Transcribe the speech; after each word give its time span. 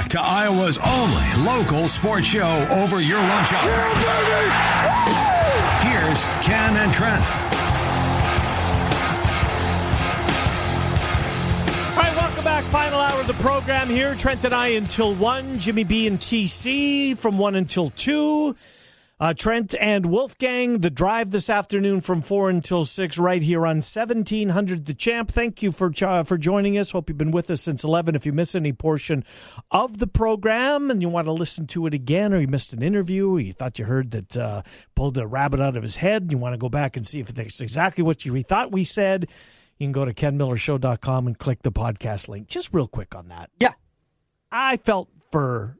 back 0.00 0.08
to 0.08 0.20
Iowa's 0.20 0.78
only 0.78 1.44
local 1.46 1.86
sports 1.86 2.26
show 2.26 2.66
over 2.70 3.00
your 3.02 3.18
lunch 3.18 3.52
hour. 3.52 3.70
Here's 5.82 6.24
Ken 6.42 6.76
and 6.78 6.90
Trent. 6.94 7.20
All 11.90 12.02
right, 12.02 12.16
welcome 12.16 12.44
back. 12.44 12.64
Final 12.64 12.98
hour 12.98 13.20
of 13.20 13.26
the 13.26 13.34
program 13.34 13.90
here. 13.90 14.14
Trent 14.14 14.42
and 14.44 14.54
I 14.54 14.68
until 14.68 15.14
1. 15.14 15.58
Jimmy 15.58 15.84
B 15.84 16.06
and 16.06 16.18
TC 16.18 17.18
from 17.18 17.36
1 17.36 17.54
until 17.56 17.90
2. 17.90 18.56
Uh, 19.20 19.34
Trent 19.34 19.74
and 19.78 20.06
Wolfgang, 20.06 20.78
the 20.78 20.88
drive 20.88 21.30
this 21.30 21.50
afternoon 21.50 22.00
from 22.00 22.22
4 22.22 22.48
until 22.48 22.86
6 22.86 23.18
right 23.18 23.42
here 23.42 23.66
on 23.66 23.82
1700 23.82 24.86
The 24.86 24.94
Champ. 24.94 25.30
Thank 25.30 25.62
you 25.62 25.72
for 25.72 25.92
uh, 26.00 26.24
for 26.24 26.38
joining 26.38 26.78
us. 26.78 26.92
Hope 26.92 27.10
you've 27.10 27.18
been 27.18 27.30
with 27.30 27.50
us 27.50 27.60
since 27.60 27.84
11. 27.84 28.14
If 28.14 28.24
you 28.24 28.32
miss 28.32 28.54
any 28.54 28.72
portion 28.72 29.22
of 29.70 29.98
the 29.98 30.06
program 30.06 30.90
and 30.90 31.02
you 31.02 31.10
want 31.10 31.26
to 31.26 31.32
listen 31.32 31.66
to 31.66 31.86
it 31.86 31.92
again 31.92 32.32
or 32.32 32.40
you 32.40 32.48
missed 32.48 32.72
an 32.72 32.82
interview, 32.82 33.32
or 33.32 33.40
you 33.40 33.52
thought 33.52 33.78
you 33.78 33.84
heard 33.84 34.10
that 34.12 34.36
uh, 34.38 34.62
pulled 34.94 35.18
a 35.18 35.26
rabbit 35.26 35.60
out 35.60 35.76
of 35.76 35.82
his 35.82 35.96
head, 35.96 36.22
and 36.22 36.32
you 36.32 36.38
want 36.38 36.54
to 36.54 36.58
go 36.58 36.70
back 36.70 36.96
and 36.96 37.06
see 37.06 37.20
if 37.20 37.28
it's 37.28 37.60
exactly 37.60 38.02
what 38.02 38.24
you 38.24 38.42
thought 38.42 38.72
we 38.72 38.84
said, 38.84 39.26
you 39.78 39.84
can 39.84 39.92
go 39.92 40.06
to 40.06 40.14
kenmillershow.com 40.14 41.26
and 41.26 41.38
click 41.38 41.60
the 41.60 41.72
podcast 41.72 42.26
link. 42.28 42.48
Just 42.48 42.72
real 42.72 42.88
quick 42.88 43.14
on 43.14 43.28
that. 43.28 43.50
Yeah. 43.60 43.74
I 44.50 44.78
felt 44.78 45.10
for 45.30 45.76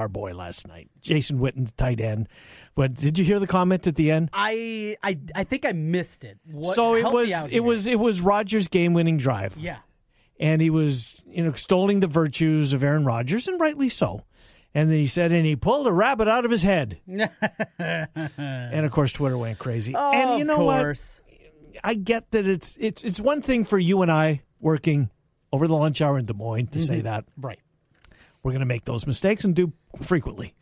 our 0.00 0.08
boy 0.08 0.34
last 0.34 0.66
night, 0.66 0.90
Jason 1.00 1.38
Witten, 1.38 1.66
the 1.66 1.72
tight 1.72 2.00
end. 2.00 2.28
But 2.74 2.94
did 2.94 3.18
you 3.18 3.24
hear 3.24 3.38
the 3.38 3.46
comment 3.46 3.86
at 3.86 3.96
the 3.96 4.10
end? 4.10 4.30
I 4.32 4.96
I, 5.02 5.18
I 5.34 5.44
think 5.44 5.64
I 5.64 5.72
missed 5.72 6.24
it. 6.24 6.38
What, 6.50 6.74
so 6.74 6.96
it 6.96 7.04
was 7.04 7.30
it 7.30 7.50
here. 7.50 7.62
was 7.62 7.86
it 7.86 8.00
was 8.00 8.20
Rodgers' 8.20 8.68
game-winning 8.68 9.18
drive, 9.18 9.56
yeah. 9.56 9.78
and 10.38 10.60
he 10.60 10.70
was 10.70 11.22
you 11.28 11.44
know 11.44 11.50
extolling 11.50 12.00
the 12.00 12.06
virtues 12.06 12.72
of 12.72 12.82
Aaron 12.82 13.04
Rodgers, 13.04 13.46
and 13.46 13.60
rightly 13.60 13.88
so. 13.88 14.24
And 14.72 14.88
then 14.88 14.98
he 14.98 15.08
said, 15.08 15.32
and 15.32 15.44
he 15.44 15.56
pulled 15.56 15.88
a 15.88 15.92
rabbit 15.92 16.28
out 16.28 16.44
of 16.44 16.50
his 16.50 16.62
head. 16.62 17.00
and 17.08 18.86
of 18.86 18.92
course, 18.92 19.10
Twitter 19.10 19.36
went 19.36 19.58
crazy. 19.58 19.96
Oh, 19.96 20.12
and 20.12 20.38
you 20.38 20.44
know 20.44 20.62
what? 20.62 20.96
I 21.82 21.94
get 21.94 22.30
that 22.30 22.46
it's 22.46 22.76
it's 22.80 23.02
it's 23.04 23.20
one 23.20 23.42
thing 23.42 23.64
for 23.64 23.78
you 23.78 24.02
and 24.02 24.12
I 24.12 24.42
working 24.60 25.10
over 25.52 25.66
the 25.66 25.74
lunch 25.74 26.00
hour 26.00 26.18
in 26.18 26.26
Des 26.26 26.34
Moines 26.34 26.68
to 26.68 26.80
say 26.80 26.96
mm-hmm. 26.96 27.04
that 27.04 27.24
Right. 27.36 27.58
We're 28.42 28.52
going 28.52 28.60
to 28.60 28.66
make 28.66 28.84
those 28.84 29.06
mistakes 29.06 29.44
and 29.44 29.54
do 29.54 29.72
frequently. 30.02 30.54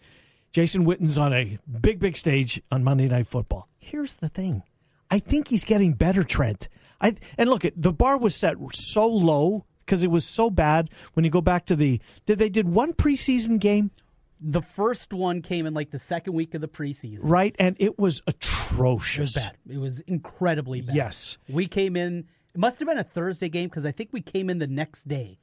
Jason 0.52 0.84
Witten's 0.84 1.18
on 1.18 1.32
a 1.32 1.58
big, 1.80 2.00
big 2.00 2.16
stage 2.16 2.60
on 2.72 2.82
Monday 2.82 3.08
Night 3.08 3.26
Football. 3.28 3.68
Here's 3.78 4.14
the 4.14 4.28
thing: 4.28 4.62
I 5.10 5.18
think 5.18 5.48
he's 5.48 5.64
getting 5.64 5.92
better, 5.92 6.24
Trent. 6.24 6.68
I 7.00 7.14
and 7.36 7.48
look, 7.50 7.64
at 7.64 7.80
the 7.80 7.92
bar 7.92 8.18
was 8.18 8.34
set 8.34 8.56
so 8.72 9.06
low 9.06 9.64
because 9.80 10.02
it 10.02 10.10
was 10.10 10.24
so 10.26 10.50
bad. 10.50 10.90
When 11.14 11.24
you 11.24 11.30
go 11.30 11.40
back 11.40 11.66
to 11.66 11.76
the 11.76 12.00
did 12.26 12.38
they 12.38 12.48
did 12.48 12.68
one 12.68 12.92
preseason 12.94 13.58
game 13.60 13.90
The 14.40 14.62
first 14.62 15.12
one 15.12 15.42
came 15.42 15.66
in 15.66 15.74
like 15.74 15.90
the 15.90 15.98
second 15.98 16.32
week 16.32 16.54
of 16.54 16.60
the 16.60 16.68
preseason. 16.68 17.20
right, 17.24 17.54
and 17.58 17.76
it 17.78 17.98
was 17.98 18.22
It 18.26 18.34
was 18.34 18.34
atrocious. 18.36 19.34
bad. 19.34 19.56
It 19.68 19.78
was 19.78 20.00
incredibly 20.00 20.80
bad. 20.80 20.96
Yes. 20.96 21.38
We 21.48 21.66
came 21.68 21.94
in. 21.96 22.26
It 22.54 22.58
must 22.58 22.78
have 22.80 22.88
been 22.88 22.98
a 22.98 23.04
Thursday 23.04 23.48
game 23.48 23.68
because 23.68 23.84
I 23.84 23.92
think 23.92 24.10
we 24.12 24.20
came 24.22 24.48
in 24.50 24.58
the 24.58 24.66
next 24.66 25.06
day 25.06 25.38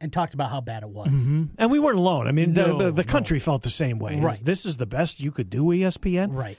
and 0.00 0.12
talked 0.12 0.34
about 0.34 0.50
how 0.50 0.60
bad 0.60 0.82
it 0.82 0.88
was. 0.88 1.08
And 1.12 1.70
we 1.70 1.78
weren't 1.78 1.98
alone. 1.98 2.26
I 2.28 2.32
mean, 2.32 2.54
the, 2.54 2.66
No, 2.68 2.78
the, 2.78 2.90
the 2.92 3.02
no. 3.02 3.08
country 3.10 3.38
felt 3.38 3.62
the 3.62 3.70
same 3.70 3.98
way. 3.98 4.18
Right. 4.20 4.38
This 4.42 4.64
is 4.66 4.76
the 4.76 4.86
best 4.86 5.20
you 5.20 5.30
could 5.32 5.50
do, 5.50 5.64
ESPN. 5.66 6.34
Right. 6.34 6.58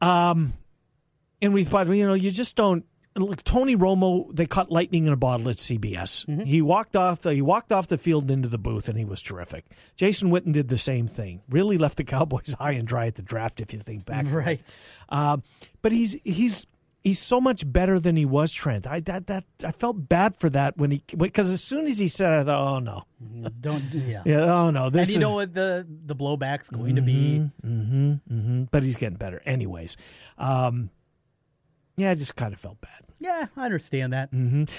And 0.00 1.52
we 1.52 1.64
thought, 1.64 1.88
you 1.88 2.06
know, 2.06 2.14
you 2.14 2.30
just 2.30 2.56
don't. 2.56 2.84
Look, 3.14 3.42
Tony 3.44 3.76
Romo, 3.76 4.34
they 4.34 4.44
caught 4.44 4.70
lightning 4.70 5.06
in 5.06 5.12
a 5.12 5.16
bottle 5.16 5.48
at 5.48 5.56
CBS. 5.56 6.26
Mm-hmm. 6.26 6.42
He 6.42 6.60
walked 6.60 6.96
off. 6.96 7.20
The, 7.22 7.32
he 7.32 7.40
walked 7.40 7.72
off 7.72 7.88
the 7.88 7.96
field 7.96 8.30
into 8.30 8.48
the 8.48 8.58
booth, 8.58 8.90
and 8.90 8.98
he 8.98 9.06
was 9.06 9.22
terrific. 9.22 9.64
Jason 9.96 10.30
Witten 10.30 10.52
did 10.52 10.68
the 10.68 10.76
same 10.76 11.08
thing. 11.08 11.40
Really 11.48 11.78
left 11.78 11.96
the 11.96 12.04
Cowboys 12.14 12.54
high 12.58 12.72
and 12.72 12.86
dry 12.86 13.06
at 13.06 13.14
the 13.14 13.22
draft, 13.22 13.60
if 13.62 13.72
you 13.72 13.78
think 13.78 14.04
back. 14.04 14.26
Right. 14.28 14.60
Uh, 15.08 15.38
but 15.80 15.92
he's 15.92 16.14
he's 16.24 16.66
he's 17.06 17.20
so 17.20 17.40
much 17.40 17.70
better 17.72 18.00
than 18.00 18.16
he 18.16 18.24
was, 18.24 18.52
Trent. 18.52 18.84
I 18.86 18.98
that 19.00 19.28
that 19.28 19.44
I 19.64 19.70
felt 19.70 20.08
bad 20.08 20.36
for 20.36 20.50
that 20.50 20.76
when 20.76 20.90
he 20.90 21.04
because 21.16 21.50
as 21.50 21.62
soon 21.62 21.86
as 21.86 21.98
he 21.98 22.08
said, 22.08 22.32
it, 22.32 22.40
I 22.40 22.44
thought, 22.44 22.74
oh 22.74 22.78
no, 22.80 23.04
Don't. 23.60 23.94
Yeah. 23.94 24.22
yeah, 24.26 24.52
oh 24.52 24.70
no, 24.70 24.90
this 24.90 25.08
And 25.08 25.08
you 25.10 25.14
is 25.14 25.20
know 25.20 25.34
what 25.36 25.54
the 25.54 25.86
the 26.06 26.16
blowback's 26.16 26.68
going 26.68 26.96
to 26.96 27.02
be? 27.02 27.38
hmm 27.62 28.64
but 28.72 28.82
he's 28.82 28.96
getting 28.96 29.16
better, 29.18 29.40
anyways. 29.46 29.96
Um, 30.36 30.90
yeah, 31.96 32.10
I 32.10 32.14
just 32.14 32.34
kind 32.36 32.52
of 32.52 32.58
felt 32.60 32.80
bad. 32.80 32.90
Yeah, 33.18 33.46
I 33.56 33.64
understand 33.64 34.12
that. 34.12 34.28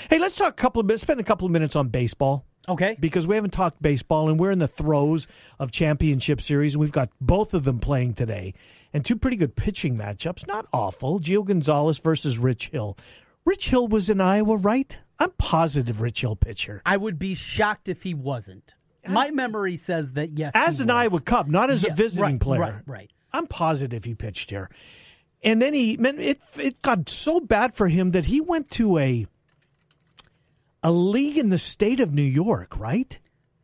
Hey, 0.10 0.20
let's 0.20 0.36
talk 0.36 0.50
a 0.50 0.56
couple 0.62 0.80
of 0.82 0.86
minutes. 0.86 1.02
Spend 1.02 1.20
a 1.20 1.24
couple 1.24 1.46
of 1.48 1.52
minutes 1.52 1.76
on 1.76 1.88
baseball 1.88 2.46
Okay. 2.70 2.96
because 3.00 3.26
we 3.26 3.34
haven't 3.36 3.52
talked 3.52 3.82
baseball, 3.82 4.30
and 4.30 4.40
we're 4.40 4.52
in 4.52 4.60
the 4.60 4.68
throes 4.68 5.26
of 5.58 5.72
championship 5.72 6.40
series, 6.42 6.76
and 6.76 6.82
we've 6.82 6.92
got 6.92 7.10
both 7.20 7.54
of 7.56 7.64
them 7.64 7.80
playing 7.80 8.14
today, 8.14 8.54
and 8.94 9.04
two 9.06 9.16
pretty 9.16 9.38
good 9.38 9.56
pitching 9.56 9.98
matchups. 9.98 10.48
Not 10.48 10.68
awful. 10.74 11.20
Gio 11.20 11.46
Gonzalez 11.46 11.98
versus 11.98 12.38
Rich 12.40 12.70
Hill. 12.70 12.98
Rich 13.46 13.70
Hill 13.70 13.88
was 13.88 14.10
in 14.10 14.20
Iowa, 14.22 14.58
right? 14.58 14.98
I'm 15.20 15.32
positive 15.38 16.02
Rich 16.02 16.22
Hill 16.22 16.36
pitcher. 16.36 16.82
I 16.86 16.98
would 16.98 17.18
be 17.18 17.34
shocked 17.36 17.90
if 17.90 18.04
he 18.04 18.14
wasn't. 18.14 18.76
My 19.08 19.32
memory 19.32 19.78
says 19.78 20.12
that 20.14 20.38
yes. 20.38 20.52
As 20.54 20.80
an 20.82 20.88
was. 20.88 20.96
Iowa 20.96 21.22
Cub, 21.22 21.48
not 21.48 21.70
as 21.70 21.84
Yeah, 21.84 21.94
a 21.94 21.96
visiting 21.96 22.34
right, 22.34 22.40
player. 22.40 22.60
Right. 22.62 22.74
Right. 22.86 23.12
I'm 23.32 23.48
positive 23.48 24.04
he 24.04 24.16
pitched 24.16 24.50
here. 24.50 24.70
And 25.44 25.62
then 25.62 25.74
he 25.74 25.94
it 25.94 26.40
it 26.58 26.82
got 26.82 27.08
so 27.08 27.40
bad 27.40 27.74
for 27.74 27.88
him 27.88 28.10
that 28.10 28.26
he 28.26 28.42
went 28.42 28.70
to 28.72 28.98
a 28.98 29.28
a 30.84 30.92
league 30.92 31.38
in 31.38 31.50
the 31.50 31.58
state 31.58 32.00
of 32.00 32.14
New 32.14 32.22
York, 32.22 32.78
right? 32.78 33.18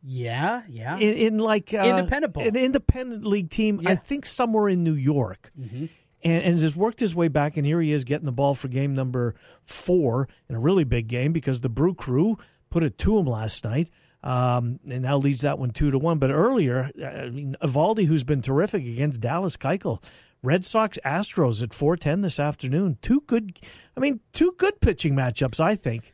Yeah. 0.06 0.62
Yeah. 0.68 0.98
In, 0.98 1.14
in 1.14 1.38
like 1.38 1.72
uh, 1.72 1.78
Independent 1.78 2.34
ball. 2.34 2.46
an 2.46 2.56
independent 2.56 3.24
league 3.24 3.50
team. 3.50 3.80
I 3.86 3.94
think 3.94 4.26
somewhere 4.26 4.68
in 4.68 4.84
New 4.84 4.94
York. 4.94 5.50
And, 5.56 5.88
and 6.22 6.58
has 6.58 6.74
worked 6.74 7.00
his 7.00 7.14
way 7.14 7.28
back, 7.28 7.58
and 7.58 7.66
here 7.66 7.80
he 7.82 7.92
is 7.92 8.04
getting 8.04 8.24
the 8.24 8.32
ball 8.32 8.54
for 8.54 8.68
game 8.68 8.94
number 8.94 9.34
four 9.64 10.26
in 10.48 10.54
a 10.54 10.58
really 10.58 10.84
big 10.84 11.06
game 11.06 11.32
because 11.34 11.60
the 11.60 11.68
Brew 11.68 11.94
Crew 11.94 12.38
put 12.70 12.82
it 12.82 12.96
to 12.98 13.18
him 13.18 13.26
last 13.26 13.62
night, 13.62 13.90
um, 14.22 14.80
and 14.88 15.02
now 15.02 15.18
leads 15.18 15.42
that 15.42 15.58
one 15.58 15.70
two 15.70 15.90
to 15.90 15.98
one. 15.98 16.18
But 16.18 16.30
earlier, 16.30 16.90
I 16.96 17.28
mean, 17.28 17.56
Eovaldi, 17.62 18.06
who's 18.06 18.24
been 18.24 18.40
terrific 18.40 18.86
against 18.86 19.20
Dallas 19.20 19.58
Keuchel, 19.58 20.02
Red 20.42 20.64
Sox 20.64 20.98
Astros 21.04 21.62
at 21.62 21.74
four 21.74 21.94
ten 21.94 22.22
this 22.22 22.40
afternoon. 22.40 22.96
Two 23.02 23.22
good, 23.26 23.58
I 23.94 24.00
mean, 24.00 24.20
two 24.32 24.54
good 24.56 24.80
pitching 24.80 25.14
matchups, 25.14 25.60
I 25.60 25.76
think. 25.76 26.13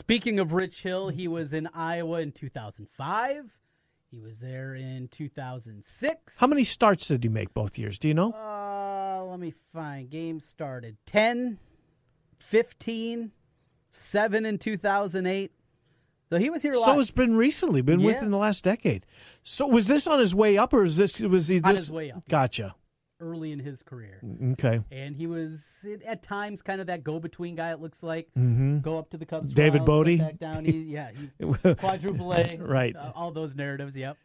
Speaking 0.00 0.38
of 0.40 0.54
Rich 0.54 0.80
Hill, 0.80 1.08
he 1.10 1.28
was 1.28 1.52
in 1.52 1.68
Iowa 1.74 2.20
in 2.20 2.32
2005. 2.32 3.44
He 4.10 4.18
was 4.18 4.38
there 4.38 4.74
in 4.74 5.08
2006. 5.08 6.36
How 6.38 6.46
many 6.46 6.64
starts 6.64 7.08
did 7.08 7.22
he 7.22 7.28
make 7.28 7.52
both 7.52 7.78
years? 7.78 7.98
Do 7.98 8.08
you 8.08 8.14
know? 8.14 8.32
Uh, 8.32 9.24
let 9.26 9.38
me 9.38 9.52
find. 9.74 10.08
Game 10.08 10.40
started 10.40 10.96
10, 11.04 11.58
15, 12.38 13.30
7 13.90 14.46
in 14.46 14.56
2008. 14.56 15.52
So 16.30 16.38
he 16.38 16.48
was 16.48 16.62
here 16.62 16.72
a 16.72 16.78
lot. 16.78 16.84
So 16.86 16.98
it's 16.98 17.10
been 17.10 17.36
recently, 17.36 17.82
been 17.82 18.00
Yeah. 18.00 18.06
within 18.06 18.30
the 18.30 18.38
last 18.38 18.64
decade. 18.64 19.04
So 19.42 19.66
was 19.66 19.86
this 19.86 20.06
on 20.06 20.18
his 20.18 20.34
way 20.34 20.56
up, 20.56 20.72
or 20.72 20.82
is 20.82 20.96
this 20.96 21.20
was 21.20 21.48
he 21.48 21.58
this 21.58 21.64
On 21.66 21.74
his 21.74 21.92
way 21.92 22.10
up. 22.10 22.26
Gotcha. 22.26 22.74
Early 23.20 23.52
in 23.52 23.58
his 23.58 23.82
career. 23.82 24.20
Okay. 24.52 24.80
And 24.90 25.14
he 25.14 25.26
was 25.26 25.84
at 26.06 26.22
times 26.22 26.62
kind 26.62 26.80
of 26.80 26.86
that 26.88 27.04
go-between 27.04 27.54
guy. 27.54 27.72
It 27.72 27.80
looks 27.80 28.02
like 28.02 28.28
go 28.34 28.98
up 28.98 29.10
to 29.10 29.16
the 29.16 29.26
Cubs. 29.26 29.46
Mm-hmm. 29.46 29.54
David 29.54 29.78
wild, 29.80 29.86
Bodie? 29.86 30.18
back 30.18 30.38
down. 30.38 30.64
He, 30.64 30.72
yeah, 30.82 31.10
he, 31.38 31.46
quadruple 31.74 32.32
A. 32.32 32.56
Right. 32.60 32.96
uh, 32.96 33.12
all 33.14 33.30
those 33.30 33.54
narratives. 33.54 33.94
Yep. 33.94 34.16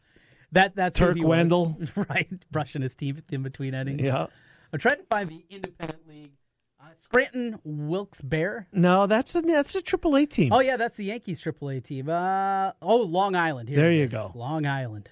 That 0.52 0.76
that's 0.76 0.98
Turk 0.98 1.16
was. 1.18 1.26
Wendell. 1.26 1.78
right? 2.10 2.30
Brushing 2.52 2.82
his 2.82 2.96
teeth 2.96 3.22
in 3.32 3.44
between 3.44 3.74
innings. 3.74 4.02
Yeah. 4.02 4.28
I'm 4.72 4.80
trying 4.80 4.98
to 4.98 5.04
find 5.04 5.30
the 5.30 5.44
independent 5.50 6.08
league. 6.08 6.32
Uh, 6.80 6.86
Scranton 7.04 7.60
Wilkes 7.64 8.22
Barre. 8.22 8.68
No, 8.72 9.08
that's 9.08 9.36
a 9.36 9.42
that's 9.42 9.76
a 9.76 9.82
triple 9.82 10.16
A 10.16 10.26
team. 10.26 10.52
Oh 10.54 10.60
yeah, 10.60 10.78
that's 10.78 10.98
the 10.98 11.06
Yankees 11.06 11.42
AAA 11.42 11.84
team. 11.84 12.10
Uh, 12.10 12.72
oh, 12.82 12.98
Long 12.98 13.36
Island. 13.36 13.70
Here 13.70 13.78
There 13.78 13.92
you 13.92 14.04
is. 14.04 14.12
go. 14.12 14.32
Long 14.36 14.66
Island. 14.66 15.10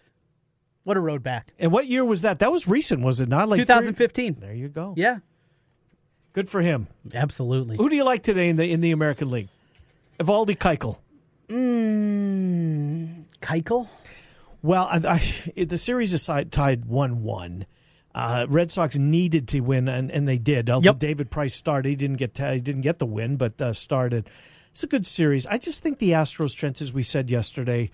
What 0.84 0.98
a 0.98 1.00
road 1.00 1.24
back. 1.24 1.54
And 1.60 1.72
what 1.72 1.88
year 1.88 2.04
was 2.04 2.22
that? 2.24 2.40
That 2.40 2.52
was 2.52 2.68
recent, 2.68 3.04
was 3.04 3.20
it 3.22 3.30
not? 3.30 3.48
Like 3.50 3.58
three- 3.60 3.66
2015. 3.66 4.38
There 4.40 4.54
you 4.54 4.68
go. 4.68 4.94
Yeah, 4.98 5.20
Good 6.34 6.50
for 6.50 6.62
him. 6.62 6.88
absolutely. 7.14 7.78
Who 7.78 7.90
do 7.90 7.96
you 7.96 8.04
like 8.04 8.24
today 8.24 8.50
in 8.50 8.56
the 8.56 8.70
in 8.70 8.82
the 8.82 8.92
American 8.92 9.30
League? 9.30 9.48
Eovaldi 10.20 10.58
Keuchel. 10.58 11.00
Mm, 11.48 13.24
Keuchel. 13.42 13.88
Well, 14.62 14.88
I, 14.90 15.20
I, 15.58 15.64
the 15.64 15.78
series 15.78 16.14
is 16.14 16.26
tied- 16.26 16.52
tied 16.52 16.86
one 16.86 17.24
one. 17.24 17.66
Uh, 18.16 18.46
Red 18.48 18.72
Sox 18.72 18.98
needed 18.98 19.48
to 19.50 19.60
win, 19.62 19.88
and, 19.88 20.12
and 20.12 20.28
they 20.28 20.38
did. 20.38 20.70
Although 20.70 20.90
Yep. 20.90 21.00
David 21.00 21.32
Price 21.32 21.56
started, 21.56 21.90
he 21.90 21.96
didn't 21.96 22.18
get 22.18 22.38
he 22.38 22.60
didn't 22.60 22.82
get 22.82 23.00
the 23.00 23.06
win, 23.08 23.38
but 23.38 23.60
uh, 23.62 23.74
started. 23.74 24.30
It's 24.72 24.84
a 24.84 24.88
good 24.88 25.06
series. 25.06 25.46
I 25.48 25.58
just 25.58 25.82
think 25.84 25.98
the 26.00 26.12
Astros, 26.12 26.56
Trent, 26.56 26.80
as 26.82 26.92
we 26.94 27.04
said 27.04 27.30
yesterday. 27.32 27.90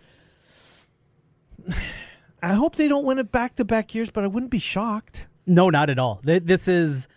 I 2.42 2.54
hope 2.54 2.76
they 2.76 2.88
don't 2.88 3.06
win 3.06 3.20
it 3.20 3.32
back 3.32 3.56
to 3.56 3.66
back 3.66 3.94
years, 3.96 4.10
but 4.10 4.24
I 4.24 4.28
wouldn't 4.28 4.52
be 4.52 4.60
shocked. 4.60 5.28
No, 5.46 5.70
not 5.70 5.90
at 5.90 6.00
all. 6.00 6.22
This 6.24 6.68
is 6.68 7.08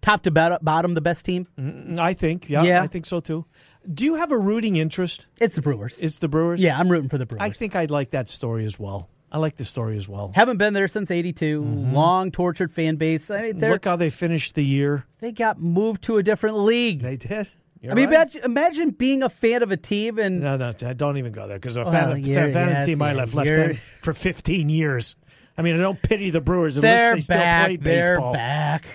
top 0.00 0.22
to 0.24 0.30
bottom 0.30 0.94
the 0.94 1.00
best 1.00 1.24
team. 1.24 1.46
Mm, 1.58 1.94
mm, 1.94 1.98
I 1.98 2.14
think, 2.14 2.48
yeah, 2.48 2.62
Yeah. 2.62 2.82
I 2.82 2.86
think 2.86 3.06
so 3.06 3.20
too. 3.20 3.44
Do 3.92 4.04
you 4.04 4.14
have 4.14 4.30
a 4.30 4.38
rooting 4.38 4.76
interest? 4.76 5.26
It's 5.40 5.56
the 5.56 5.62
Brewers. 5.62 5.98
It's 5.98 6.18
the 6.18 6.28
Brewers. 6.28 6.62
yeah, 6.62 6.78
I'm 6.78 6.88
rooting 6.88 7.08
for 7.08 7.18
the 7.18 7.26
Brewers. 7.26 7.42
I 7.42 7.50
think 7.50 7.74
I'd 7.74 7.90
like 7.90 8.10
that 8.10 8.28
story 8.28 8.64
as 8.64 8.78
well. 8.78 9.08
I 9.32 9.38
like 9.38 9.56
the 9.56 9.64
story 9.64 9.96
as 9.96 10.08
well. 10.08 10.30
Haven't 10.34 10.58
been 10.58 10.74
there 10.74 10.86
since 10.88 11.10
'82. 11.10 11.62
Mm-hmm. 11.62 11.94
Long 11.94 12.30
tortured 12.30 12.70
fan 12.70 12.96
base. 12.96 13.30
I 13.30 13.42
mean, 13.42 13.58
Look 13.60 13.86
how 13.86 13.96
they 13.96 14.10
finished 14.10 14.54
the 14.54 14.62
year. 14.64 15.06
they 15.20 15.32
got 15.32 15.58
moved 15.58 16.02
to 16.02 16.18
a 16.18 16.22
different 16.22 16.58
league. 16.58 17.00
They 17.00 17.16
did. 17.16 17.48
You're 17.82 17.92
I 17.92 17.94
mean, 17.96 18.06
right. 18.06 18.14
imagine, 18.14 18.44
imagine 18.44 18.90
being 18.90 19.22
a 19.24 19.28
fan 19.28 19.62
of 19.64 19.72
a 19.72 19.76
team 19.76 20.18
and 20.18 20.40
No, 20.40 20.56
no, 20.56 20.72
don't 20.72 21.16
even 21.16 21.32
go 21.32 21.48
there 21.48 21.58
because 21.58 21.76
a 21.76 21.82
Well, 21.82 21.90
fan, 21.90 22.12
of, 22.12 22.24
fan, 22.24 22.68
of 22.76 22.78
the 22.78 22.86
team 22.86 23.02
I 23.02 23.12
left 23.12 23.34
left 23.34 23.50
you're- 23.50 23.80
for 24.02 24.12
15 24.12 24.68
years. 24.68 25.16
I 25.58 25.62
mean, 25.62 25.74
I 25.74 25.78
don't 25.78 26.00
pity 26.00 26.30
the 26.30 26.40
Brewers 26.40 26.76
unless 26.78 27.00
they're 27.00 27.14
they 27.14 27.20
still 27.20 27.36
back. 27.38 27.66
play 27.66 27.76
They're 27.76 28.14
baseball. 28.14 28.32
back. 28.32 28.86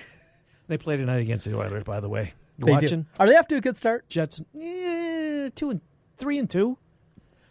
They 0.67 0.77
play 0.77 0.97
tonight 0.97 1.17
against 1.19 1.45
the 1.45 1.55
Oilers, 1.57 1.83
by 1.83 1.99
the 1.99 2.09
way. 2.09 2.33
You 2.57 2.65
They 2.65 2.71
do. 2.71 2.73
watching? 2.73 3.05
Are 3.19 3.27
they 3.27 3.35
off 3.35 3.47
to 3.49 3.57
a 3.57 3.61
good 3.61 3.77
start? 3.77 4.07
Jets, 4.09 4.41
eh, 4.59 5.49
two 5.53 5.69
and 5.69 5.81
three 6.17 6.39
and 6.39 6.49
two. 6.49 6.77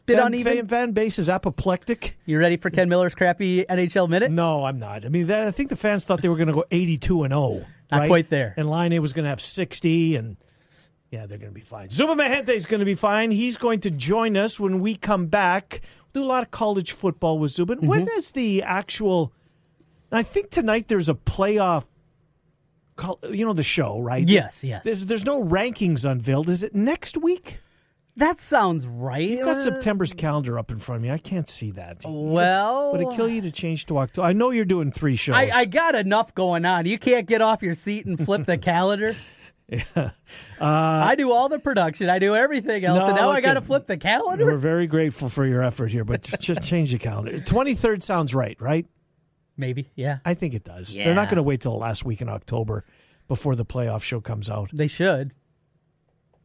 Bit 0.06 0.16
fan, 0.18 0.26
uneven. 0.28 0.56
Fan, 0.56 0.66
fan 0.68 0.92
base 0.92 1.18
is 1.18 1.28
apoplectic. 1.28 2.16
You 2.26 2.38
ready 2.38 2.56
for 2.56 2.70
Ken 2.70 2.88
Miller's 2.88 3.14
crappy 3.14 3.64
NHL 3.64 4.08
minute? 4.08 4.30
No, 4.30 4.64
I'm 4.64 4.76
not. 4.78 5.04
I 5.04 5.08
mean, 5.08 5.26
that, 5.28 5.46
I 5.48 5.50
think 5.50 5.68
the 5.68 5.76
fans 5.76 6.04
thought 6.04 6.22
they 6.22 6.28
were 6.28 6.36
going 6.36 6.48
to 6.48 6.54
go 6.54 6.64
82 6.70 7.24
and 7.24 7.32
0. 7.32 7.64
Not 7.92 7.98
right? 8.00 8.08
quite 8.08 8.30
there. 8.30 8.54
And 8.56 8.68
Laine 8.70 9.00
was 9.02 9.12
going 9.12 9.24
to 9.24 9.28
have 9.28 9.40
60, 9.40 10.16
and 10.16 10.36
yeah, 11.10 11.26
they're 11.26 11.38
going 11.38 11.50
to 11.52 11.54
be 11.54 11.60
fine. 11.60 11.88
Zubin 11.90 12.18
Mehenti 12.18 12.48
is 12.50 12.66
going 12.66 12.80
to 12.80 12.84
be 12.86 12.94
fine. 12.94 13.30
He's 13.30 13.56
going 13.56 13.80
to 13.80 13.90
join 13.90 14.36
us 14.36 14.58
when 14.58 14.80
we 14.80 14.96
come 14.96 15.26
back. 15.26 15.80
We'll 16.12 16.22
do 16.22 16.26
a 16.26 16.28
lot 16.28 16.42
of 16.42 16.50
college 16.50 16.92
football 16.92 17.38
with 17.38 17.52
Zubin. 17.52 17.78
Mm-hmm. 17.78 17.86
When 17.88 18.08
is 18.16 18.32
the 18.32 18.62
actual? 18.62 19.32
I 20.10 20.22
think 20.22 20.50
tonight 20.50 20.88
there's 20.88 21.08
a 21.08 21.14
playoff. 21.14 21.84
call- 22.96 23.20
You 23.30 23.44
know 23.46 23.52
the 23.52 23.62
show, 23.62 24.00
right? 24.00 24.26
Yes, 24.26 24.62
yes. 24.64 24.84
There's 24.84 25.06
there's 25.06 25.24
no 25.24 25.42
rankings 25.44 26.08
unveiled. 26.10 26.48
Is 26.48 26.62
it 26.62 26.74
next 26.74 27.16
week? 27.16 27.60
That 28.18 28.40
sounds 28.40 28.86
right. 28.86 29.28
You've 29.28 29.44
got 29.44 29.58
September's 29.60 30.14
calendar 30.14 30.58
up 30.58 30.70
in 30.70 30.78
front 30.78 30.96
of 30.96 31.02
me. 31.02 31.10
I 31.10 31.18
can't 31.18 31.46
see 31.50 31.70
that. 31.72 31.98
Well, 32.06 32.92
Would 32.92 33.02
it 33.02 33.10
kill 33.14 33.28
you 33.28 33.42
to 33.42 33.50
change 33.50 33.84
to 33.86 33.98
October? 33.98 34.26
I 34.26 34.32
know 34.32 34.48
you're 34.52 34.64
doing 34.64 34.90
three 34.90 35.16
shows. 35.16 35.36
I, 35.36 35.50
I 35.52 35.64
got 35.66 35.94
enough 35.94 36.34
going 36.34 36.64
on. 36.64 36.86
You 36.86 36.98
can't 36.98 37.26
get 37.26 37.42
off 37.42 37.60
your 37.62 37.74
seat 37.74 38.06
and 38.06 38.18
flip 38.18 38.46
the 38.46 38.56
calendar. 38.56 39.14
Uh, 40.58 40.64
I 40.64 41.16
do 41.16 41.32
all 41.32 41.50
the 41.50 41.58
production. 41.58 42.08
I 42.08 42.18
do 42.18 42.34
everything 42.34 42.82
else, 42.84 42.98
No, 42.98 43.06
and 43.08 43.16
now 43.16 43.30
I 43.30 43.42
got 43.42 43.54
to 43.54 43.60
flip 43.60 43.86
the 43.86 43.98
calendar. 43.98 44.46
We're 44.46 44.56
very 44.56 44.86
grateful 44.86 45.28
for 45.28 45.44
your 45.44 45.62
effort 45.62 45.88
here, 45.88 46.02
but 46.02 46.22
just 46.40 46.62
change 46.62 46.92
the 46.92 46.98
calendar. 46.98 47.38
Twenty 47.46 47.74
third 47.74 48.02
sounds 48.02 48.34
right, 48.34 48.58
right? 48.58 48.86
Maybe, 49.58 49.90
yeah. 49.94 50.18
I 50.24 50.32
think 50.32 50.54
it 50.54 50.64
does. 50.64 50.94
They're 50.94 51.14
not 51.14 51.28
going 51.28 51.36
to 51.36 51.42
wait 51.42 51.60
till 51.60 51.72
the 51.72 51.78
last 51.78 52.04
week 52.06 52.22
in 52.22 52.28
October 52.30 52.84
before 53.28 53.54
the 53.54 53.66
playoff 53.66 54.02
show 54.02 54.20
comes 54.20 54.48
out. 54.48 54.70
They 54.72 54.86
should. 54.86 55.32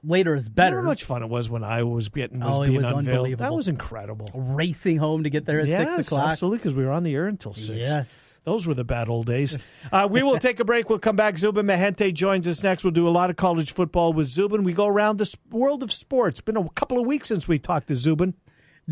Later 0.03 0.33
is 0.35 0.49
better. 0.49 0.77
Remember 0.77 0.87
how 0.87 0.91
much 0.91 1.03
fun 1.03 1.23
it 1.23 1.29
was 1.29 1.49
when 1.49 1.63
I 1.63 1.83
was 1.83 2.09
getting 2.09 2.39
was 2.39 2.57
Oh, 2.57 2.61
it 2.63 2.67
being 2.67 2.81
was 2.81 2.91
unveiled. 2.91 3.37
That 3.37 3.53
was 3.53 3.67
incredible. 3.67 4.29
Racing 4.33 4.97
home 4.97 5.23
to 5.23 5.29
get 5.29 5.45
there 5.45 5.59
at 5.61 5.67
yes, 5.67 5.95
six 5.95 6.07
o'clock. 6.11 6.31
absolutely, 6.31 6.57
because 6.57 6.73
we 6.73 6.83
were 6.83 6.91
on 6.91 7.03
the 7.03 7.13
air 7.15 7.27
until 7.27 7.53
six. 7.53 7.77
Yes. 7.77 8.30
Those 8.43 8.65
were 8.65 8.73
the 8.73 8.83
bad 8.83 9.07
old 9.07 9.27
days. 9.27 9.57
Uh, 9.91 10.07
we 10.09 10.23
will 10.23 10.39
take 10.39 10.59
a 10.59 10.65
break. 10.65 10.89
We'll 10.89 10.99
come 10.99 11.15
back. 11.15 11.37
Zubin 11.37 11.67
Mehenti 11.67 12.13
joins 12.13 12.47
us 12.47 12.63
next. 12.63 12.83
We'll 12.83 12.91
do 12.91 13.07
a 13.07 13.09
lot 13.09 13.29
of 13.29 13.35
college 13.35 13.73
football 13.73 14.13
with 14.13 14.25
Zubin. 14.27 14.63
We 14.63 14.73
go 14.73 14.87
around 14.87 15.17
the 15.17 15.35
world 15.51 15.83
of 15.83 15.93
sports. 15.93 16.39
It's 16.39 16.41
Been 16.41 16.57
a 16.57 16.67
couple 16.69 16.99
of 16.99 17.05
weeks 17.05 17.27
since 17.27 17.47
we 17.47 17.59
talked 17.59 17.89
to 17.89 17.95
Zubin. 17.95 18.33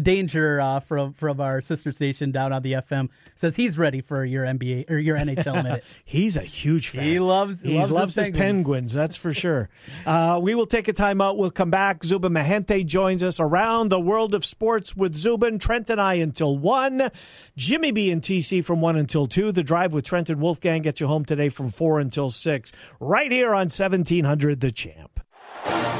Danger 0.01 0.59
uh, 0.61 0.79
from 0.79 1.13
from 1.13 1.39
our 1.41 1.61
sister 1.61 1.91
station 1.91 2.31
down 2.31 2.53
on 2.53 2.61
the 2.61 2.73
FM 2.73 3.09
says 3.35 3.55
he's 3.55 3.77
ready 3.77 4.01
for 4.01 4.23
your 4.25 4.45
NBA 4.45 4.89
or 4.89 4.97
your 4.97 5.17
NHL 5.17 5.55
minute. 5.63 5.83
He's 6.05 6.37
a 6.37 6.41
huge 6.41 6.89
fan. 6.89 7.05
He 7.05 7.19
loves- 7.19 7.61
he 7.61 7.77
loves 7.77 7.91
loves, 7.91 8.15
his 8.15 8.27
Penguins. 8.29 8.39
penguins. 8.39 8.93
That's 8.93 9.15
for 9.15 9.33
sure. 9.33 9.69
Uh, 10.05 10.39
we 10.41 10.55
will 10.55 10.65
take 10.67 10.87
a 10.87 10.93
timeout. 10.93 11.37
We'll 11.37 11.51
come 11.51 11.69
back. 11.69 12.03
Zubin 12.03 12.31
Mehenti 12.33 12.85
joins 12.85 13.23
us 13.23 13.39
around 13.39 13.89
the 13.89 13.99
world 13.99 14.33
of 14.33 14.45
sports 14.45 14.95
with 14.95 15.15
Zubin, 15.15 15.59
Trent, 15.59 15.89
and 15.89 15.99
I 15.99 16.15
until 16.15 16.57
one. 16.57 17.09
Jimmy 17.57 17.91
B 17.91 18.11
and 18.11 18.21
TC 18.21 18.63
from 18.63 18.81
one 18.81 18.95
until 18.95 19.27
two. 19.27 19.51
The 19.51 19.63
drive 19.63 19.93
with 19.93 20.05
Trent 20.05 20.29
and 20.29 20.41
Wolfgang 20.41 20.81
gets 20.81 20.99
you 21.01 21.07
home 21.07 21.25
today 21.25 21.49
from 21.49 21.69
four 21.69 21.99
until 21.99 22.29
six. 22.29 22.71
Right 22.99 23.31
here 23.31 23.53
on 23.53 23.69
seventeen 23.69 24.25
hundred, 24.25 24.59
the 24.61 24.71
champ. 24.71 25.18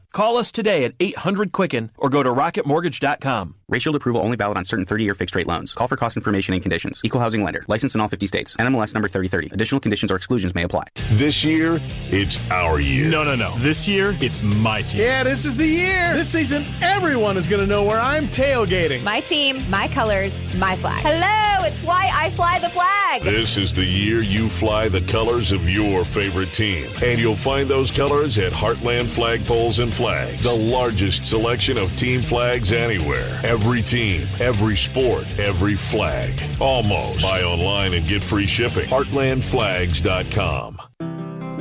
Call 0.13 0.35
us 0.35 0.51
today 0.51 0.83
at 0.83 0.93
800 0.99 1.53
Quicken 1.53 1.91
or 1.97 2.09
go 2.09 2.21
to 2.21 2.29
rocketmortgage.com. 2.29 3.55
Rate 3.69 3.81
Shield 3.81 3.95
approval 3.95 4.21
only 4.21 4.35
valid 4.35 4.57
on 4.57 4.65
certain 4.65 4.85
30-year 4.85 5.15
fixed-rate 5.15 5.47
loans. 5.47 5.71
Call 5.71 5.87
for 5.87 5.95
cost 5.95 6.17
information 6.17 6.53
and 6.53 6.61
conditions. 6.61 6.99
Equal 7.05 7.21
housing 7.21 7.41
lender. 7.41 7.63
License 7.69 7.95
in 7.95 8.01
all 8.01 8.09
50 8.09 8.27
states. 8.27 8.57
NMLS 8.57 8.93
number 8.93 9.07
3030. 9.07 9.53
Additional 9.53 9.79
conditions 9.79 10.11
or 10.11 10.17
exclusions 10.17 10.53
may 10.53 10.63
apply. 10.63 10.83
This 11.11 11.45
year, 11.45 11.79
it's 12.09 12.51
our 12.51 12.81
year. 12.81 13.09
No, 13.09 13.23
no, 13.23 13.37
no. 13.37 13.55
This 13.59 13.87
year, 13.87 14.13
it's 14.19 14.43
my 14.43 14.81
team. 14.81 14.99
Yeah, 15.03 15.23
this 15.23 15.45
is 15.45 15.55
the 15.55 15.65
year. 15.65 16.13
This 16.13 16.29
season, 16.29 16.65
everyone 16.81 17.37
is 17.37 17.47
going 17.47 17.61
to 17.61 17.67
know 17.67 17.83
where 17.83 18.01
I'm 18.01 18.27
tailgating. 18.27 19.01
My 19.05 19.21
team, 19.21 19.57
my 19.69 19.87
colors, 19.87 20.43
my 20.57 20.75
flag. 20.75 21.01
Hello, 21.01 21.65
it's 21.65 21.81
why 21.81 22.09
I 22.11 22.29
fly 22.31 22.59
the 22.59 22.69
flag. 22.69 23.21
This 23.21 23.55
is 23.55 23.73
the 23.73 23.85
year 23.85 24.21
you 24.21 24.49
fly 24.49 24.89
the 24.89 25.01
colors 25.01 25.53
of 25.53 25.69
your 25.69 26.03
favorite 26.03 26.51
team. 26.51 26.89
And 27.01 27.17
you'll 27.17 27.37
find 27.37 27.69
those 27.69 27.89
colors 27.89 28.37
at 28.37 28.51
Heartland 28.51 29.03
Flagpoles 29.03 29.81
and 29.81 29.93
Flags, 30.01 30.41
the 30.41 30.51
largest 30.51 31.27
selection 31.27 31.77
of 31.77 31.95
team 31.95 32.23
flags 32.23 32.73
anywhere. 32.73 33.39
Every 33.43 33.83
team, 33.83 34.27
every 34.39 34.75
sport, 34.75 35.27
every 35.37 35.75
flag. 35.75 36.41
Almost. 36.59 37.21
Buy 37.21 37.43
online 37.43 37.93
and 37.93 38.03
get 38.07 38.23
free 38.23 38.47
shipping. 38.47 38.87
Heartlandflags.com. 38.87 40.79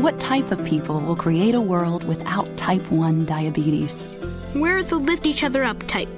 What 0.02 0.18
type 0.18 0.50
of 0.52 0.64
people 0.64 1.00
will 1.00 1.16
create 1.16 1.54
a 1.54 1.60
world 1.60 2.04
without 2.04 2.56
type 2.56 2.90
1 2.90 3.26
diabetes? 3.26 4.06
We're 4.54 4.82
the 4.84 4.96
lift 4.96 5.26
each 5.26 5.44
other 5.44 5.62
up 5.62 5.86
type. 5.86 6.08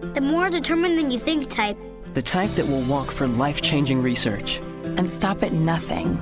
The 0.00 0.20
more 0.20 0.50
determined 0.50 0.98
than 0.98 1.12
you 1.12 1.20
think 1.20 1.48
type. 1.48 1.78
The 2.12 2.22
type 2.22 2.50
that 2.56 2.66
will 2.66 2.82
walk 2.82 3.12
for 3.12 3.28
life 3.28 3.62
changing 3.62 4.02
research. 4.02 4.56
And 4.82 5.08
stop 5.08 5.44
at 5.44 5.52
nothing. 5.52 6.18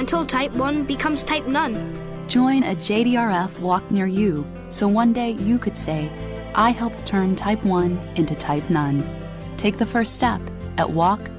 Until 0.00 0.26
type 0.26 0.52
1 0.54 0.82
becomes 0.82 1.22
type 1.22 1.46
none. 1.46 2.05
Join 2.28 2.64
a 2.64 2.74
JDRF 2.74 3.60
walk 3.60 3.88
near 3.90 4.06
you 4.06 4.44
so 4.70 4.88
one 4.88 5.12
day 5.12 5.30
you 5.30 5.58
could 5.58 5.78
say, 5.78 6.10
I 6.56 6.70
helped 6.70 7.06
turn 7.06 7.36
type 7.36 7.64
1 7.64 7.96
into 8.16 8.34
type 8.34 8.68
none. 8.68 9.04
Take 9.56 9.78
the 9.78 9.86
first 9.86 10.14
step 10.14 10.40
at 10.76 10.90
walk.jdrf.org. 10.90 11.36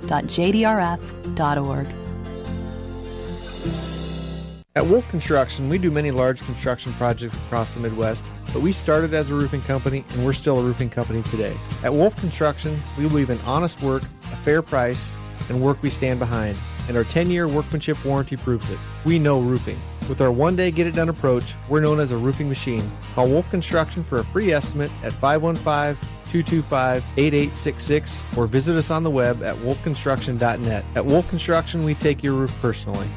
At 4.75 4.86
Wolf 4.86 5.10
Construction, 5.10 5.67
we 5.70 5.77
do 5.77 5.91
many 5.91 6.12
large 6.12 6.39
construction 6.41 6.94
projects 6.94 7.36
across 7.36 7.74
the 7.74 7.82
Midwest, 7.82 8.25
but 8.53 8.62
we 8.62 8.72
started 8.72 9.13
as 9.13 9.29
a 9.29 9.34
roofing 9.34 9.63
company 9.63 10.06
and 10.13 10.24
we're 10.24 10.34
still 10.34 10.60
a 10.60 10.63
roofing 10.63 10.89
company 10.89 11.22
today. 11.24 11.58
At 11.84 11.91
Wolf 11.94 12.15
Construction, 12.17 12.82
we 12.98 13.08
believe 13.08 13.29
in 13.29 13.39
honest 13.39 13.82
work, 13.82 14.03
a 14.03 14.38
fair 14.38 14.62
price, 14.62 15.12
and 15.50 15.60
work 15.62 15.82
we 15.82 15.89
stand 15.89 16.20
behind, 16.20 16.58
and 16.88 16.96
our 16.96 17.03
10 17.03 17.29
year 17.29 17.48
workmanship 17.48 18.06
warranty 18.06 18.38
proves 18.38 18.70
it. 18.70 18.77
We 19.03 19.20
know 19.20 19.41
roofing. 19.41 19.79
With 20.09 20.21
our 20.21 20.31
one 20.31 20.55
day 20.55 20.71
get 20.71 20.87
it 20.87 20.93
done 20.95 21.09
approach, 21.09 21.53
we're 21.67 21.81
known 21.81 21.99
as 21.99 22.11
a 22.11 22.17
roofing 22.17 22.47
machine. 22.47 22.83
Call 23.13 23.27
Wolf 23.27 23.49
Construction 23.49 24.03
for 24.03 24.19
a 24.19 24.23
free 24.23 24.51
estimate 24.51 24.91
at 25.03 25.13
515 25.13 25.97
225 26.31 27.03
8866 27.17 28.23
or 28.37 28.47
visit 28.47 28.75
us 28.75 28.91
on 28.91 29.03
the 29.03 29.09
web 29.09 29.41
at 29.43 29.55
wolfconstruction.net. 29.57 30.85
At 30.95 31.05
Wolf 31.05 31.29
Construction, 31.29 31.83
we 31.83 31.95
take 31.95 32.23
your 32.23 32.33
roof 32.33 32.53
personally. 32.61 33.07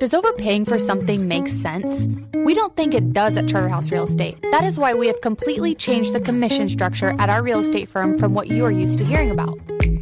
Does 0.00 0.14
overpaying 0.14 0.64
for 0.64 0.78
something 0.78 1.28
make 1.28 1.46
sense? 1.46 2.08
We 2.34 2.54
don't 2.54 2.74
think 2.74 2.92
it 2.92 3.12
does 3.12 3.36
at 3.36 3.46
Charterhouse 3.46 3.92
Real 3.92 4.02
Estate. 4.02 4.36
That 4.50 4.64
is 4.64 4.76
why 4.76 4.94
we 4.94 5.06
have 5.06 5.20
completely 5.20 5.76
changed 5.76 6.12
the 6.12 6.20
commission 6.20 6.68
structure 6.68 7.14
at 7.20 7.30
our 7.30 7.40
real 7.40 7.60
estate 7.60 7.88
firm 7.88 8.18
from 8.18 8.34
what 8.34 8.48
you 8.48 8.64
are 8.64 8.72
used 8.72 8.98
to 8.98 9.04
hearing 9.04 9.30
about. 9.30 9.56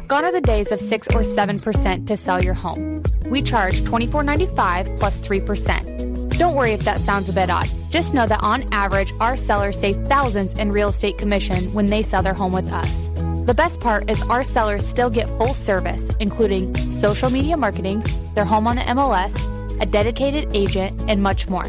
Gone 0.07 0.25
are 0.25 0.31
the 0.31 0.41
days 0.41 0.71
of 0.71 0.81
6 0.81 1.07
or 1.09 1.21
7% 1.21 2.07
to 2.07 2.17
sell 2.17 2.43
your 2.43 2.55
home. 2.55 3.00
We 3.31 3.41
charge 3.41 3.81
$24.95 3.83 4.99
plus 4.99 5.19
3%. 5.21 6.37
Don't 6.37 6.53
worry 6.53 6.73
if 6.73 6.83
that 6.83 6.99
sounds 6.99 7.29
a 7.29 7.33
bit 7.33 7.49
odd. 7.49 7.69
Just 7.89 8.13
know 8.13 8.27
that 8.27 8.43
on 8.43 8.67
average, 8.73 9.13
our 9.21 9.37
sellers 9.37 9.79
save 9.79 9.95
thousands 10.07 10.53
in 10.55 10.71
real 10.71 10.89
estate 10.89 11.17
commission 11.17 11.73
when 11.73 11.89
they 11.89 12.03
sell 12.03 12.21
their 12.21 12.33
home 12.33 12.51
with 12.51 12.71
us. 12.73 13.07
The 13.45 13.53
best 13.55 13.79
part 13.79 14.09
is 14.09 14.21
our 14.23 14.43
sellers 14.43 14.85
still 14.85 15.09
get 15.09 15.29
full 15.37 15.53
service, 15.53 16.11
including 16.19 16.75
social 16.75 17.29
media 17.29 17.55
marketing, 17.55 18.03
their 18.35 18.45
home 18.45 18.67
on 18.67 18.75
the 18.75 18.81
MLS, 18.83 19.39
a 19.81 19.85
dedicated 19.85 20.49
agent, 20.53 20.99
and 21.07 21.23
much 21.23 21.47
more. 21.47 21.67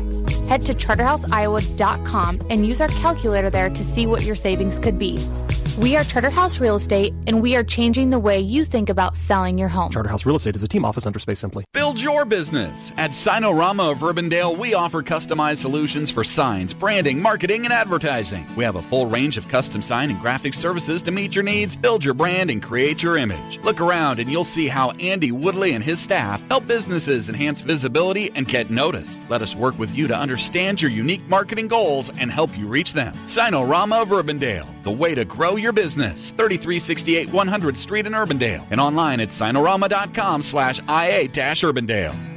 Head 0.49 0.67
to 0.67 0.75
charterhouseiowa.com 0.75 2.41
and 2.51 2.67
use 2.67 2.81
our 2.81 2.89
calculator 2.89 3.51
there 3.51 3.71
to 3.71 3.85
see 3.85 4.07
what 4.07 4.25
your 4.25 4.37
savings 4.37 4.81
could 4.81 4.99
be. 4.99 5.17
We 5.79 5.97
are 5.97 6.05
Charterhouse 6.05 6.61
Real 6.61 6.75
Estate, 6.75 7.15
and 7.27 7.41
we 7.41 7.57
are 7.57 7.65
changing 7.65 8.11
the 8.11 8.19
way 8.19 8.39
you 8.39 8.63
think 8.63 8.91
about 8.91 9.17
selling 9.17 9.57
your 9.57 9.69
home. 9.69 9.91
Charterhouse 9.91 10.27
Real 10.27 10.37
Estate 10.37 10.55
is 10.55 10.63
a 10.63 10.69
team 10.69 10.85
office 10.85 11.07
under 11.07 11.19
Space 11.19 11.39
Simply. 11.39 11.65
Build 11.73 11.99
your 11.99 12.27
business. 12.27 12.93
At 12.99 13.13
Signarama 13.13 13.91
of 13.91 14.01
Urbandale, 14.01 14.57
we 14.57 14.75
offer 14.75 15.03
customized 15.03 15.57
solutions 15.57 16.11
for 16.11 16.25
signs, 16.25 16.75
branding, 16.75 17.23
marketing, 17.23 17.65
and 17.65 17.73
advertising. 17.73 18.47
We 18.55 18.65
have 18.65 18.77
a 18.77 18.83
full 18.83 19.07
range 19.07 19.39
of 19.39 19.49
custom 19.49 19.81
sign 19.81 20.11
and 20.11 20.21
graphic 20.21 20.53
services 20.53 21.01
to 21.05 21.11
meet 21.11 21.35
your 21.35 21.43
needs, 21.43 21.75
build 21.75 22.05
your 22.05 22.13
brand, 22.13 22.51
and 22.51 22.63
create 22.63 23.03
your 23.03 23.17
image. 23.17 23.59
Look 23.63 23.81
around 23.81 24.19
and 24.19 24.31
you'll 24.31 24.45
see 24.45 24.69
how 24.69 24.91
Andy 24.93 25.33
Woodley 25.33 25.73
and 25.73 25.83
his 25.83 25.99
staff 25.99 26.47
help 26.49 26.67
businesses 26.67 27.31
enhance 27.31 27.63
visibility 27.63 28.31
and 28.35 28.47
get 28.47 28.69
noticed. 28.69 29.19
Let 29.31 29.41
us 29.41 29.57
work 29.57 29.79
with 29.79 29.97
you 29.97 30.07
to 30.09 30.15
understand 30.15 30.83
your 30.83 30.91
unique 30.91 31.27
marketing 31.31 31.69
goals 31.69 32.11
and 32.19 32.31
help 32.31 32.57
you 32.59 32.67
reach 32.67 32.93
them. 32.93 33.15
Signarama 33.27 34.03
of 34.03 34.11
Urbandale, 34.11 34.67
the 34.83 34.91
way 34.91 35.15
to 35.15 35.25
grow 35.25 35.57
your 35.57 35.73
business. 35.73 36.31
3368 36.31 37.33
100 37.33 37.79
Street 37.79 38.07
in 38.07 38.13
Urbandale 38.13 38.65
and 38.71 38.81
online 38.81 39.21
at 39.21 39.29
signarama.com 39.29 40.43
slash 40.43 40.81
IA-Urbandale. 40.81 42.33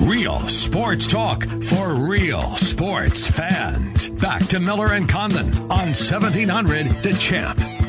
Real 0.00 0.40
sports 0.48 1.06
talk 1.06 1.44
for 1.62 1.94
real 1.94 2.56
sports 2.56 3.30
fans. 3.30 4.08
Back 4.08 4.44
to 4.46 4.58
Miller 4.58 4.94
and 4.94 5.08
Condon 5.08 5.46
on 5.70 5.92
1700 5.92 6.86
The 7.02 7.12
Champ. 7.12 7.79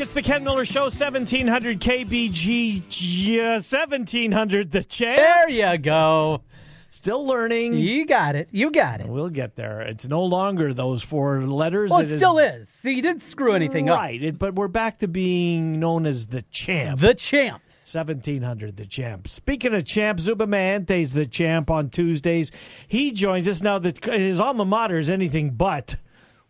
It's 0.00 0.14
the 0.14 0.22
Ken 0.22 0.42
Miller 0.42 0.64
Show, 0.64 0.84
1700 0.84 1.78
KBG, 1.78 3.38
uh, 3.38 3.60
1700 3.60 4.70
The 4.70 4.82
Champ. 4.82 5.18
There 5.18 5.50
you 5.50 5.76
go. 5.76 6.40
Still 6.88 7.26
learning. 7.26 7.74
You 7.74 8.06
got 8.06 8.34
it. 8.34 8.48
You 8.50 8.70
got 8.70 9.02
it. 9.02 9.08
We'll 9.08 9.28
get 9.28 9.56
there. 9.56 9.82
It's 9.82 10.08
no 10.08 10.24
longer 10.24 10.72
those 10.72 11.02
four 11.02 11.42
letters. 11.42 11.90
Well, 11.90 12.00
it, 12.00 12.12
it 12.12 12.16
still 12.16 12.38
is. 12.38 12.62
is. 12.62 12.68
So 12.70 12.88
you 12.88 13.02
didn't 13.02 13.20
screw 13.20 13.52
anything 13.52 13.88
right, 13.88 14.16
up. 14.16 14.22
Right, 14.22 14.38
but 14.38 14.54
we're 14.54 14.68
back 14.68 14.96
to 15.00 15.06
being 15.06 15.78
known 15.78 16.06
as 16.06 16.28
the 16.28 16.42
champ. 16.50 17.00
The 17.00 17.12
champ. 17.12 17.62
1700, 17.84 18.78
the 18.78 18.86
champ. 18.86 19.28
Speaking 19.28 19.74
of 19.74 19.84
champ, 19.84 20.18
Zubin 20.18 20.48
Mehenti's 20.48 21.12
the 21.12 21.26
champ 21.26 21.70
on 21.70 21.90
Tuesdays. 21.90 22.50
He 22.88 23.12
joins 23.12 23.46
us 23.46 23.60
now. 23.60 23.78
That 23.78 24.02
his 24.02 24.40
alma 24.40 24.64
mater 24.64 24.98
is 24.98 25.10
anything 25.10 25.50
but. 25.50 25.96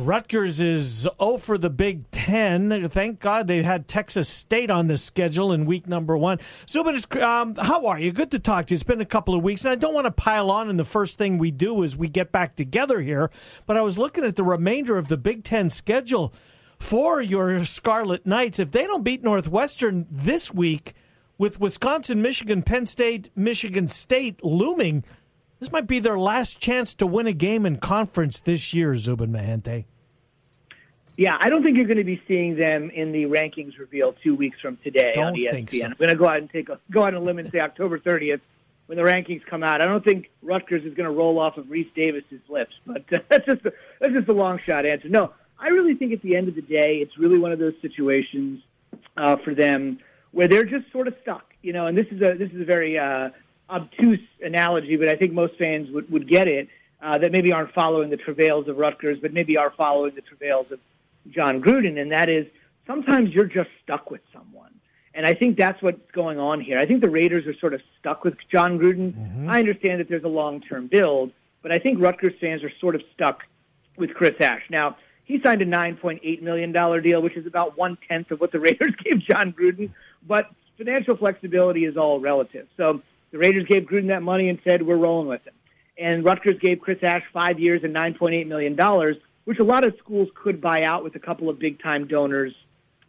Rutgers 0.00 0.60
is 0.60 1.06
0 1.20 1.36
for 1.36 1.58
the 1.58 1.68
Big 1.68 2.10
Ten. 2.10 2.88
Thank 2.88 3.20
God 3.20 3.46
they 3.46 3.62
had 3.62 3.86
Texas 3.86 4.28
State 4.28 4.70
on 4.70 4.86
the 4.86 4.96
schedule 4.96 5.52
in 5.52 5.66
week 5.66 5.86
number 5.86 6.16
one. 6.16 6.38
Zubin, 6.66 6.96
um, 7.22 7.54
how 7.56 7.86
are 7.86 7.98
you? 7.98 8.10
Good 8.10 8.30
to 8.30 8.38
talk 8.38 8.66
to 8.66 8.72
you. 8.72 8.76
It's 8.76 8.82
been 8.82 9.02
a 9.02 9.06
couple 9.06 9.34
of 9.34 9.42
weeks, 9.42 9.64
and 9.64 9.72
I 9.72 9.74
don't 9.76 9.92
want 9.92 10.06
to 10.06 10.10
pile 10.10 10.50
on. 10.50 10.70
And 10.70 10.78
the 10.78 10.84
first 10.84 11.18
thing 11.18 11.36
we 11.36 11.50
do 11.50 11.82
is 11.82 11.96
we 11.96 12.08
get 12.08 12.32
back 12.32 12.56
together 12.56 13.00
here. 13.00 13.30
But 13.66 13.76
I 13.76 13.82
was 13.82 13.98
looking 13.98 14.24
at 14.24 14.36
the 14.36 14.44
remainder 14.44 14.96
of 14.96 15.08
the 15.08 15.18
Big 15.18 15.44
Ten 15.44 15.68
schedule 15.68 16.32
for 16.78 17.20
your 17.20 17.64
Scarlet 17.66 18.24
Knights. 18.24 18.58
If 18.58 18.70
they 18.70 18.84
don't 18.84 19.04
beat 19.04 19.22
Northwestern 19.22 20.06
this 20.10 20.52
week, 20.52 20.94
with 21.40 21.58
Wisconsin, 21.58 22.20
Michigan, 22.20 22.62
Penn 22.62 22.84
State, 22.84 23.30
Michigan 23.34 23.88
State 23.88 24.44
looming, 24.44 25.02
this 25.60 25.70
might 25.70 25.86
be 25.86 26.00
their 26.00 26.18
last 26.18 26.58
chance 26.58 26.94
to 26.94 27.06
win 27.06 27.26
a 27.26 27.32
game 27.32 27.64
in 27.64 27.76
conference 27.76 28.40
this 28.40 28.74
year, 28.74 28.96
Zubin 28.96 29.30
Mehenti. 29.30 29.84
Yeah, 31.16 31.36
I 31.38 31.50
don't 31.50 31.62
think 31.62 31.76
you're 31.76 31.86
going 31.86 31.98
to 31.98 32.04
be 32.04 32.20
seeing 32.26 32.56
them 32.56 32.88
in 32.90 33.12
the 33.12 33.24
rankings 33.24 33.78
reveal 33.78 34.14
two 34.24 34.34
weeks 34.34 34.58
from 34.58 34.78
today 34.78 35.12
don't 35.14 35.26
on 35.26 35.34
ESPN. 35.34 35.80
So. 35.80 35.86
I'm 35.86 35.94
going 35.98 36.08
to 36.08 36.16
go 36.16 36.26
out 36.26 36.38
and 36.38 36.48
take 36.48 36.70
a 36.70 36.80
go 36.90 37.02
out 37.02 37.14
on 37.14 37.20
a 37.20 37.24
limb 37.24 37.38
and 37.38 37.52
say 37.52 37.60
October 37.60 37.98
30th 37.98 38.40
when 38.86 38.96
the 38.96 39.04
rankings 39.04 39.44
come 39.44 39.62
out. 39.62 39.82
I 39.82 39.84
don't 39.84 40.02
think 40.02 40.30
Rutgers 40.42 40.82
is 40.84 40.94
going 40.94 41.04
to 41.04 41.14
roll 41.14 41.38
off 41.38 41.58
of 41.58 41.66
Rece 41.66 41.92
Davis's 41.94 42.40
lips, 42.48 42.72
but 42.86 43.04
uh, 43.12 43.18
that's 43.28 43.44
just 43.44 43.66
a, 43.66 43.72
that's 44.00 44.14
just 44.14 44.28
a 44.28 44.32
long 44.32 44.58
shot 44.58 44.86
answer. 44.86 45.10
No, 45.10 45.34
I 45.58 45.68
really 45.68 45.94
think 45.94 46.14
at 46.14 46.22
the 46.22 46.36
end 46.36 46.48
of 46.48 46.54
the 46.54 46.62
day, 46.62 46.96
it's 46.96 47.18
really 47.18 47.38
one 47.38 47.52
of 47.52 47.58
those 47.58 47.74
situations 47.82 48.62
uh, 49.18 49.36
for 49.36 49.54
them 49.54 49.98
where 50.32 50.48
they're 50.48 50.64
just 50.64 50.90
sort 50.90 51.06
of 51.06 51.14
stuck. 51.20 51.44
You 51.60 51.74
know, 51.74 51.86
and 51.86 51.98
this 51.98 52.06
is 52.10 52.22
a 52.22 52.34
this 52.34 52.50
is 52.50 52.62
a 52.62 52.64
very 52.64 52.98
uh, 52.98 53.28
obtuse 53.70 54.20
analogy, 54.42 54.96
but 54.96 55.08
I 55.08 55.16
think 55.16 55.32
most 55.32 55.56
fans 55.56 55.90
would, 55.90 56.10
would 56.10 56.28
get 56.28 56.48
it. 56.48 56.68
Uh, 57.02 57.16
that 57.16 57.32
maybe 57.32 57.50
aren't 57.50 57.72
following 57.72 58.10
the 58.10 58.16
travails 58.18 58.68
of 58.68 58.76
Rutgers, 58.76 59.18
but 59.22 59.32
maybe 59.32 59.56
are 59.56 59.72
following 59.74 60.14
the 60.14 60.20
travails 60.20 60.66
of 60.70 60.78
Jon 61.30 61.62
Gruden, 61.62 61.98
and 61.98 62.12
that 62.12 62.28
is 62.28 62.46
sometimes 62.86 63.30
you're 63.30 63.46
just 63.46 63.70
stuck 63.82 64.10
with 64.10 64.20
someone. 64.34 64.70
And 65.14 65.26
I 65.26 65.34
think 65.34 65.56
that's 65.56 65.80
what's 65.82 65.98
going 66.12 66.38
on 66.38 66.60
here. 66.60 66.78
I 66.78 66.86
think 66.86 67.00
the 67.00 67.08
Raiders 67.08 67.46
are 67.46 67.58
sort 67.58 67.72
of 67.72 67.80
stuck 67.98 68.22
with 68.22 68.34
Jon 68.50 68.78
Gruden. 68.78 69.12
Mm-hmm. 69.12 69.48
I 69.48 69.58
understand 69.60 70.00
that 70.00 70.08
there's 70.08 70.24
a 70.24 70.28
long 70.28 70.60
term 70.60 70.86
build, 70.86 71.32
but 71.62 71.72
I 71.72 71.78
think 71.78 72.00
Rutgers 72.00 72.34
fans 72.40 72.62
are 72.62 72.72
sort 72.80 72.94
of 72.94 73.02
stuck 73.14 73.44
with 73.96 74.14
Chris 74.14 74.34
Ash. 74.40 74.62
Now, 74.70 74.96
he 75.24 75.40
signed 75.42 75.62
a 75.62 75.66
$9.8 75.66 76.42
million 76.42 76.72
deal, 76.72 77.22
which 77.22 77.36
is 77.36 77.46
about 77.46 77.78
one 77.78 77.96
tenth 78.08 78.30
of 78.30 78.40
what 78.40 78.52
the 78.52 78.60
Raiders 78.66 78.94
gave 79.02 79.20
John 79.20 79.52
Gruden, 79.52 79.90
but 80.26 80.50
financial 80.76 81.16
flexibility 81.16 81.84
is 81.84 81.96
all 81.96 82.20
relative. 82.20 82.66
So 82.76 83.02
the 83.30 83.38
Raiders 83.38 83.64
gave 83.66 83.84
Gruden 83.84 84.08
that 84.08 84.22
money 84.22 84.48
and 84.48 84.58
said, 84.64 84.86
we're 84.86 84.96
rolling 84.96 85.28
with 85.28 85.46
him. 85.46 85.54
And 85.98 86.24
Rutgers 86.24 86.58
gave 86.60 86.80
Chris 86.80 86.98
Ash 87.02 87.22
five 87.32 87.60
years 87.60 87.82
and 87.84 87.94
$9.8 87.94 88.46
million 88.46 88.76
which 89.44 89.58
a 89.58 89.64
lot 89.64 89.84
of 89.84 89.94
schools 89.98 90.28
could 90.34 90.60
buy 90.60 90.84
out 90.84 91.02
with 91.02 91.16
a 91.16 91.18
couple 91.18 91.48
of 91.48 91.58
big 91.58 91.82
time 91.82 92.06
donors. 92.06 92.54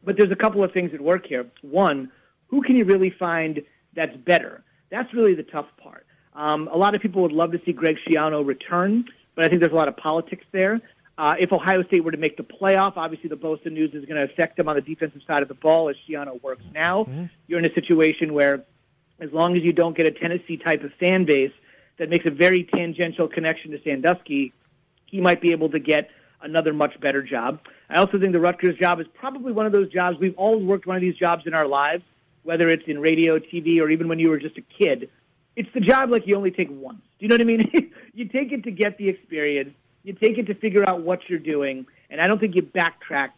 But 0.04 0.18
there's 0.18 0.32
a 0.32 0.36
couple 0.36 0.64
of 0.64 0.72
things 0.72 0.92
at 0.92 1.00
work 1.00 1.28
here. 1.28 1.46
One, 1.62 2.12
who 2.48 2.64
can 2.64 2.76
you 2.76 2.86
really 2.86 3.12
find 3.12 3.62
that's 3.94 4.16
better? 4.18 4.64
That's 4.90 5.14
really 5.14 5.36
the 5.36 5.44
tough 5.44 5.68
part. 5.78 6.06
Um, 6.34 6.68
a 6.72 6.78
lot 6.78 6.96
of 6.96 7.02
people 7.02 7.22
would 7.22 7.32
love 7.32 7.52
to 7.52 7.62
see 7.66 7.74
Greg 7.74 7.98
Schiano 8.08 8.44
return, 8.46 9.06
but 9.36 9.46
I 9.46 9.50
think 9.50 9.60
there's 9.62 9.72
a 9.72 9.76
lot 9.76 9.88
of 9.88 9.98
politics 9.98 10.46
there. 10.52 10.82
Uh, 11.18 11.36
if 11.38 11.52
Ohio 11.52 11.84
State 11.84 12.04
were 12.04 12.12
to 12.12 12.18
make 12.18 12.38
the 12.38 12.44
playoff, 12.44 12.94
obviously 12.96 13.30
the 13.30 13.38
Bosa 13.38 13.72
news 13.72 13.94
is 13.94 14.06
going 14.06 14.16
to 14.16 14.24
affect 14.24 14.58
them 14.58 14.68
on 14.68 14.76
the 14.76 14.82
defensive 14.82 15.22
side 15.28 15.44
of 15.44 15.50
the 15.50 15.54
ball 15.54 15.90
as 15.90 15.96
Schiano 16.10 16.42
works 16.42 16.64
now. 16.74 17.04
Mm-hmm. 17.04 17.26
You're 17.48 17.60
in 17.60 17.66
a 17.66 17.74
situation 17.76 18.34
where, 18.34 18.64
as 19.22 19.32
long 19.32 19.56
as 19.56 19.64
you 19.64 19.72
don't 19.72 19.96
get 19.96 20.06
a 20.06 20.12
Tennessee 20.12 20.58
type 20.58 20.84
of 20.84 20.92
fan 21.00 21.26
base 21.26 21.54
that 21.98 22.10
makes 22.10 22.26
a 22.26 22.32
very 22.32 22.64
tangential 22.64 23.28
connection 23.28 23.72
to 23.72 23.82
Sandusky, 23.84 24.52
he 25.06 25.22
might 25.22 25.40
be 25.40 25.52
able 25.52 25.70
to 25.70 25.80
get 25.80 26.10
another 26.42 26.74
much 26.74 27.00
better 27.00 27.22
job. 27.22 27.60
I 27.90 27.98
also 27.98 28.20
think 28.20 28.32
the 28.32 28.40
Rutgers 28.40 28.78
job 28.78 29.00
is 29.00 29.06
probably 29.14 29.52
one 29.52 29.68
of 29.68 29.72
those 29.72 29.90
jobs 29.90 30.18
we've 30.20 30.38
all 30.38 30.60
worked 30.60 30.88
one 30.88 30.96
of 30.96 31.02
these 31.02 31.16
jobs 31.16 31.46
in 31.46 31.54
our 31.54 31.68
lives, 31.68 32.04
whether 32.44 32.68
it's 32.68 32.84
in 32.88 33.00
radio, 33.00 33.38
TV, 33.38 33.80
or 33.80 33.90
even 33.90 34.08
when 34.08 34.18
you 34.18 34.30
were 34.30 34.40
just 34.40 34.58
a 34.58 34.62
kid. 34.62 35.10
It's 35.56 35.70
the 35.74 35.82
job 35.82 36.10
like 36.10 36.26
you 36.26 36.36
only 36.36 36.50
take 36.50 36.70
once. 36.72 37.02
Do 37.20 37.26
you 37.26 37.28
know 37.28 37.36
what 37.36 37.42
I 37.42 37.44
mean? 37.44 37.92
you 38.16 38.26
take 38.26 38.52
it 38.52 38.64
to 38.64 38.72
get 38.72 38.98
the 38.98 39.08
experience. 39.08 39.76
You 40.04 40.14
take 40.14 40.40
it 40.40 40.48
to 40.48 40.56
figure 40.56 40.88
out 40.90 41.02
what 41.02 41.30
you're 41.30 41.38
doing, 41.38 41.86
and 42.10 42.20
I 42.20 42.26
don't 42.26 42.40
think 42.40 42.56
you 42.56 42.64
backtrack 42.64 43.30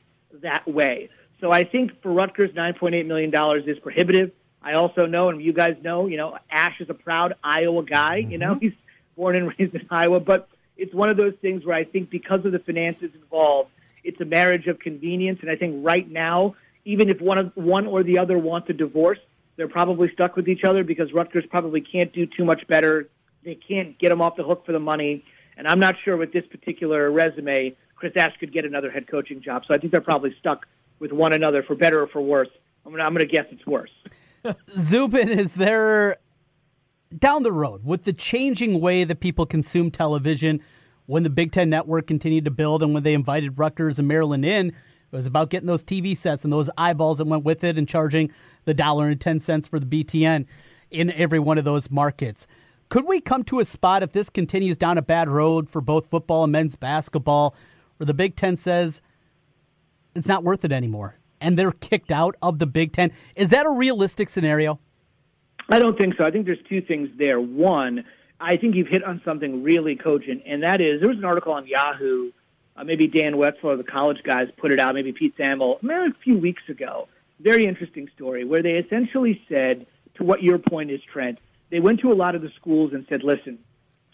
that 0.42 0.66
way. 0.66 1.10
So 1.42 1.52
I 1.52 1.66
think 1.66 2.02
for 2.02 2.14
Rutgers, 2.14 2.52
$9.8 2.52 3.06
million 3.06 3.34
is 3.68 3.80
prohibitive. 3.80 4.32
I 4.64 4.74
also 4.74 5.06
know, 5.06 5.30
and 5.30 5.42
you 5.42 5.54
guys 5.54 5.76
know, 5.84 6.08
you 6.08 6.18
know, 6.18 6.38
Ash 6.50 6.80
is 6.80 6.90
a 6.90 6.94
proud 6.94 7.36
Iowa 7.44 7.84
guy. 7.84 8.18
You 8.18 8.38
know, 8.38 8.56
mm-hmm. 8.56 8.66
he's 8.68 8.74
born 9.16 9.36
and 9.36 9.48
raised 9.60 9.76
in 9.76 9.86
Iowa, 9.90 10.20
but 10.20 10.48
it's 10.78 10.94
one 10.94 11.10
of 11.10 11.18
those 11.18 11.34
things 11.42 11.66
where 11.66 11.76
I 11.76 11.84
think 11.84 12.10
because 12.10 12.46
of 12.46 12.52
the 12.52 12.60
finances 12.60 13.12
involved, 13.14 13.70
it's 14.04 14.20
a 14.22 14.26
marriage 14.26 14.68
of 14.68 14.80
convenience. 14.80 15.40
And 15.42 15.50
I 15.50 15.56
think 15.56 15.86
right 15.86 16.10
now, 16.10 16.56
even 16.86 17.10
if 17.10 17.22
one 17.22 17.38
of 17.38 17.52
one 17.56 17.88
or 17.88 18.04
the 18.04 18.18
other 18.18 18.38
wants 18.38 18.70
a 18.70 18.74
divorce, 18.74 19.20
they're 19.56 19.68
probably 19.68 20.12
stuck 20.12 20.36
with 20.36 20.48
each 20.48 20.64
other 20.64 20.84
because 20.84 21.14
Rutgers 21.14 21.46
probably 21.50 21.82
can't 21.82 22.12
do 22.12 22.26
too 22.26 22.44
much 22.44 22.68
better. 22.68 23.08
They 23.44 23.56
can't 23.56 23.98
get 24.00 24.10
them 24.10 24.22
off 24.22 24.36
the 24.36 24.44
hook 24.44 24.66
for 24.66 24.72
the 24.72 24.80
money. 24.80 25.24
And 25.58 25.68
I'm 25.68 25.80
not 25.80 25.96
sure 26.04 26.18
with 26.18 26.34
this 26.34 26.46
particular 26.48 27.12
resume, 27.12 27.76
Chris 27.96 28.14
Ash 28.16 28.36
could 28.40 28.52
get 28.52 28.66
another 28.66 28.90
head 28.90 29.08
coaching 29.08 29.42
job. 29.42 29.64
So 29.68 29.74
I 29.74 29.78
think 29.78 29.92
they're 29.92 30.02
probably 30.02 30.36
stuck 30.40 30.66
with 31.00 31.12
one 31.12 31.34
another 31.34 31.64
for 31.64 31.76
better 31.76 32.02
or 32.02 32.08
for 32.08 32.22
worse. 32.22 32.50
I'm 32.86 32.92
going 32.92 33.00
to, 33.00 33.06
I'm 33.06 33.14
going 33.14 33.26
to 33.26 33.32
guess 33.32 33.46
it's 33.52 33.66
worse. 33.66 33.92
Zubin, 34.78 35.30
is 35.30 35.54
there 35.54 36.18
down 37.18 37.44
the 37.44 37.52
road 37.52 37.86
with 37.86 38.04
the 38.04 38.14
changing 38.14 38.82
way 38.82 39.04
that 39.04 39.20
people 39.20 39.46
consume 39.46 39.92
television? 39.92 40.62
When 41.06 41.24
the 41.24 41.30
Big 41.30 41.52
Ten 41.52 41.70
Network 41.70 42.08
continued 42.08 42.46
to 42.46 42.52
build 42.52 42.82
and 42.82 42.94
when 42.94 43.04
they 43.04 43.14
invited 43.14 43.60
Rutgers 43.60 44.00
and 44.00 44.08
Maryland 44.08 44.46
in, 44.46 44.70
it 44.70 45.16
was 45.16 45.26
about 45.26 45.50
getting 45.50 45.68
those 45.68 45.84
TV 45.84 46.16
sets 46.18 46.44
and 46.44 46.54
those 46.54 46.70
eyeballs 46.78 47.18
that 47.18 47.28
went 47.28 47.44
with 47.44 47.64
it 47.64 47.78
and 47.78 47.88
charging 47.88 48.32
the 48.66 48.74
dollar 48.74 49.10
and 49.10 49.20
10 49.20 49.42
cents 49.42 49.68
for 49.68 49.80
the 49.80 49.86
BTN 49.86 50.46
in 50.92 51.12
every 51.12 51.40
one 51.40 51.58
of 51.58 51.66
those 51.66 51.92
markets. 51.92 52.48
Could 52.90 53.06
we 53.06 53.20
come 53.20 53.44
to 53.46 53.60
a 53.60 53.66
spot 53.66 54.02
if 54.02 54.14
this 54.14 54.30
continues 54.30 54.78
down 54.78 54.98
a 54.98 55.02
bad 55.02 55.28
road 55.28 55.70
for 55.70 55.82
both 55.82 56.10
football 56.10 56.44
and 56.44 56.52
men's 56.52 56.76
basketball 56.76 57.56
where 57.98 58.06
the 58.06 58.14
Big 58.14 58.36
Ten 58.36 58.56
says 58.56 59.02
it's 60.16 60.28
not 60.28 60.44
worth 60.44 60.64
it 60.64 60.72
anymore 60.72 61.18
and 61.44 61.60
they're 61.60 61.72
kicked 61.74 62.12
out 62.12 62.36
of 62.42 62.58
the 62.58 62.66
Big 62.66 62.94
Ten? 62.94 63.12
Is 63.36 63.50
that 63.50 63.66
a 63.66 63.70
realistic 63.70 64.30
scenario? 64.30 64.80
I 65.70 65.78
don't 65.80 65.98
think 65.98 66.16
so. 66.18 66.26
I 66.26 66.32
think 66.32 66.46
there's 66.46 66.64
two 66.68 66.82
things 66.82 67.10
there. 67.18 67.40
One, 67.40 68.04
I 68.40 68.58
think 68.58 68.76
you've 68.76 68.88
hit 68.88 69.04
on 69.04 69.22
something 69.24 69.64
really 69.64 69.96
cogent, 69.96 70.44
and 70.46 70.64
that 70.64 70.82
is 70.82 71.00
there 71.00 71.10
was 71.10 71.18
an 71.18 71.26
article 71.26 71.54
on 71.54 71.68
Yahoo. 71.68 72.32
Uh, 72.76 72.84
maybe 72.84 73.08
Dan 73.08 73.38
Wetzel, 73.38 73.70
of 73.70 73.78
the 73.78 73.84
college 73.84 74.24
guys, 74.24 74.48
put 74.58 74.72
it 74.72 74.80
out. 74.80 74.96
Maybe 74.96 75.12
Pete 75.12 75.38
Thamel, 75.38 75.82
maybe 75.84 76.10
a 76.10 76.24
few 76.24 76.38
weeks 76.38 76.64
ago. 76.70 77.08
Very 77.40 77.68
interesting 77.68 78.10
story 78.16 78.46
where 78.46 78.64
they 78.64 78.74
essentially 78.74 79.42
said 79.48 79.86
to 80.16 80.24
what 80.24 80.42
your 80.42 80.58
point 80.58 80.90
is, 80.90 81.00
Trent. 81.02 81.38
They 81.70 81.80
went 81.80 82.00
to 82.00 82.12
a 82.12 82.16
lot 82.16 82.34
of 82.36 82.42
the 82.42 82.50
schools 82.56 82.94
and 82.94 83.06
said, 83.10 83.24
"Listen, 83.24 83.60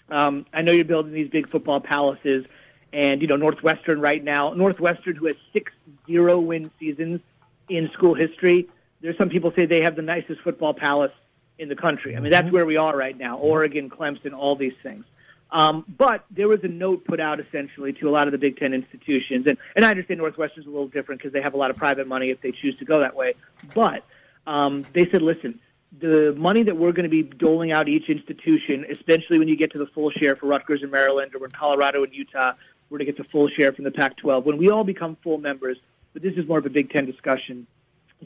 um, 0.10 0.46
I 0.54 0.62
know 0.62 0.72
you're 0.72 0.86
building 0.86 1.14
these 1.14 1.30
big 1.30 1.50
football 1.50 1.80
palaces, 1.80 2.46
and 2.94 3.22
you 3.22 3.28
know 3.28 3.36
Northwestern 3.36 4.00
right 4.02 4.24
now. 4.24 4.54
Northwestern, 4.54 5.16
who 5.16 5.28
has 5.28 5.36
six 5.54 5.72
zero 6.08 6.40
win 6.40 6.72
seasons 6.80 7.22
in 7.68 7.90
school 7.92 8.14
history. 8.14 8.68
There's 9.02 9.18
some 9.18 9.30
people 9.30 9.52
say 9.56 9.66
they 9.66 9.82
have 9.82 9.96
the 9.96 10.02
nicest 10.02 10.42
football 10.42 10.74
palace 10.74 11.14
in 11.58 11.70
the 11.70 11.76
country. 11.76 12.16
I 12.16 12.20
mean, 12.20 12.32
that's 12.32 12.46
mm-hmm. 12.46 12.56
where 12.56 12.66
we 12.66 12.78
are 12.78 12.96
right 12.96 13.18
now. 13.18 13.38
Oregon, 13.38 13.90
Clemson, 13.90 14.34
all 14.34 14.56
these 14.56 14.74
things. 14.82 15.06
Um, 15.52 15.84
but 15.98 16.26
there 16.30 16.48
was 16.48 16.64
a 16.64 16.68
note 16.68 17.06
put 17.06 17.20
out 17.20 17.40
essentially 17.40 17.92
to 17.94 18.08
a 18.08 18.12
lot 18.12 18.28
of 18.28 18.34
the 18.34 18.38
Big 18.38 18.58
Ten 18.58 18.74
institutions, 18.74 19.48
and, 19.48 19.58
and 19.76 19.84
I 19.84 19.90
understand 19.90 20.20
Northwestern's 20.20 20.68
a 20.68 20.70
little 20.70 20.88
different 20.88 21.22
because 21.22 21.34
they 21.34 21.42
have 21.42 21.56
a 21.56 21.58
lot 21.58 21.72
of 21.72 21.78
private 21.78 22.08
money 22.08 22.30
if 22.30 22.42
they 22.42 22.52
choose 22.52 22.78
to 22.78 22.86
go 22.86 23.00
that 23.00 23.16
way. 23.16 23.34
But 23.74 24.04
um, 24.46 24.86
they 24.94 25.10
said, 25.10 25.24
listen, 25.24 25.60
the 25.98 26.36
money 26.38 26.62
that 26.64 26.78
we're 26.78 26.92
going 26.92 27.04
to 27.04 27.10
be 27.10 27.24
doling 27.24 27.72
out 27.72 27.88
each 27.88 28.10
institution, 28.10 28.86
especially 28.90 29.40
when 29.40 29.48
you 29.48 29.56
get 29.56 29.72
to 29.72 29.80
the 29.80 29.88
full 29.88 30.12
share 30.12 30.36
for 30.36 30.46
Rutgers 30.46 30.84
and 30.84 30.92
Maryland, 30.92 31.34
or 31.34 31.40
when 31.40 31.52
Colorado 31.52 32.04
and 32.04 32.14
Utah 32.14 32.54
were 32.90 32.98
to 32.98 33.06
get 33.06 33.18
the 33.18 33.24
full 33.26 33.48
share 33.50 33.72
from 33.74 33.84
the 33.84 33.92
Pac-12, 33.92 34.44
when 34.44 34.58
we 34.58 34.70
all 34.70 34.84
become 34.84 35.18
full 35.24 35.38
members, 35.38 35.78
but 36.14 36.22
this 36.22 36.34
is 36.36 36.48
more 36.48 36.60
of 36.60 36.66
a 36.66 36.70
Big 36.70 36.92
Ten 36.92 37.06
discussion, 37.06 37.68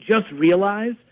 just 0.06 0.30
realize– 0.32 0.94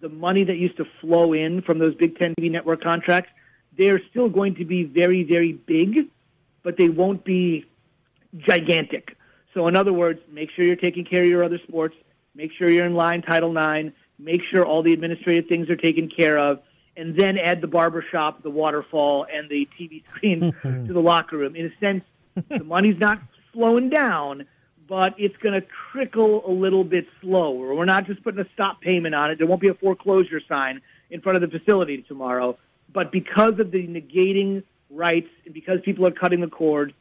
the 0.00 0.08
money 0.08 0.44
that 0.44 0.56
used 0.56 0.76
to 0.78 0.86
flow 1.00 1.32
in 1.32 1.62
from 1.62 1.78
those 1.78 1.94
Big 1.94 2.18
Ten 2.18 2.34
TV 2.34 2.50
network 2.50 2.82
contracts, 2.82 3.30
they're 3.76 4.00
still 4.10 4.28
going 4.28 4.54
to 4.56 4.64
be 4.64 4.84
very, 4.84 5.22
very 5.24 5.52
big, 5.52 6.08
but 6.62 6.76
they 6.76 6.88
won't 6.88 7.24
be 7.24 7.66
gigantic. 8.38 9.16
So, 9.54 9.66
in 9.68 9.76
other 9.76 9.92
words, 9.92 10.20
make 10.30 10.50
sure 10.50 10.64
you're 10.64 10.76
taking 10.76 11.04
care 11.04 11.22
of 11.22 11.28
your 11.28 11.44
other 11.44 11.58
sports, 11.66 11.96
make 12.34 12.52
sure 12.52 12.70
you're 12.70 12.86
in 12.86 12.94
line 12.94 13.22
Title 13.22 13.56
IX, 13.56 13.94
make 14.18 14.42
sure 14.50 14.64
all 14.64 14.82
the 14.82 14.92
administrative 14.92 15.46
things 15.48 15.68
are 15.70 15.76
taken 15.76 16.08
care 16.08 16.38
of, 16.38 16.60
and 16.96 17.16
then 17.16 17.38
add 17.38 17.60
the 17.60 17.66
barbershop, 17.66 18.42
the 18.42 18.50
waterfall, 18.50 19.26
and 19.32 19.48
the 19.48 19.68
TV 19.78 20.06
screen 20.08 20.54
to 20.62 20.92
the 20.92 21.00
locker 21.00 21.36
room. 21.36 21.56
In 21.56 21.66
a 21.66 21.78
sense, 21.78 22.04
the 22.48 22.64
money's 22.64 22.98
not 22.98 23.20
slowing 23.52 23.88
down, 23.88 24.46
but 24.88 25.14
it's 25.18 25.36
going 25.38 25.60
to 25.60 25.66
trickle 25.92 26.48
a 26.48 26.50
little 26.50 26.84
bit 26.84 27.06
slower. 27.20 27.74
We're 27.74 27.84
not 27.84 28.06
just 28.06 28.22
putting 28.22 28.40
a 28.40 28.48
stop 28.52 28.80
payment 28.80 29.14
on 29.14 29.30
it. 29.30 29.38
There 29.38 29.46
won't 29.46 29.60
be 29.60 29.68
a 29.68 29.74
foreclosure 29.74 30.40
sign 30.48 30.80
in 31.10 31.20
front 31.20 31.42
of 31.42 31.50
the 31.50 31.58
facility 31.58 32.02
tomorrow. 32.02 32.58
But 32.92 33.12
because 33.12 33.58
of 33.60 33.70
the 33.70 33.86
negating 33.86 34.64
rights, 34.90 35.28
and 35.44 35.54
because 35.54 35.80
people 35.84 36.06
are 36.06 36.10
cutting 36.10 36.40
the 36.40 36.48
cord, 36.48 36.92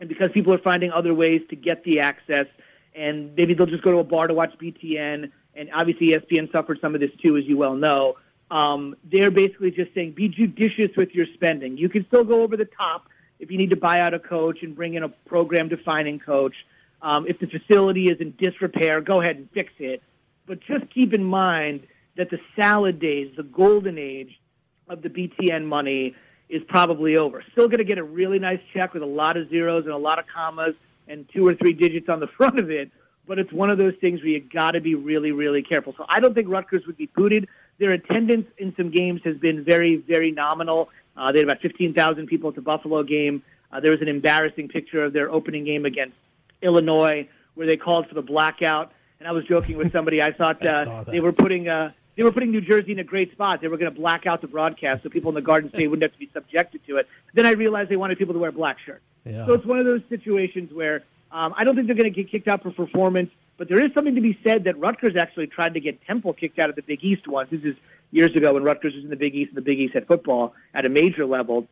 and 0.00 0.08
because 0.08 0.30
people 0.32 0.52
are 0.52 0.58
finding 0.58 0.90
other 0.90 1.14
ways 1.14 1.40
to 1.50 1.56
get 1.56 1.84
the 1.84 2.00
access, 2.00 2.46
and 2.94 3.34
maybe 3.36 3.54
they'll 3.54 3.66
just 3.66 3.82
go 3.82 3.92
to 3.92 3.98
a 3.98 4.04
bar 4.04 4.26
to 4.26 4.34
watch 4.34 4.52
BTN, 4.58 5.30
and 5.54 5.70
obviously 5.72 6.08
ESPN 6.08 6.50
suffered 6.52 6.78
some 6.80 6.94
of 6.94 7.00
this 7.00 7.10
too, 7.22 7.36
as 7.36 7.44
you 7.44 7.56
well 7.56 7.74
know. 7.74 8.16
Um, 8.50 8.96
they're 9.04 9.30
basically 9.30 9.70
just 9.70 9.92
saying 9.94 10.12
be 10.12 10.28
judicious 10.28 10.96
with 10.96 11.14
your 11.14 11.26
spending. 11.34 11.76
You 11.76 11.88
can 11.88 12.06
still 12.06 12.24
go 12.24 12.42
over 12.42 12.56
the 12.56 12.64
top 12.64 13.08
if 13.38 13.50
you 13.50 13.58
need 13.58 13.70
to 13.70 13.76
buy 13.76 14.00
out 14.00 14.14
a 14.14 14.18
coach 14.18 14.62
and 14.62 14.74
bring 14.74 14.94
in 14.94 15.02
a 15.02 15.08
program 15.08 15.68
defining 15.68 16.18
coach 16.18 16.54
um, 17.02 17.26
if 17.28 17.38
the 17.38 17.46
facility 17.46 18.08
is 18.08 18.20
in 18.20 18.34
disrepair, 18.36 19.00
go 19.00 19.20
ahead 19.20 19.36
and 19.36 19.50
fix 19.52 19.72
it. 19.78 20.02
But 20.46 20.60
just 20.60 20.88
keep 20.90 21.12
in 21.12 21.24
mind 21.24 21.86
that 22.16 22.30
the 22.30 22.40
salad 22.54 22.98
days, 22.98 23.32
the 23.36 23.42
golden 23.42 23.98
age 23.98 24.40
of 24.88 25.02
the 25.02 25.08
BTN 25.08 25.66
money 25.66 26.14
is 26.48 26.62
probably 26.68 27.16
over. 27.16 27.44
Still 27.52 27.68
going 27.68 27.78
to 27.78 27.84
get 27.84 27.98
a 27.98 28.04
really 28.04 28.38
nice 28.38 28.60
check 28.72 28.94
with 28.94 29.02
a 29.02 29.06
lot 29.06 29.36
of 29.36 29.50
zeros 29.50 29.84
and 29.84 29.92
a 29.92 29.98
lot 29.98 30.18
of 30.18 30.26
commas 30.26 30.74
and 31.08 31.28
two 31.32 31.46
or 31.46 31.54
three 31.54 31.72
digits 31.72 32.08
on 32.08 32.20
the 32.20 32.26
front 32.36 32.58
of 32.58 32.70
it. 32.70 32.90
But 33.26 33.40
it's 33.40 33.52
one 33.52 33.70
of 33.70 33.78
those 33.78 33.94
things 34.00 34.20
where 34.20 34.30
you 34.30 34.40
got 34.40 34.72
to 34.72 34.80
be 34.80 34.94
really, 34.94 35.32
really 35.32 35.62
careful. 35.62 35.94
So 35.96 36.06
I 36.08 36.20
don't 36.20 36.32
think 36.32 36.48
Rutgers 36.48 36.86
would 36.86 36.96
be 36.96 37.06
booted. 37.06 37.48
Their 37.78 37.90
attendance 37.90 38.46
in 38.56 38.74
some 38.76 38.90
games 38.90 39.20
has 39.24 39.36
been 39.36 39.64
very, 39.64 39.96
very 39.96 40.30
nominal. 40.30 40.88
Uh, 41.16 41.32
they 41.32 41.38
had 41.38 41.48
about 41.48 41.60
15,000 41.60 42.26
people 42.26 42.48
at 42.48 42.54
the 42.54 42.62
Buffalo 42.62 43.02
game. 43.02 43.42
Uh, 43.72 43.80
there 43.80 43.90
was 43.90 44.00
an 44.00 44.08
embarrassing 44.08 44.68
picture 44.68 45.04
of 45.04 45.12
their 45.12 45.30
opening 45.30 45.64
game 45.64 45.84
against 45.84 46.16
Illinois, 46.62 47.28
where 47.54 47.66
they 47.66 47.76
called 47.76 48.08
for 48.08 48.14
the 48.14 48.22
blackout. 48.22 48.92
And 49.18 49.28
I 49.28 49.32
was 49.32 49.44
joking 49.44 49.76
with 49.76 49.92
somebody. 49.92 50.22
I 50.22 50.32
thought 50.32 50.64
uh, 50.66 51.02
I 51.06 51.10
they 51.10 51.20
were 51.20 51.32
putting 51.32 51.68
uh, 51.68 51.92
they 52.16 52.22
were 52.22 52.32
putting 52.32 52.50
New 52.50 52.60
Jersey 52.60 52.92
in 52.92 52.98
a 52.98 53.04
great 53.04 53.32
spot. 53.32 53.60
They 53.60 53.68
were 53.68 53.76
going 53.76 53.92
to 53.92 53.98
black 53.98 54.26
out 54.26 54.40
the 54.40 54.46
broadcast 54.46 55.02
so 55.02 55.08
people 55.08 55.30
in 55.30 55.34
the 55.34 55.42
Garden 55.42 55.70
State 55.70 55.88
wouldn't 55.88 56.02
have 56.02 56.12
to 56.12 56.18
be 56.18 56.30
subjected 56.32 56.80
to 56.86 56.96
it. 56.96 57.08
Then 57.34 57.46
I 57.46 57.52
realized 57.52 57.90
they 57.90 57.96
wanted 57.96 58.18
people 58.18 58.34
to 58.34 58.40
wear 58.40 58.52
black 58.52 58.78
shirts. 58.78 59.02
Yeah. 59.24 59.44
So 59.46 59.54
it's 59.54 59.66
one 59.66 59.78
of 59.78 59.84
those 59.84 60.02
situations 60.08 60.72
where 60.72 61.02
um, 61.30 61.54
I 61.56 61.64
don't 61.64 61.74
think 61.74 61.88
they're 61.88 61.96
going 61.96 62.12
to 62.12 62.22
get 62.22 62.30
kicked 62.30 62.48
out 62.48 62.62
for 62.62 62.70
performance, 62.70 63.30
but 63.58 63.68
there 63.68 63.80
is 63.80 63.92
something 63.92 64.14
to 64.14 64.20
be 64.20 64.38
said 64.44 64.64
that 64.64 64.78
Rutgers 64.78 65.16
actually 65.16 65.48
tried 65.48 65.74
to 65.74 65.80
get 65.80 66.00
Temple 66.06 66.32
kicked 66.32 66.58
out 66.58 66.70
of 66.70 66.76
the 66.76 66.82
Big 66.82 67.02
East 67.02 67.26
once. 67.26 67.50
This 67.50 67.62
is 67.62 67.76
years 68.10 68.34
ago 68.36 68.54
when 68.54 68.62
Rutgers 68.62 68.94
was 68.94 69.04
in 69.04 69.10
the 69.10 69.16
Big 69.16 69.34
East 69.34 69.50
and 69.50 69.56
the 69.56 69.62
Big 69.62 69.78
East 69.78 69.94
had 69.94 70.06
football 70.06 70.54
at 70.74 70.84
a 70.84 70.88
major 70.88 71.26
level 71.26 71.66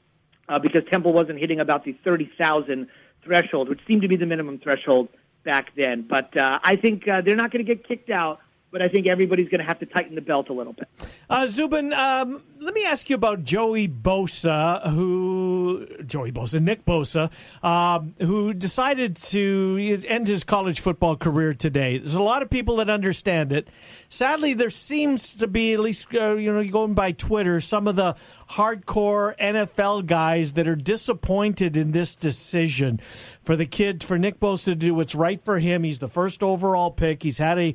uh, 0.48 0.58
because 0.58 0.82
Temple 0.90 1.12
wasn't 1.12 1.38
hitting 1.38 1.60
about 1.60 1.84
the 1.84 1.92
30,000 2.04 2.86
threshold, 3.22 3.68
which 3.68 3.80
seemed 3.86 4.02
to 4.02 4.08
be 4.08 4.16
the 4.16 4.26
minimum 4.26 4.58
threshold 4.58 5.08
back 5.44 5.74
then. 5.76 6.06
But 6.08 6.36
uh, 6.36 6.58
I 6.62 6.76
think 6.76 7.08
uh, 7.08 7.20
they're 7.20 7.36
not 7.36 7.50
going 7.50 7.64
to 7.64 7.74
get 7.74 7.86
kicked 7.86 8.10
out. 8.10 8.40
But 8.74 8.82
I 8.82 8.88
think 8.88 9.06
everybody's 9.06 9.48
going 9.48 9.60
to 9.60 9.64
have 9.64 9.78
to 9.78 9.86
tighten 9.86 10.16
the 10.16 10.20
belt 10.20 10.48
a 10.48 10.52
little 10.52 10.72
bit. 10.72 10.88
Uh, 11.30 11.46
Zubin, 11.46 11.92
um, 11.92 12.42
let 12.58 12.74
me 12.74 12.84
ask 12.84 13.08
you 13.08 13.14
about 13.14 13.44
Joey 13.44 13.86
Bosa, 13.86 14.90
who 14.90 15.86
Joey 16.04 16.32
Bosa, 16.32 16.60
Nick 16.60 16.84
Bosa, 16.84 17.30
um, 17.64 18.16
who 18.18 18.52
decided 18.52 19.14
to 19.14 20.02
end 20.08 20.26
his 20.26 20.42
college 20.42 20.80
football 20.80 21.14
career 21.16 21.54
today. 21.54 21.98
There's 21.98 22.16
a 22.16 22.22
lot 22.22 22.42
of 22.42 22.50
people 22.50 22.74
that 22.76 22.90
understand 22.90 23.52
it. 23.52 23.68
Sadly, 24.08 24.54
there 24.54 24.70
seems 24.70 25.36
to 25.36 25.46
be, 25.46 25.72
at 25.72 25.78
least 25.78 26.08
uh, 26.12 26.34
you 26.34 26.52
know, 26.52 26.64
going 26.64 26.94
by 26.94 27.12
Twitter, 27.12 27.60
some 27.60 27.86
of 27.86 27.94
the 27.94 28.16
hardcore 28.50 29.38
NFL 29.38 30.06
guys 30.06 30.54
that 30.54 30.66
are 30.66 30.74
disappointed 30.74 31.76
in 31.76 31.92
this 31.92 32.16
decision 32.16 32.98
for 33.44 33.54
the 33.54 33.66
kid, 33.66 34.02
for 34.02 34.18
Nick 34.18 34.40
Bosa 34.40 34.64
to 34.64 34.74
do 34.74 34.96
what's 34.96 35.14
right 35.14 35.40
for 35.44 35.60
him. 35.60 35.84
He's 35.84 36.00
the 36.00 36.08
first 36.08 36.42
overall 36.42 36.90
pick. 36.90 37.22
He's 37.22 37.38
had 37.38 37.60
a 37.60 37.74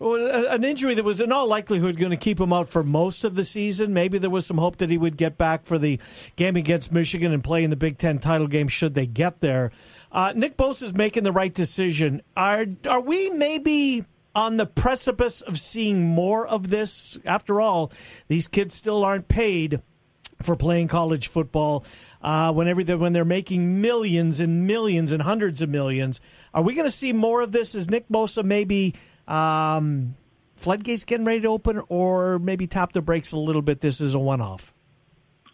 an 0.00 0.62
injury 0.62 0.94
that 0.94 1.04
was 1.04 1.20
in 1.20 1.32
all 1.32 1.46
likelihood 1.46 1.96
going 1.96 2.10
to 2.10 2.16
keep 2.16 2.38
him 2.38 2.52
out 2.52 2.68
for 2.68 2.82
most 2.82 3.24
of 3.24 3.34
the 3.34 3.44
season. 3.44 3.92
Maybe 3.92 4.18
there 4.18 4.30
was 4.30 4.46
some 4.46 4.58
hope 4.58 4.76
that 4.76 4.90
he 4.90 4.98
would 4.98 5.16
get 5.16 5.36
back 5.36 5.66
for 5.66 5.78
the 5.78 5.98
game 6.36 6.56
against 6.56 6.92
Michigan 6.92 7.32
and 7.32 7.42
play 7.42 7.64
in 7.64 7.70
the 7.70 7.76
Big 7.76 7.98
Ten 7.98 8.18
title 8.18 8.46
game 8.46 8.68
should 8.68 8.94
they 8.94 9.06
get 9.06 9.40
there. 9.40 9.72
Uh, 10.12 10.32
Nick 10.36 10.56
Bosa 10.56 10.84
is 10.84 10.94
making 10.94 11.24
the 11.24 11.32
right 11.32 11.52
decision. 11.52 12.22
Are 12.36 12.66
are 12.88 13.00
we 13.00 13.30
maybe 13.30 14.04
on 14.34 14.56
the 14.56 14.66
precipice 14.66 15.40
of 15.40 15.58
seeing 15.58 16.02
more 16.02 16.46
of 16.46 16.70
this? 16.70 17.18
After 17.24 17.60
all, 17.60 17.92
these 18.28 18.46
kids 18.46 18.74
still 18.74 19.04
aren't 19.04 19.26
paid 19.26 19.82
for 20.40 20.54
playing 20.54 20.86
college 20.86 21.26
football. 21.26 21.84
Uh, 22.22 22.52
whenever 22.52 22.96
when 22.96 23.12
they're 23.12 23.24
making 23.24 23.80
millions 23.80 24.40
and 24.40 24.66
millions 24.66 25.12
and 25.12 25.22
hundreds 25.22 25.60
of 25.60 25.68
millions, 25.68 26.20
are 26.54 26.62
we 26.62 26.74
going 26.74 26.86
to 26.86 26.90
see 26.90 27.12
more 27.12 27.40
of 27.40 27.52
this? 27.52 27.74
Is 27.74 27.90
Nick 27.90 28.08
Bosa 28.08 28.44
maybe? 28.44 28.94
Um, 29.28 30.16
floodgates 30.56 31.04
getting 31.04 31.24
ready 31.24 31.42
to 31.42 31.48
open, 31.48 31.82
or 31.88 32.38
maybe 32.38 32.66
tap 32.66 32.92
the 32.92 33.02
brakes 33.02 33.30
a 33.32 33.38
little 33.38 33.62
bit. 33.62 33.80
This 33.80 34.00
is 34.00 34.14
a 34.14 34.18
one-off. 34.18 34.72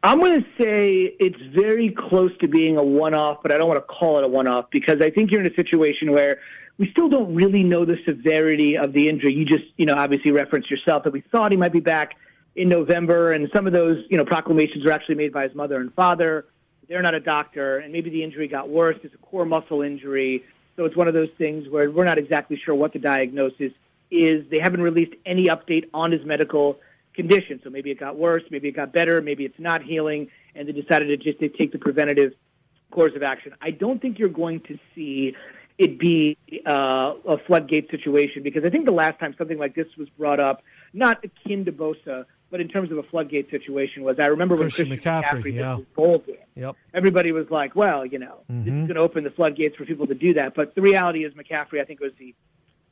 I'm 0.03 0.21
going 0.21 0.43
to 0.43 0.49
say 0.63 1.17
it's 1.19 1.41
very 1.55 1.91
close 1.91 2.31
to 2.39 2.47
being 2.47 2.77
a 2.77 2.83
one-off, 2.83 3.39
but 3.43 3.51
I 3.51 3.59
don't 3.59 3.69
want 3.69 3.79
to 3.79 3.95
call 3.95 4.19
it 4.19 4.25
a 4.25 4.29
one-off 4.29 4.67
because 4.71 5.01
I 5.01 5.11
think 5.11 5.31
you're 5.31 5.41
in 5.41 5.51
a 5.51 5.55
situation 5.55 6.13
where 6.13 6.41
we 6.79 6.91
still 6.91 7.09
don't 7.09 7.35
really 7.35 7.63
know 7.63 7.85
the 7.85 7.97
severity 8.05 8.77
of 8.77 8.93
the 8.93 9.09
injury. 9.09 9.33
You 9.33 9.45
just, 9.45 9.65
you 9.77 9.87
know, 9.87 9.95
obviously 9.95 10.31
referenced 10.31 10.71
yourself 10.71 11.05
that 11.05 11.13
we 11.13 11.23
thought 11.33 11.51
he 11.53 11.57
might 11.57 11.73
be 11.73 11.81
back 11.81 12.17
in 12.55 12.69
November, 12.69 13.33
and 13.33 13.49
some 13.53 13.67
of 13.67 13.73
those, 13.73 14.05
you 14.11 14.17
know, 14.17 14.25
proclamations 14.25 14.85
were 14.85 14.93
actually 14.93 15.17
made 15.17 15.33
by 15.33 15.45
his 15.45 15.55
mother 15.55 15.81
and 15.81 15.93
father. 15.95 16.47
They're 16.89 17.03
not 17.03 17.15
a 17.15 17.21
doctor, 17.21 17.79
and 17.79 17.93
maybe 17.93 18.11
the 18.11 18.23
injury 18.23 18.47
got 18.47 18.69
worse. 18.69 18.97
It's 19.03 19.15
a 19.15 19.19
core 19.19 19.47
muscle 19.47 19.83
injury. 19.83 20.45
So 20.77 20.85
it's 20.85 20.97
one 20.97 21.09
of 21.09 21.15
those 21.15 21.31
things 21.39 21.69
where 21.69 21.91
we're 21.91 22.05
not 22.05 22.19
exactly 22.19 22.61
sure 22.63 22.75
what 22.75 22.93
the 22.93 22.99
diagnosis 22.99 23.73
is. 24.11 24.45
They 24.51 24.59
haven't 24.59 24.83
released 24.83 25.15
any 25.25 25.47
update 25.47 25.89
on 25.95 26.13
his 26.13 26.25
medical 26.25 26.81
condition. 27.15 27.61
So 27.63 27.71
maybe 27.71 27.91
it 27.91 28.01
got 28.01 28.17
worse, 28.17 28.43
maybe 28.51 28.69
it 28.69 28.73
got 28.73 28.93
better, 28.93 29.23
maybe 29.23 29.45
it's 29.45 29.59
not 29.59 29.83
healing, 29.83 30.31
and 30.55 30.69
they 30.69 30.73
decided 30.73 31.07
to 31.07 31.17
just 31.17 31.39
take 31.57 31.73
the 31.73 31.79
preventative 31.79 32.33
course 32.91 33.13
of 33.15 33.23
action. 33.23 33.55
I 33.61 33.71
don't 33.71 34.01
think 34.01 34.19
you're 34.19 34.29
going 34.29 34.61
to 34.61 34.79
see 34.95 35.37
it 35.79 35.99
be 35.99 36.37
uh, 36.67 37.15
a 37.27 37.39
floodgate 37.39 37.91
situation 37.91 38.43
because 38.43 38.65
I 38.65 38.71
think 38.71 38.85
the 38.85 38.93
last 38.93 39.19
time 39.19 39.35
something 39.37 39.59
like 39.59 39.75
this 39.75 39.89
was 39.99 40.09
brought 40.11 40.39
up, 40.39 40.63
not 40.93 41.25
akin 41.25 41.65
to 41.65 41.73
Bosa, 41.73 42.27
but 42.55 42.61
in 42.61 42.69
terms 42.69 42.93
of 42.93 42.99
a 42.99 43.03
floodgate 43.03 43.51
situation, 43.51 44.05
was 44.05 44.21
I 44.21 44.27
remember 44.27 44.57
Christian 44.57 44.89
when 44.89 44.97
Christian 45.01 45.13
McCaffrey, 45.13 45.43
McCaffrey 45.43 45.55
yeah. 45.55 45.71
did 45.71 45.79
his 45.79 45.87
bowl 45.97 46.19
game. 46.21 46.37
Yep. 46.55 46.77
Everybody 46.95 47.33
was 47.33 47.51
like, 47.51 47.75
"Well, 47.75 48.07
you 48.07 48.21
know, 48.21 48.45
this 48.49 48.69
is 48.69 48.73
Mhm. 48.73 48.87
going 48.87 48.95
to 48.95 49.01
open 49.01 49.25
the 49.25 49.33
floodgates 49.33 49.75
for 49.75 49.85
people 49.85 50.07
to 50.07 50.15
do 50.15 50.35
that." 50.35 50.55
But 50.55 50.77
the 50.77 50.81
reality 50.81 51.25
is, 51.25 51.35
McCaffrey, 51.35 51.81
I 51.81 51.85
think, 51.85 51.99
was 51.99 52.13
the 52.17 52.33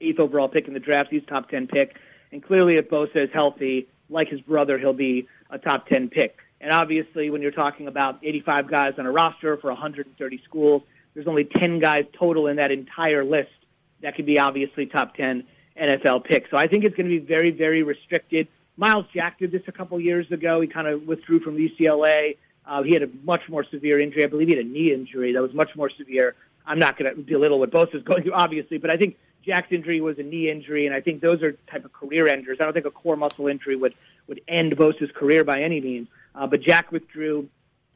eighth 0.00 0.18
overall 0.18 0.48
pick 0.48 0.66
in 0.66 0.74
the 0.74 0.80
draft. 0.80 1.10
He's 1.12 1.22
top 1.28 1.48
ten 1.48 1.68
pick, 1.68 1.94
and 2.32 2.42
clearly, 2.42 2.74
if 2.74 2.90
Bosa 2.90 3.22
is 3.22 3.30
healthy, 3.32 3.86
like 4.10 4.30
his 4.30 4.40
brother, 4.40 4.78
he'll 4.78 4.94
be 4.94 5.28
a 5.48 5.58
top 5.58 5.86
ten 5.86 6.08
pick. 6.08 6.38
And 6.60 6.72
obviously, 6.72 7.30
when 7.30 7.40
you're 7.40 7.52
talking 7.52 7.86
about 7.86 8.18
85 8.20 8.66
guys 8.68 8.94
on 8.98 9.06
a 9.06 9.12
roster 9.12 9.56
for 9.58 9.70
130 9.70 10.40
schools, 10.42 10.82
there's 11.14 11.28
only 11.28 11.44
10 11.44 11.78
guys 11.78 12.04
total 12.18 12.48
in 12.48 12.56
that 12.56 12.72
entire 12.72 13.24
list 13.24 13.52
that 14.00 14.16
could 14.16 14.26
be 14.26 14.40
obviously 14.40 14.86
top 14.86 15.14
10 15.14 15.44
NFL 15.80 16.24
picks. 16.24 16.50
So 16.50 16.56
I 16.56 16.66
think 16.66 16.82
it's 16.82 16.96
going 16.96 17.08
to 17.08 17.20
be 17.20 17.24
very, 17.24 17.52
very 17.52 17.84
restricted. 17.84 18.48
Myles 18.76 19.06
Jack 19.14 19.38
did 19.38 19.52
this 19.52 19.62
a 19.66 19.72
couple 19.72 20.00
years 20.00 20.30
ago. 20.30 20.60
He 20.60 20.66
kind 20.66 20.88
of 20.88 21.06
withdrew 21.06 21.40
from 21.40 21.56
UCLA. 21.56 22.36
Uh, 22.66 22.82
he 22.82 22.92
had 22.92 23.02
a 23.02 23.08
much 23.24 23.42
more 23.48 23.64
severe 23.64 24.00
injury. 24.00 24.24
I 24.24 24.28
believe 24.28 24.48
he 24.48 24.56
had 24.56 24.64
a 24.64 24.68
knee 24.68 24.92
injury 24.92 25.32
that 25.32 25.42
was 25.42 25.52
much 25.52 25.74
more 25.76 25.90
severe. 25.90 26.34
I'm 26.64 26.78
not 26.78 26.96
going 26.96 27.14
to 27.14 27.20
belittle 27.20 27.58
what 27.58 27.70
Bosa's 27.70 28.02
going 28.04 28.22
through, 28.22 28.34
obviously, 28.34 28.78
but 28.78 28.90
I 28.90 28.96
think 28.96 29.16
Jack's 29.44 29.72
injury 29.72 30.00
was 30.00 30.18
a 30.18 30.22
knee 30.22 30.48
injury, 30.48 30.86
and 30.86 30.94
I 30.94 31.00
think 31.00 31.20
those 31.20 31.42
are 31.42 31.52
type 31.70 31.84
of 31.84 31.92
career 31.92 32.28
enders. 32.28 32.58
I 32.60 32.64
don't 32.64 32.72
think 32.72 32.86
a 32.86 32.90
core 32.90 33.16
muscle 33.16 33.48
injury 33.48 33.76
would 33.76 33.94
would 34.28 34.40
end 34.46 34.76
Bosa's 34.76 35.10
career 35.14 35.42
by 35.42 35.60
any 35.60 35.80
means. 35.80 36.08
Uh, 36.34 36.46
but 36.46 36.62
Jack 36.62 36.92
withdrew. 36.92 37.48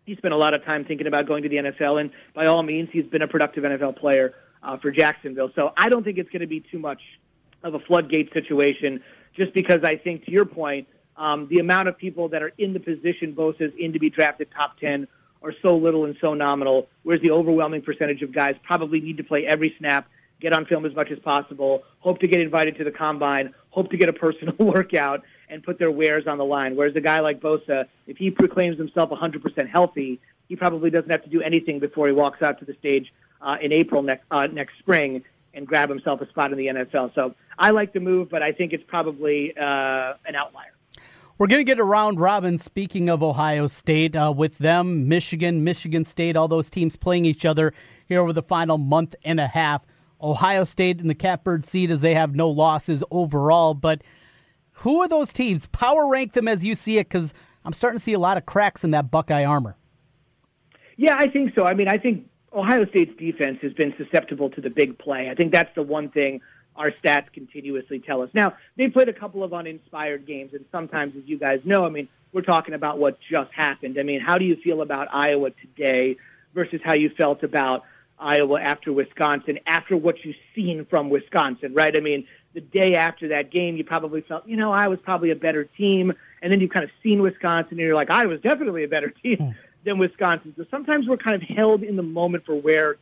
He 0.05 0.15
spent 0.17 0.35
a 0.35 0.37
lot 0.37 0.55
of 0.55 0.65
time 0.65 0.85
thinking 0.85 1.07
about 1.07 1.27
going 1.27 1.43
to 1.43 1.49
the 1.49 1.57
NFL, 1.57 2.01
and 2.01 2.11
by 2.35 2.47
all 2.47 2.63
means, 2.63 2.89
he's 2.93 3.07
been 3.07 3.23
a 3.23 3.29
productive 3.29 3.65
NFL 3.65 3.97
player 3.97 4.35
uh, 4.63 4.77
for 4.77 4.91
Jacksonville. 4.91 5.51
So 5.55 5.73
I 5.77 5.89
don't 5.89 6.05
think 6.05 6.19
it's 6.19 6.31
going 6.31 6.41
to 6.41 6.47
be 6.47 6.61
too 6.61 6.79
much 6.79 7.01
of 7.63 7.75
a 7.75 7.81
floodgate 7.81 8.33
situation, 8.33 9.03
just 9.37 9.53
because 9.55 9.85
I 9.85 9.97
think, 9.97 10.25
to 10.25 10.31
your 10.31 10.45
point, 10.45 10.89
um, 11.17 11.47
the 11.49 11.59
amount 11.59 11.89
of 11.89 11.97
people 11.97 12.29
that 12.29 12.43
are 12.43 12.53
in 12.59 12.73
the 12.73 12.81
position 12.81 13.35
Bosa's 13.35 13.73
in 13.79 13.93
to 13.93 13.99
be 13.99 14.11
drafted 14.11 14.49
top 14.55 14.79
10 14.81 15.09
are 15.43 15.53
so 15.63 15.77
little 15.77 16.05
and 16.05 16.17
so 16.21 16.35
nominal, 16.35 16.89
whereas 17.03 17.23
the 17.23 17.31
overwhelming 17.31 17.83
percentage 17.83 18.23
of 18.23 18.33
guys 18.33 18.55
probably 18.63 19.01
need 19.01 19.17
to 19.17 19.25
play 19.25 19.47
every 19.47 19.75
snap, 19.79 20.09
get 20.41 20.53
on 20.53 20.67
film 20.67 20.85
as 20.85 20.95
much 20.95 21.11
as 21.11 21.19
possible, 21.21 21.85
hope 22.01 22.19
to 22.21 22.27
get 22.27 22.41
invited 22.41 22.77
to 22.77 22.85
the 22.85 22.91
combine, 22.91 23.55
hope 23.71 23.91
to 23.91 23.97
get 23.97 24.09
a 24.09 24.13
personal 24.13 24.55
workout, 24.59 25.23
and 25.49 25.63
put 25.63 25.79
their 25.79 25.91
wares 25.91 26.27
on 26.27 26.39
the 26.39 26.45
line. 26.45 26.77
Whereas 26.77 26.97
a 26.97 27.01
guy 27.01 27.21
like 27.21 27.41
Bosa, 27.41 27.87
if 28.07 28.17
he 28.17 28.31
proclaims 28.31 28.77
himself 28.77 29.11
100% 29.11 29.69
healthy, 29.69 30.21
he 30.49 30.57
probably 30.57 30.91
doesn't 30.91 31.11
have 31.11 31.23
to 31.23 31.31
do 31.31 31.41
anything 31.41 31.79
before 31.79 32.07
he 32.07 32.13
walks 32.13 32.43
out 32.43 32.59
to 32.59 32.65
the 32.65 32.75
stage 32.75 33.13
uh, 33.41 33.57
in 33.61 33.73
April 33.73 34.03
next 34.03 34.25
uh, 34.31 34.47
next 34.47 34.79
spring 34.79 35.23
and 35.57 35.67
grab 35.67 35.89
himself 35.89 36.21
a 36.21 36.29
spot 36.29 36.53
in 36.53 36.59
the 36.59 36.67
NFL. 36.67 37.15
So 37.15 37.35
I 37.59 37.71
like 37.71 37.93
the 37.93 38.01
move, 38.01 38.29
but 38.29 38.43
I 38.43 38.53
think 38.53 38.73
it's 38.73 38.85
probably 38.87 39.53
uh, 39.57 40.15
an 40.27 40.37
outlier. 40.37 40.73
We're 41.39 41.49
going 41.49 41.61
to 41.61 41.65
get 41.65 41.79
a 41.79 41.85
round 41.85 42.21
robin. 42.21 42.57
Speaking 42.59 43.09
of 43.09 43.23
Ohio 43.23 43.67
State, 43.67 44.15
uh, 44.15 44.33
with 44.35 44.59
them, 44.59 45.09
Michigan, 45.09 45.65
Michigan 45.65 46.05
State, 46.05 46.37
all 46.37 46.49
those 46.49 46.71
teams 46.71 46.97
playing 46.97 47.25
each 47.25 47.45
other 47.45 47.75
here 48.07 48.21
over 48.21 48.33
the 48.33 48.43
final 48.43 48.79
month 48.79 49.15
and 49.25 49.41
a 49.41 49.47
half. 49.47 49.83
Ohio 50.23 50.65
State 50.65 51.01
in 51.01 51.09
the 51.09 51.15
catbird 51.15 51.65
seat 51.65 51.91
as 51.91 52.01
they 52.01 52.15
have 52.15 52.35
no 52.35 52.49
losses 52.49 53.03
overall. 53.11 53.75
But 53.75 54.03
who 54.73 55.03
are 55.03 55.09
those 55.09 55.31
teams? 55.31 55.67
Power 55.67 56.07
rank 56.07 56.33
them 56.33 56.49
as 56.49 56.65
you 56.65 56.75
see 56.75 56.99
it 56.99 57.09
because 57.09 57.35
I'm 57.65 57.73
starting 57.73 57.99
to 57.99 58.05
see 58.05 58.15
a 58.15 58.19
lot 58.19 58.39
of 58.39 58.47
cracks 58.47 58.85
in 58.85 58.93
that 58.93 59.11
Buckeye 59.11 59.45
armor. 59.45 59.77
Yeah, 60.97 61.17
I 61.19 61.29
think 61.29 61.55
so. 61.55 61.65
I 61.65 61.75
mean, 61.75 61.89
I 61.89 61.99
think 61.99 62.27
Ohio 62.57 62.87
State's 62.87 63.17
defense 63.19 63.59
has 63.61 63.75
been 63.75 63.95
susceptible 63.99 64.49
to 64.51 64.63
the 64.63 64.71
big 64.71 64.99
play. 64.99 65.29
I 65.29 65.35
think 65.35 65.53
that's 65.53 65.75
the 65.75 65.83
one 65.83 66.09
thing 66.09 66.41
our 66.75 66.91
stats 66.91 67.31
continuously 67.33 67.99
tell 67.99 68.23
us. 68.23 68.31
Now, 68.33 68.55
they 68.77 68.89
played 68.89 69.11
a 69.11 69.13
couple 69.13 69.45
of 69.45 69.53
uninspired 69.53 70.27
games, 70.27 70.55
and 70.55 70.65
sometimes, 70.73 71.15
as 71.17 71.23
you 71.27 71.39
guys 71.39 71.61
know, 71.65 71.85
I 71.85 71.91
mean, 71.91 72.09
we're 72.33 72.43
talking 72.43 72.75
about 72.75 72.99
what 72.99 73.19
just 73.21 73.53
happened. 73.53 73.99
I 73.99 74.03
mean, 74.03 74.21
how 74.21 74.39
do 74.39 74.45
you 74.45 74.57
feel 74.57 74.81
about 74.81 75.09
Iowa 75.13 75.51
today 75.51 76.17
versus 76.55 76.81
how 76.83 76.95
you 76.95 77.11
felt 77.11 77.43
about 77.43 77.85
Iowa 78.19 78.61
after 78.61 78.91
Wisconsin, 78.93 79.59
after 79.67 79.97
what 79.97 80.25
you've 80.25 80.37
seen 80.55 80.87
from 80.87 81.11
Wisconsin, 81.11 81.75
right? 81.75 81.95
I 81.95 82.01
mean, 82.01 82.27
the 82.55 82.63
day 82.63 82.95
after 82.95 83.29
that 83.29 83.51
game, 83.51 83.77
you 83.77 83.85
probably 83.85 84.23
felt, 84.23 84.49
you 84.49 84.57
know, 84.57 84.73
I 84.73 84.89
was 84.89 84.99
probably 85.03 85.31
a 85.31 85.37
better 85.37 85.65
team. 85.65 86.15
And 86.43 86.53
then 86.53 86.61
you've 86.61 86.71
kind 86.71 86.85
of 86.85 86.91
seen 87.03 87.23
Wisconsin, 87.23 87.73
and 87.73 87.81
you're 87.81 87.95
like, 87.95 88.11
I 88.11 88.27
was 88.27 88.41
definitely 88.41 88.85
a 88.85 88.89
better 88.89 89.11
team 89.11 89.37
hmm. 89.39 89.51
Than 89.87 89.97
Wisconsin. 89.99 90.53
So 90.59 90.67
sometimes 90.71 91.09
we're 91.09 91.17
kind 91.17 91.35
of 91.35 91.49
held 91.49 91.83
in 91.83 91.97
the 91.97 92.03
moment 92.03 92.45
for 92.45 92.55
where 92.55 92.97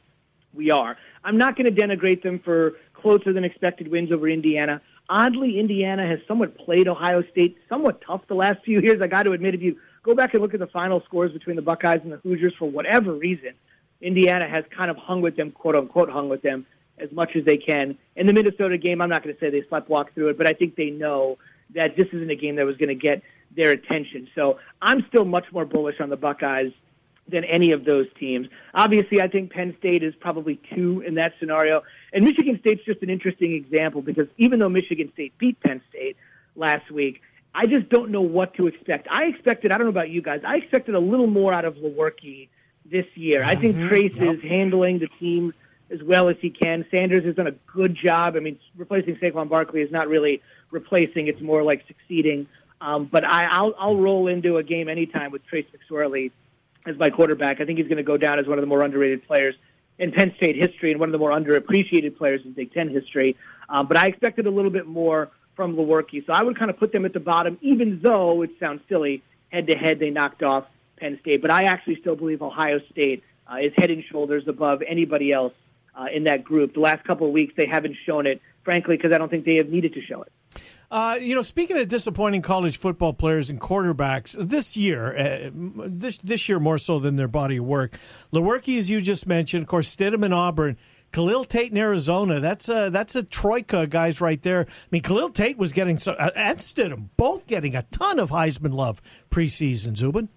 we 0.53 0.71
are. 0.71 0.97
I'm 1.25 1.37
not 1.37 1.57
going 1.57 1.75
to 1.75 1.83
denigrate 1.83 2.23
them 2.23 2.39
for 2.39 2.75
closer 2.93 3.33
than 3.33 3.43
expected 3.43 3.89
wins 3.89 4.13
over 4.13 4.29
Indiana. 4.29 4.81
Oddly, 5.09 5.59
Indiana 5.59 6.07
has 6.07 6.21
somewhat 6.29 6.57
played 6.57 6.87
Ohio 6.87 7.23
State 7.33 7.59
somewhat 7.69 8.01
tough 8.01 8.23
the 8.29 8.35
last 8.35 8.65
few 8.65 8.81
years. 8.81 9.03
I 9.03 9.09
got 9.09 9.25
to 9.25 9.33
admit, 9.33 9.55
if 9.55 9.63
you 9.63 9.79
go 10.03 10.15
back 10.15 10.33
and 10.35 10.43
look 10.43 10.55
at 10.55 10.61
the 10.61 10.69
final 10.69 11.03
scores 11.03 11.33
between 11.33 11.57
the 11.57 11.63
Buckeyes 11.63 12.01
and 12.05 12.13
the 12.13 12.19
Hoosiers, 12.19 12.55
for 12.59 12.71
whatever 12.71 13.13
reason, 13.13 13.53
Indiana 14.01 14.49
has 14.49 14.65
kind 14.71 14.91
of 14.91 14.97
hung 14.97 15.21
with 15.21 15.37
them, 15.37 15.51
quote 15.51 15.75
unquote, 15.75 16.11
hung 16.11 16.29
with 16.29 16.43
them 16.43 16.65
as 16.99 17.11
much 17.11 17.35
as 17.35 17.45
they 17.45 17.57
can. 17.57 17.99
In 18.17 18.27
the 18.27 18.33
Minnesota 18.33 18.79
game, 18.79 19.01
I'm 19.01 19.11
not 19.11 19.23
going 19.23 19.35
to 19.35 19.41
say 19.41 19.51
they 19.51 19.67
slept 19.69 19.89
through 20.15 20.29
it, 20.29 20.39
but 20.39 20.47
I 20.47 20.53
think 20.53 20.77
they 20.77 20.91
know 20.91 21.39
that 21.75 21.97
this 21.97 22.07
isn't 22.13 22.31
a 22.31 22.37
game 22.37 22.57
that 22.57 22.67
was 22.67 22.77
going 22.77 22.91
to 22.91 22.95
get 22.95 23.23
their 23.57 23.71
attention. 23.71 24.29
So 24.35 24.59
I'm 24.83 25.05
still 25.09 25.25
much 25.25 25.47
more 25.53 25.65
bullish 25.65 26.01
on 26.01 26.09
the 26.11 26.17
Buckeyes 26.17 26.73
than 27.27 27.45
any 27.45 27.73
of 27.73 27.85
those 27.85 28.07
teams. 28.19 28.49
Obviously, 28.75 29.21
I 29.21 29.29
think 29.29 29.51
Penn 29.51 29.75
State 29.79 30.03
is 30.03 30.15
probably 30.17 30.61
two 30.75 31.01
in 31.07 31.15
that 31.15 31.33
scenario. 31.39 31.83
And 32.13 32.25
Michigan 32.25 32.59
State's 32.61 32.85
just 32.85 33.03
an 33.03 33.09
interesting 33.11 33.53
example 33.53 34.03
because 34.03 34.29
even 34.37 34.59
though 34.59 34.69
Michigan 34.69 35.11
State 35.15 35.37
beat 35.39 35.59
Penn 35.61 35.81
State 35.89 36.17
last 36.55 36.91
week, 36.91 37.23
I 37.55 37.67
just 37.67 37.89
don't 37.89 38.11
know 38.11 38.21
what 38.21 38.55
to 38.55 38.67
expect. 38.67 39.07
I 39.11 39.25
expected, 39.25 39.73
I 39.73 39.79
don't 39.79 39.87
know 39.87 39.91
about 39.91 40.11
you 40.11 40.21
guys, 40.21 40.43
I 40.45 40.57
expected 40.57 40.95
a 40.95 41.01
little 41.01 41.29
more 41.29 41.53
out 41.53 41.65
of 41.65 41.77
Lewerke 41.77 42.49
this 42.85 43.07
year. 43.15 43.43
I 43.43 43.55
think 43.55 43.77
Mhm. 43.77 43.89
Trace 43.89 44.13
Yep. 44.17 44.35
is 44.35 44.43
handling 44.43 44.99
the 44.99 45.09
team 45.19 45.55
as 45.91 46.03
well 46.03 46.29
as 46.29 46.37
he 46.41 46.51
can. 46.51 46.85
Sanders 46.91 47.25
has 47.25 47.37
done 47.37 47.47
a 47.47 47.55
good 47.73 47.95
job. 47.95 48.37
I 48.37 48.41
mean, 48.41 48.59
replacing 48.77 49.17
Saquon 49.17 49.49
Barkley 49.49 49.81
is 49.81 49.91
not 49.91 50.09
really 50.09 50.43
replacing; 50.71 51.29
it's 51.29 51.41
more 51.41 51.63
like 51.63 51.87
succeeding. 51.87 52.47
Um, 52.85 53.07
but 53.07 53.25
I, 53.25 53.47
I'll, 53.47 53.75
I'll 53.79 53.97
roll 53.97 54.29
into 54.29 54.59
a 54.59 54.63
game 54.63 54.91
anytime 54.91 55.31
with 55.31 55.45
Trace 55.47 55.65
McSorley 55.75 56.31
as 56.85 56.99
my 56.99 57.09
quarterback. 57.09 57.63
I 57.63 57.65
think 57.65 57.79
he's 57.79 57.89
going 57.89 57.97
to 57.97 58.03
go 58.03 58.19
down 58.19 58.39
as 58.39 58.47
one 58.47 58.59
of 58.59 58.63
the 58.63 58.67
more 58.67 58.83
underrated 58.83 59.27
players 59.27 59.55
in 59.99 60.13
Penn 60.13 60.35
State 60.37 60.55
history 60.55 60.91
and 60.91 61.01
one 61.01 61.09
of 61.09 61.13
the 61.13 61.19
more 61.19 61.31
underappreciated 61.31 62.19
players 62.19 62.43
in 62.45 62.53
Big 62.53 62.75
Ten 62.75 62.91
history. 62.91 63.37
Um, 63.71 63.87
but 63.87 63.97
I 63.97 64.09
expected 64.09 64.47
a 64.47 64.51
little 64.51 64.71
bit 64.71 64.87
more 64.87 65.31
from 65.57 65.77
Lewerke, 65.77 66.27
so 66.27 66.35
I 66.35 66.43
would 66.43 66.59
kind 66.59 66.71
of 66.71 66.79
put 66.79 66.93
them 66.93 67.07
at 67.07 67.15
the 67.15 67.21
bottom, 67.21 67.57
even 67.63 68.01
though 68.03 68.43
it 68.43 68.51
sounds 68.61 68.83
silly. 68.87 69.23
Head 69.49 69.67
to 69.69 69.77
head, 69.79 69.99
they 69.99 70.11
knocked 70.11 70.43
off 70.43 70.67
Penn 70.99 71.19
State, 71.23 71.41
but 71.41 71.51
I 71.51 71.65
actually 71.65 71.99
still 72.01 72.17
believe 72.17 72.43
Ohio 72.43 72.81
State 72.91 73.23
uh, 73.51 73.57
is 73.63 73.73
head 73.79 73.91
and 73.91 74.05
shoulders 74.05 74.47
above 74.47 74.83
anybody 74.87 75.33
else 75.33 75.55
uh, 75.95 76.07
in 76.13 76.25
that 76.25 76.45
group. 76.45 76.75
The 76.75 76.81
last 76.81 77.03
couple 77.05 77.27
of 77.27 77.33
weeks, 77.33 77.55
they 77.57 77.67
haven't 77.67 77.97
shown 78.05 78.27
it, 78.27 78.43
frankly, 78.63 78.99
because 78.99 79.13
I 79.13 79.19
don't 79.19 79.31
think 79.31 79.47
they 79.47 79.57
have 79.57 79.71
needed 79.71 79.95
to 79.95 80.03
show 80.03 80.21
it. 80.21 80.33
Uh, 80.91 81.19
you 81.21 81.35
know, 81.35 81.43
speaking 81.43 81.79
of 81.79 81.89
disappointing 81.89 82.43
college 82.43 82.79
football 82.79 83.13
players 83.13 83.51
and 83.51 83.61
quarterbacks 83.61 84.37
this 84.39 84.77
year, 84.77 85.17
uh, 85.17 85.51
this 85.55 86.19
this 86.19 86.49
year 86.49 86.61
more 86.61 86.79
so 86.79 86.99
than 86.99 87.17
their 87.17 87.29
body 87.29 87.57
of 87.57 87.65
work, 87.65 87.99
Lewerke, 88.33 88.79
as 88.79 88.91
you 88.91 89.01
just 89.01 89.27
mentioned, 89.27 89.63
of 89.63 89.69
course, 89.69 89.95
Stidham 89.95 90.25
in 90.25 90.33
Auburn, 90.33 90.77
Khalil 91.13 91.45
Tate 91.45 91.71
in 91.71 91.79
Arizona. 91.79 92.41
That's 92.41 92.69
a 92.69 92.91
that's 92.91 93.15
a 93.15 93.23
troika 93.23 93.87
guys 93.87 94.21
right 94.21 94.43
there. 94.43 94.67
I 94.69 94.87
mean, 94.91 95.03
Khalil 95.03 95.31
Tate 95.31 95.57
was 95.57 95.73
getting 95.73 95.99
so 95.99 96.13
uh, 96.13 96.31
and 96.37 96.59
Stidham 96.59 97.09
both 97.17 97.47
getting 97.47 97.75
a 97.75 97.83
ton 97.83 98.19
of 98.19 98.31
Heisman 98.31 98.75
love 98.75 99.01
preseason. 99.31 99.97
Zubin. 99.97 100.29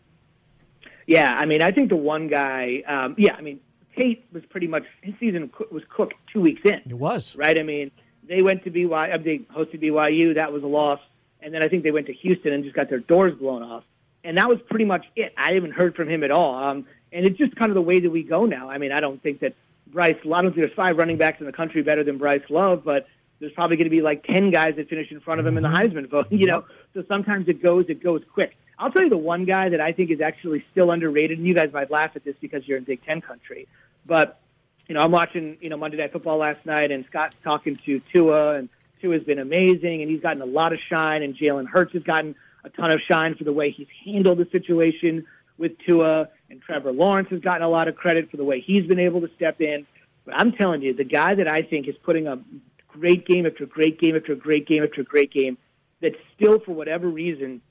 Yeah, 1.07 1.36
I 1.38 1.45
mean, 1.45 1.62
I 1.62 1.71
think 1.71 1.89
the 1.89 1.95
one 1.95 2.27
guy. 2.27 2.83
Um, 2.86 3.15
yeah, 3.17 3.36
I 3.36 3.41
mean, 3.41 3.60
Tate 3.97 4.25
was 4.31 4.43
pretty 4.49 4.67
much 4.67 4.83
his 5.01 5.15
season 5.19 5.49
was 5.71 5.83
cooked 5.89 6.13
two 6.31 6.41
weeks 6.41 6.62
in. 6.63 6.81
It 6.86 6.93
was 6.93 7.36
right. 7.36 7.57
I 7.57 7.63
mean, 7.63 7.91
they 8.27 8.41
went 8.41 8.63
to 8.63 8.71
BYU. 8.71 9.23
They 9.23 9.39
hosted 9.53 9.81
BYU. 9.81 10.35
That 10.35 10.51
was 10.51 10.63
a 10.63 10.67
loss. 10.67 10.99
And 11.41 11.53
then 11.53 11.61
I 11.61 11.67
think 11.67 11.83
they 11.83 11.91
went 11.91 12.07
to 12.07 12.13
Houston 12.13 12.53
and 12.53 12.63
just 12.63 12.75
got 12.75 12.89
their 12.89 12.99
doors 12.99 13.33
blown 13.35 13.63
off. 13.63 13.83
And 14.23 14.37
that 14.37 14.49
was 14.49 14.59
pretty 14.69 14.85
much 14.85 15.05
it. 15.15 15.33
I 15.37 15.53
haven't 15.53 15.73
heard 15.73 15.95
from 15.95 16.09
him 16.09 16.23
at 16.23 16.31
all. 16.31 16.55
Um, 16.55 16.85
and 17.11 17.25
it's 17.25 17.37
just 17.37 17.55
kind 17.55 17.69
of 17.69 17.75
the 17.75 17.81
way 17.81 17.99
that 17.99 18.09
we 18.09 18.23
go 18.23 18.45
now. 18.45 18.69
I 18.69 18.77
mean, 18.77 18.91
I 18.91 18.99
don't 18.99 19.21
think 19.21 19.39
that 19.39 19.53
Bryce. 19.87 20.17
I 20.23 20.41
don't 20.41 20.53
think 20.53 20.55
there's 20.55 20.73
five 20.73 20.97
running 20.97 21.17
backs 21.17 21.39
in 21.39 21.45
the 21.45 21.53
country 21.53 21.81
better 21.81 22.03
than 22.03 22.17
Bryce 22.17 22.41
Love, 22.49 22.83
but 22.83 23.07
there's 23.39 23.53
probably 23.53 23.77
going 23.77 23.85
to 23.85 23.91
be 23.91 24.01
like 24.01 24.25
ten 24.25 24.51
guys 24.51 24.75
that 24.75 24.89
finish 24.89 25.11
in 25.11 25.19
front 25.21 25.39
of 25.39 25.45
him 25.45 25.57
in 25.57 25.63
the 25.63 25.69
mm-hmm. 25.69 25.97
Heisman 25.97 26.09
vote. 26.09 26.27
You 26.31 26.47
know, 26.47 26.65
so 26.93 27.03
sometimes 27.07 27.47
it 27.47 27.61
goes, 27.61 27.85
it 27.87 28.03
goes 28.03 28.21
quick. 28.33 28.57
I'll 28.79 28.91
tell 28.91 29.03
you 29.03 29.09
the 29.09 29.17
one 29.17 29.45
guy 29.45 29.69
that 29.69 29.81
I 29.81 29.91
think 29.91 30.11
is 30.11 30.21
actually 30.21 30.63
still 30.71 30.91
underrated, 30.91 31.37
and 31.37 31.47
you 31.47 31.53
guys 31.53 31.71
might 31.71 31.89
laugh 31.89 32.11
at 32.15 32.23
this 32.23 32.35
because 32.41 32.67
you're 32.67 32.77
in 32.77 32.83
Big 32.83 33.03
Ten 33.05 33.21
country, 33.21 33.67
but 34.05 34.39
you 34.88 34.95
know, 34.95 35.02
I'm 35.02 35.12
watching 35.12 35.58
you 35.62 35.69
know 35.69 35.78
Monday 35.78 35.97
Night 35.97 36.12
Football 36.12 36.38
last 36.38 36.65
night, 36.65 36.91
and 36.91 37.06
Scott's 37.10 37.36
talking 37.43 37.80
to 37.86 38.02
Tua, 38.12 38.56
and 38.56 38.69
Tua's 39.02 39.23
been 39.23 39.39
amazing, 39.39 40.02
and 40.02 40.10
he's 40.10 40.21
gotten 40.21 40.41
a 40.41 40.45
lot 40.45 40.73
of 40.73 40.80
shine, 40.89 41.23
and 41.23 41.36
Jalen 41.36 41.67
Hurts 41.67 41.93
has 41.93 42.04
gotten 42.04 42.36
a 42.63 42.69
ton 42.69 42.91
of 42.91 43.00
shine 43.02 43.36
for 43.36 43.43
the 43.43 43.54
way 43.54 43.71
he's 43.71 43.88
handled 44.06 44.38
the 44.38 44.47
situation 44.52 45.26
with 45.58 45.78
Tua, 45.80 46.30
and 46.50 46.62
Trevor 46.62 46.91
Lawrence 46.91 47.30
has 47.30 47.41
gotten 47.41 47.63
a 47.63 47.69
lot 47.69 47.88
of 47.88 47.95
credit 47.95 48.30
for 48.30 48.38
the 48.38 48.43
way 48.43 48.62
he's 48.62 48.86
been 48.86 49.00
able 49.00 49.21
to 49.21 49.30
step 49.36 49.62
in. 49.62 49.86
But 50.26 50.36
I'm 50.36 50.52
telling 50.52 50.82
you, 50.82 50.93
the 50.93 51.04
guy 51.04 51.36
that 51.36 51.50
I 51.50 51.62
think 51.62 51.88
is 51.88 51.95
putting 52.04 52.28
a 52.28 52.39
great 52.88 53.26
game 53.26 53.45
after 53.45 53.65
great 53.65 54.00
game 54.00 54.15
after 54.15 54.36
great 54.36 54.67
game 54.67 54.84
after 54.84 55.04
great 55.04 55.32
game 55.32 55.58
that 56.02 56.13
still, 56.36 56.60
for 56.60 56.73
whatever 56.73 57.08
reason, 57.08 57.62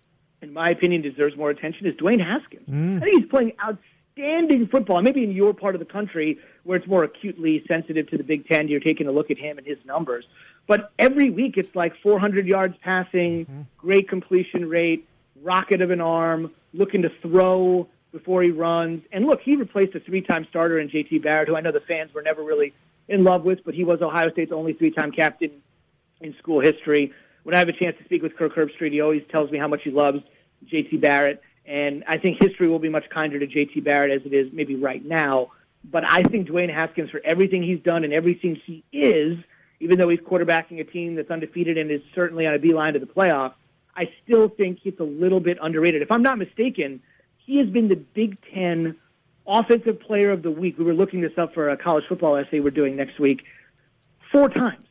in 0.42 0.52
my 0.52 0.70
opinion, 0.70 1.02
deserves 1.02 1.36
more 1.36 1.50
attention 1.50 1.86
is 1.86 1.94
Dwayne 1.94 2.20
Haskins. 2.20 2.68
Mm. 2.68 2.98
I 2.98 3.04
think 3.04 3.22
he's 3.22 3.30
playing 3.30 3.52
outstanding 3.62 4.68
football. 4.68 5.02
Maybe 5.02 5.22
in 5.22 5.32
your 5.32 5.54
part 5.54 5.74
of 5.74 5.78
the 5.78 5.86
country 5.86 6.38
where 6.66 6.76
it's 6.76 6.86
more 6.86 7.04
acutely 7.04 7.64
sensitive 7.68 8.08
to 8.10 8.18
the 8.18 8.24
Big 8.24 8.46
Ten, 8.46 8.68
you're 8.68 8.80
taking 8.80 9.06
a 9.06 9.12
look 9.12 9.30
at 9.30 9.38
him 9.38 9.56
and 9.56 9.66
his 9.66 9.78
numbers. 9.84 10.26
But 10.66 10.92
every 10.98 11.30
week 11.30 11.56
it's 11.56 11.74
like 11.76 11.94
400 12.02 12.46
yards 12.46 12.76
passing, 12.82 13.46
mm-hmm. 13.46 13.62
great 13.78 14.08
completion 14.08 14.68
rate, 14.68 15.08
rocket 15.42 15.80
of 15.80 15.90
an 15.90 16.00
arm, 16.00 16.50
looking 16.74 17.02
to 17.02 17.10
throw 17.22 17.88
before 18.10 18.42
he 18.42 18.50
runs. 18.50 19.02
And 19.12 19.26
look, 19.26 19.40
he 19.42 19.54
replaced 19.56 19.94
a 19.94 20.00
three-time 20.00 20.46
starter 20.50 20.78
in 20.78 20.88
J.T. 20.88 21.20
Barrett, 21.20 21.48
who 21.48 21.56
I 21.56 21.60
know 21.60 21.72
the 21.72 21.80
fans 21.80 22.12
were 22.12 22.22
never 22.22 22.42
really 22.42 22.74
in 23.08 23.22
love 23.22 23.44
with, 23.44 23.64
but 23.64 23.74
he 23.74 23.84
was 23.84 24.02
Ohio 24.02 24.30
State's 24.32 24.52
only 24.52 24.72
three-time 24.72 25.12
captain 25.12 25.52
in 26.20 26.34
school 26.38 26.60
history. 26.60 27.12
When 27.44 27.54
I 27.54 27.58
have 27.58 27.68
a 27.68 27.72
chance 27.72 27.96
to 27.98 28.04
speak 28.04 28.22
with 28.22 28.36
Kirk 28.36 28.56
Herbstreit, 28.56 28.90
he 28.90 29.00
always 29.00 29.22
tells 29.30 29.50
me 29.52 29.58
how 29.58 29.68
much 29.68 29.82
he 29.84 29.90
loves 29.90 30.20
J.T. 30.66 30.96
Barrett. 30.96 31.40
And 31.64 32.04
I 32.08 32.16
think 32.16 32.42
history 32.42 32.68
will 32.68 32.78
be 32.78 32.88
much 32.88 33.08
kinder 33.10 33.38
to 33.38 33.46
J.T. 33.46 33.80
Barrett 33.80 34.10
as 34.10 34.26
it 34.26 34.32
is 34.32 34.52
maybe 34.52 34.74
right 34.74 35.04
now. 35.04 35.52
But 35.90 36.04
I 36.08 36.22
think 36.22 36.48
Dwayne 36.48 36.72
Haskins, 36.72 37.10
for 37.10 37.20
everything 37.24 37.62
he's 37.62 37.80
done 37.80 38.04
and 38.04 38.12
everything 38.12 38.56
he 38.56 38.84
is– 38.92 39.38
even 39.80 39.98
though 39.98 40.08
he's 40.08 40.20
quarterbacking 40.20 40.80
a 40.80 40.84
team 40.84 41.14
that's 41.14 41.30
undefeated 41.30 41.78
and 41.78 41.90
is 41.90 42.00
certainly 42.14 42.46
on 42.46 42.54
a 42.54 42.58
beeline 42.58 42.94
to 42.94 42.98
the 42.98 43.06
playoffs, 43.06 43.54
I 43.94 44.10
still 44.24 44.48
think 44.48 44.80
he's 44.82 44.98
a 44.98 45.04
little 45.04 45.40
bit 45.40 45.58
underrated. 45.60 46.02
If 46.02 46.10
I'm 46.10 46.22
not 46.22 46.38
mistaken, 46.38 47.00
he 47.38 47.58
has 47.58 47.68
been 47.68 47.88
the 47.88 47.96
Big 47.96 48.38
Ten 48.52 48.96
Offensive 49.46 50.00
Player 50.00 50.30
of 50.30 50.42
the 50.42 50.50
Week. 50.50 50.78
We 50.78 50.84
were 50.84 50.94
looking 50.94 51.20
this 51.20 51.36
up 51.38 51.54
for 51.54 51.68
a 51.70 51.76
college 51.76 52.04
football 52.08 52.36
essay 52.36 52.60
we're 52.60 52.70
doing 52.70 52.96
next 52.96 53.18
week. 53.18 53.44
Four 54.32 54.48
times. 54.48 54.84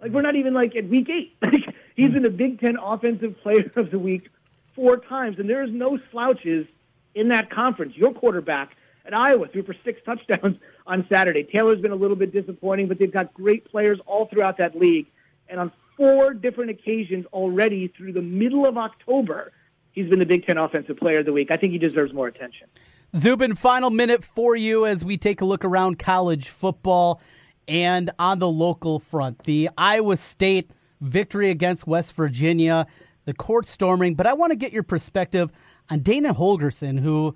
Like 0.00 0.12
we're 0.12 0.22
not 0.22 0.36
even 0.36 0.54
like 0.54 0.76
at 0.76 0.88
week 0.88 1.08
eight. 1.08 1.36
Like 1.42 1.74
he's 1.94 2.10
been 2.10 2.22
the 2.22 2.30
Big 2.30 2.60
Ten 2.60 2.76
Offensive 2.76 3.40
Player 3.40 3.70
of 3.76 3.90
the 3.90 3.98
Week 3.98 4.28
four 4.74 4.98
times, 4.98 5.38
and 5.38 5.48
there 5.48 5.62
is 5.62 5.70
no 5.72 5.98
slouches 6.10 6.66
in 7.14 7.28
that 7.28 7.48
conference. 7.48 7.96
Your 7.96 8.12
quarterback 8.12 8.75
at 9.06 9.14
Iowa 9.14 9.48
threw 9.48 9.62
for 9.62 9.74
six 9.84 10.00
touchdowns 10.06 10.56
on 10.86 11.06
Saturday. 11.10 11.44
Taylor's 11.44 11.80
been 11.80 11.92
a 11.92 11.96
little 11.96 12.16
bit 12.16 12.32
disappointing, 12.32 12.88
but 12.88 12.98
they've 12.98 13.12
got 13.12 13.32
great 13.32 13.64
players 13.70 13.98
all 14.06 14.26
throughout 14.26 14.58
that 14.58 14.78
league. 14.78 15.06
And 15.48 15.60
on 15.60 15.72
four 15.96 16.34
different 16.34 16.70
occasions 16.70 17.26
already 17.32 17.88
through 17.88 18.12
the 18.12 18.22
middle 18.22 18.66
of 18.66 18.76
October, 18.76 19.52
he's 19.92 20.08
been 20.08 20.18
the 20.18 20.26
Big 20.26 20.46
Ten 20.46 20.58
Offensive 20.58 20.96
Player 20.96 21.20
of 21.20 21.26
the 21.26 21.32
Week. 21.32 21.50
I 21.50 21.56
think 21.56 21.72
he 21.72 21.78
deserves 21.78 22.12
more 22.12 22.26
attention. 22.26 22.68
Zubin, 23.14 23.54
final 23.54 23.90
minute 23.90 24.24
for 24.24 24.56
you 24.56 24.84
as 24.84 25.04
we 25.04 25.16
take 25.16 25.40
a 25.40 25.44
look 25.44 25.64
around 25.64 25.98
college 25.98 26.48
football 26.48 27.20
and 27.68 28.10
on 28.18 28.38
the 28.38 28.48
local 28.48 28.98
front. 28.98 29.44
The 29.44 29.70
Iowa 29.78 30.16
State 30.16 30.70
victory 31.00 31.50
against 31.50 31.86
West 31.86 32.12
Virginia, 32.14 32.86
the 33.24 33.34
court 33.34 33.66
storming, 33.66 34.14
but 34.14 34.26
I 34.26 34.34
want 34.34 34.50
to 34.50 34.56
get 34.56 34.72
your 34.72 34.82
perspective 34.82 35.50
on 35.90 36.00
Dana 36.00 36.34
Holgorsen, 36.34 37.00
who 37.00 37.34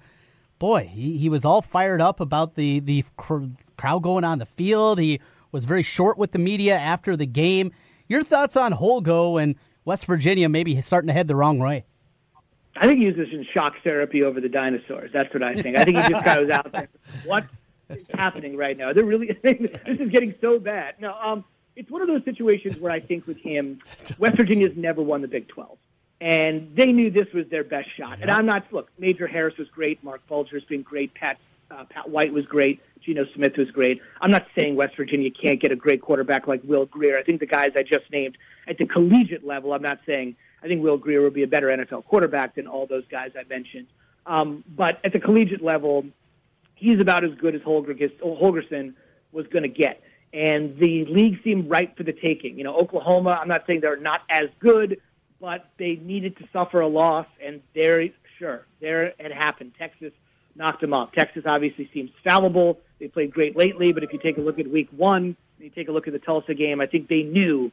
boy, 0.61 0.89
he, 0.93 1.17
he 1.17 1.29
was 1.29 1.45
all 1.45 1.63
fired 1.63 2.01
up 2.01 2.21
about 2.21 2.55
the, 2.55 2.79
the 2.79 3.05
cr- 3.17 3.47
crowd 3.77 4.05
going 4.05 4.23
on 4.23 4.39
the 4.39 4.47
field. 4.47 5.01
He 5.01 5.19
was 5.51 5.65
very 5.65 5.83
short 5.83 6.17
with 6.17 6.31
the 6.31 6.39
media 6.39 6.79
after 6.79 7.17
the 7.17 7.27
game. 7.27 7.73
Your 8.07 8.23
thoughts 8.23 8.57
on 8.57 8.73
Holgo 8.73 9.43
and 9.43 9.57
West 9.85 10.07
Virginia 10.07 10.49
maybe 10.49 10.81
starting 10.83 11.09
to 11.09 11.13
head 11.13 11.27
the 11.27 11.35
wrong 11.35 11.59
way? 11.59 11.85
I 12.77 12.87
think 12.87 13.01
he 13.01 13.07
was 13.07 13.17
just 13.17 13.33
in 13.33 13.45
shock 13.53 13.75
therapy 13.83 14.23
over 14.23 14.41
the 14.41 14.49
dinosaurs. 14.49 15.11
That's 15.13 15.33
what 15.35 15.43
I 15.43 15.61
think. 15.61 15.77
I 15.77 15.85
think 15.85 15.97
he 15.97 16.09
just 16.09 16.25
kind 16.25 16.39
of 16.39 16.47
was 16.47 16.55
out 16.55 16.71
there. 16.71 16.89
What 17.25 17.47
is 17.89 18.07
happening 18.15 18.57
right 18.57 18.77
now? 18.77 18.93
They're 18.93 19.05
really 19.05 19.27
this 19.43 19.59
is 19.87 20.11
getting 20.11 20.35
so 20.41 20.61
bad. 20.61 20.95
No, 21.01 21.15
um, 21.21 21.45
it's 21.75 21.91
one 21.91 22.03
of 22.03 22.07
those 22.07 22.25
situations 22.25 22.79
where 22.79 22.93
I 22.93 23.01
think 23.01 23.27
with 23.27 23.39
him, 23.39 23.81
West 24.19 24.37
Virginia's 24.37 24.77
never 24.77 25.03
won 25.03 25.23
the 25.23 25.29
Big 25.29 25.49
Twelve 25.49 25.79
and 26.21 26.75
they 26.75 26.93
knew 26.93 27.11
this 27.11 27.33
was 27.33 27.47
their 27.49 27.65
best 27.65 27.89
shot. 27.97 28.19
And 28.21 28.31
I'm 28.31 28.47
not 28.47 28.71
look. 28.73 28.91
Major 28.99 29.27
Harris 29.27 29.57
was 29.57 29.69
great. 29.69 30.03
Marc 30.05 30.27
Bulger's 30.29 30.65
been 30.65 30.83
great. 30.83 31.15
Pat 31.15 31.39
uh, 31.71 31.85
Pat 31.89 32.11
White 32.11 32.33
was 32.33 32.45
great. 32.47 32.81
Geno 33.01 33.25
Smith 33.35 33.57
was 33.57 33.71
great. 33.71 34.03
I'm 34.21 34.31
not 34.31 34.47
saying 34.55 34.77
West 34.77 34.97
Virginia 34.97 35.31
can't 35.31 35.61
get 35.61 35.73
a 35.73 35.77
great 35.77 36.03
quarterback 36.03 36.47
like 36.47 36.61
Will 36.65 36.85
Grier. 36.87 37.19
I 37.19 37.23
think 37.23 37.41
the 37.41 37.47
guys 37.47 37.73
I 37.77 37.83
just 37.83 38.11
named 38.11 38.37
at 38.69 38.77
the 38.77 38.87
collegiate 38.87 39.47
level. 39.47 39.73
I'm 39.73 39.83
not 39.83 40.01
saying 40.05 40.37
I 40.63 40.67
think 40.67 40.83
Will 40.83 40.99
Grier 40.99 41.23
will 41.23 41.31
be 41.31 41.43
a 41.43 41.47
better 41.47 41.69
NFL 41.69 42.05
quarterback 42.05 42.57
than 42.57 42.67
all 42.67 42.87
those 42.87 43.05
guys 43.11 43.31
I 43.39 43.45
mentioned. 43.49 43.87
Um, 44.27 44.65
but 44.77 45.01
at 45.05 45.13
the 45.13 45.21
collegiate 45.21 45.63
level, 45.63 46.05
he's 46.75 47.01
about 47.01 47.25
as 47.25 47.35
good 47.37 47.55
as 47.55 47.63
Holgorsen 47.63 48.95
was 49.33 49.47
going 49.47 49.63
to 49.63 49.69
get. 49.69 50.03
And 50.33 50.79
the 50.79 51.07
league 51.07 51.43
seemed 51.43 51.71
ripe 51.71 51.97
for 51.97 52.03
the 52.03 52.13
taking. 52.13 52.59
You 52.59 52.65
know, 52.65 52.77
Oklahoma. 52.77 53.39
I'm 53.41 53.49
not 53.49 53.65
saying 53.67 53.81
they're 53.81 53.97
not 53.97 54.23
as 54.29 54.49
good 54.61 55.01
but 55.41 55.67
they 55.79 55.97
needed 55.97 56.37
to 56.39 56.49
suffer 56.53 56.81
a 56.81 56.89
loss, 56.89 57.27
and 57.45 57.63
there, 57.75 58.07
sure, 58.39 58.67
there 58.81 59.05
it 59.19 59.33
happened. 59.33 59.73
Texas 59.79 60.13
knocked 60.55 60.81
them 60.81 60.93
off. 60.93 61.13
Texas 61.13 61.45
obviously 61.47 61.89
seems 61.95 62.11
fallible. 62.23 62.79
They 62.99 63.09
played 63.09 63.33
great 63.33 63.57
lately, 63.57 63.93
but 63.93 64.05
if 64.05 64.13
you 64.13 64.19
take 64.19 64.37
a 64.37 64.41
look 64.41 64.59
at 64.59 64.71
Week 64.71 64.89
One, 64.97 65.37
you 65.59 65.71
take 65.71 65.89
a 65.89 65.93
look 65.93 66.07
at 66.07 66.13
the 66.13 66.19
Tulsa 66.19 66.55
game, 66.55 66.81
I 66.81 66.87
think 66.87 67.09
they 67.09 67.23
knew 67.23 67.71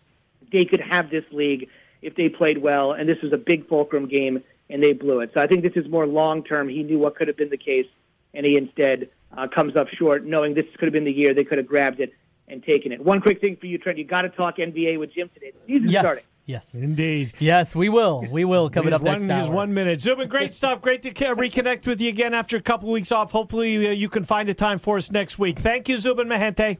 they 0.51 0.65
could 0.65 0.81
have 0.81 1.09
this 1.09 1.25
league 1.31 1.69
if 2.01 2.15
they 2.15 2.29
played 2.29 2.59
well, 2.59 2.93
and 2.93 3.07
this 3.09 3.21
was 3.21 3.33
a 3.33 3.37
big 3.37 3.67
fulcrum 3.67 4.07
game, 4.07 4.43
and 4.69 4.81
they 4.83 4.93
blew 4.93 5.21
it. 5.21 5.31
So 5.33 5.41
I 5.41 5.47
think 5.47 5.63
this 5.63 5.73
is 5.75 5.89
more 5.89 6.05
long 6.05 6.43
term. 6.43 6.69
He 6.69 6.83
knew 6.83 6.99
what 6.99 7.15
could 7.15 7.27
have 7.27 7.37
been 7.37 7.49
the 7.49 7.57
case, 7.57 7.87
and 8.33 8.45
he 8.45 8.55
instead 8.55 9.09
uh, 9.35 9.47
comes 9.47 9.75
up 9.75 9.87
short, 9.89 10.25
knowing 10.25 10.53
this 10.53 10.65
could 10.77 10.85
have 10.85 10.93
been 10.93 11.05
the 11.05 11.11
year 11.11 11.33
they 11.33 11.43
could 11.43 11.57
have 11.57 11.67
grabbed 11.67 11.99
it 11.99 12.13
and 12.47 12.63
taking 12.63 12.91
it. 12.91 13.03
One 13.03 13.21
quick 13.21 13.41
thing 13.41 13.57
for 13.57 13.65
you, 13.65 13.77
Trent. 13.77 13.97
You 13.97 14.05
got 14.05 14.21
to 14.23 14.29
talk 14.29 14.57
NBA 14.57 14.99
with 14.99 15.13
Jim 15.13 15.29
today. 15.33 15.51
The 15.51 15.73
season's 15.73 15.91
yes. 15.91 16.01
starting. 16.01 16.23
Yes, 16.45 16.73
indeed. 16.73 17.33
Yes, 17.39 17.75
we 17.75 17.89
will. 17.89 18.25
We 18.31 18.45
will 18.45 18.69
coming 18.69 18.93
up 18.93 19.01
one, 19.01 19.27
next 19.27 19.47
hour. 19.47 19.53
one 19.53 19.73
minute. 19.73 19.99
Zubin, 19.99 20.29
great 20.29 20.53
stuff. 20.53 20.81
Great 20.81 21.01
to 21.01 21.11
reconnect 21.11 21.85
with 21.85 21.99
you 21.99 22.07
again 22.07 22.33
after 22.33 22.55
a 22.55 22.61
couple 22.61 22.87
of 22.87 22.93
weeks 22.93 23.11
off. 23.11 23.33
Hopefully, 23.33 23.87
uh, 23.87 23.91
you 23.91 24.07
can 24.07 24.23
find 24.23 24.47
a 24.47 24.53
time 24.53 24.79
for 24.79 24.95
us 24.95 25.11
next 25.11 25.37
week. 25.37 25.59
Thank 25.59 25.89
you, 25.89 25.97
Zubin 25.97 26.27
Mehenti. 26.27 26.77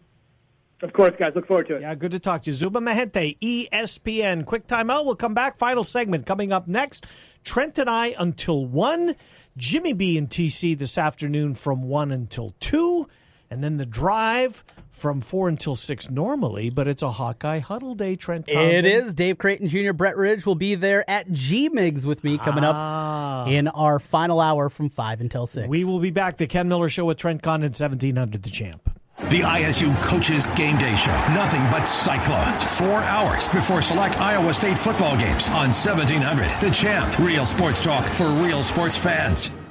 Of 0.82 0.93
course, 0.93 1.13
guys. 1.19 1.34
Look 1.36 1.47
forward 1.47 1.67
to 1.67 1.75
it. 1.75 1.82
Yeah, 1.82 1.95
good 1.95 2.12
to 2.12 2.19
talk 2.19 2.43
to 2.43 2.51
you. 2.51 2.53
Zubin 2.53 2.84
Mehenti, 2.84 3.38
ESPN. 3.39 4.45
Quick 4.45 4.67
timeout. 4.67 5.03
We'll 5.03 5.15
come 5.15 5.34
back. 5.34 5.58
Final 5.58 5.84
segment 5.84 6.25
coming 6.25 6.53
up 6.53 6.69
next. 6.69 7.06
Trent 7.43 7.77
and 7.77 7.89
I 7.89 8.15
until 8.17 8.65
1. 8.65 9.15
Jimmy 9.58 9.91
B 9.91 10.17
and 10.17 10.30
TC 10.30 10.77
this 10.77 10.97
afternoon 10.97 11.56
from 11.56 11.82
1 11.82 12.12
until 12.13 12.53
2. 12.62 13.08
And 13.49 13.63
then 13.63 13.77
the 13.77 13.86
drive 13.86 14.63
from 14.89 15.21
4 15.21 15.47
until 15.47 15.75
6 15.75 16.10
normally, 16.10 16.69
but 16.69 16.88
it's 16.88 17.01
a 17.01 17.12
Hawkeye 17.12 17.60
Huddle 17.60 17.95
Day, 17.95 18.15
Trent 18.15 18.47
Condon. 18.47 18.71
It 18.75 18.86
is. 18.86 19.13
Dave 19.13 19.38
Creighton 19.38 19.67
Jr., 19.67 19.93
Brett 19.93 20.17
Ridge 20.17 20.45
will 20.45 20.55
be 20.55 20.75
there 20.75 21.10
at 21.10 21.31
G 21.31 21.69
Migs 21.69 22.03
with 22.05 22.23
me 22.23 22.38
coming 22.38 22.63
Ah. 22.65 23.43
up 23.43 23.47
in 23.47 23.67
our 23.69 23.99
final 23.99 24.39
hour 24.41 24.69
from 24.69 24.89
5 24.89 25.21
until 25.21 25.45
6. 25.45 25.67
We 25.67 25.83
will 25.86 25.99
be 25.99 26.12
back. 26.12 26.38
The 26.38 26.47
Ken 26.47 26.67
Miller 26.67 26.89
Show 26.89 27.05
with 27.05 27.17
Trent 27.17 27.41
Condon, 27.41 27.73
1700 27.73 28.41
The 28.43 28.49
Champ. 28.49 28.89
The 29.29 29.41
ISU 29.43 29.93
Coaches 30.01 30.45
Game 30.55 30.77
Day 30.77 30.95
Show. 30.95 31.12
Nothing 31.33 31.62
but 31.71 31.86
Cyclones. 31.86 32.63
Four 32.63 32.99
hours 33.03 33.47
before 33.49 33.81
select 33.81 34.19
Iowa 34.19 34.53
State 34.53 34.77
football 34.77 35.17
games 35.17 35.49
on 35.49 35.71
1700. 35.73 36.49
The 36.60 36.69
Champ. 36.71 37.17
Real 37.19 37.45
sports 37.45 37.81
talk 37.83 38.05
for 38.05 38.27
real 38.29 38.62
sports 38.62 38.95
fans. 38.97 39.49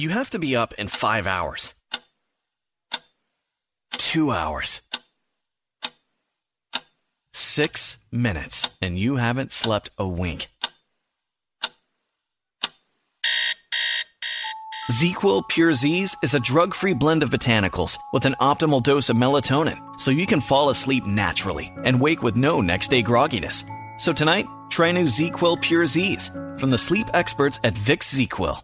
You 0.00 0.08
have 0.08 0.30
to 0.30 0.38
be 0.38 0.56
up 0.56 0.72
in 0.78 0.88
five 0.88 1.26
hours. 1.26 1.74
Two 3.92 4.30
hours. 4.30 4.80
Six 7.34 7.98
minutes, 8.10 8.70
and 8.80 8.98
you 8.98 9.16
haven't 9.16 9.52
slept 9.52 9.90
a 9.98 10.08
wink. 10.08 10.48
ZQuil 14.90 15.46
Pure 15.50 15.74
Z's 15.74 16.16
is 16.22 16.32
a 16.32 16.40
drug 16.40 16.72
free 16.72 16.94
blend 16.94 17.22
of 17.22 17.28
botanicals 17.28 17.98
with 18.14 18.24
an 18.24 18.36
optimal 18.40 18.82
dose 18.82 19.10
of 19.10 19.18
melatonin 19.18 20.00
so 20.00 20.10
you 20.10 20.26
can 20.26 20.40
fall 20.40 20.70
asleep 20.70 21.04
naturally 21.04 21.74
and 21.84 22.00
wake 22.00 22.22
with 22.22 22.38
no 22.38 22.62
next 22.62 22.88
day 22.88 23.02
grogginess. 23.02 23.64
So 24.00 24.14
tonight, 24.14 24.46
try 24.70 24.92
new 24.92 25.04
ZQuil 25.04 25.60
Pure 25.60 25.86
Z's 25.88 26.30
from 26.56 26.70
the 26.70 26.78
sleep 26.78 27.08
experts 27.12 27.60
at 27.64 27.74
Vicks 27.74 28.14
ZQuil. 28.14 28.62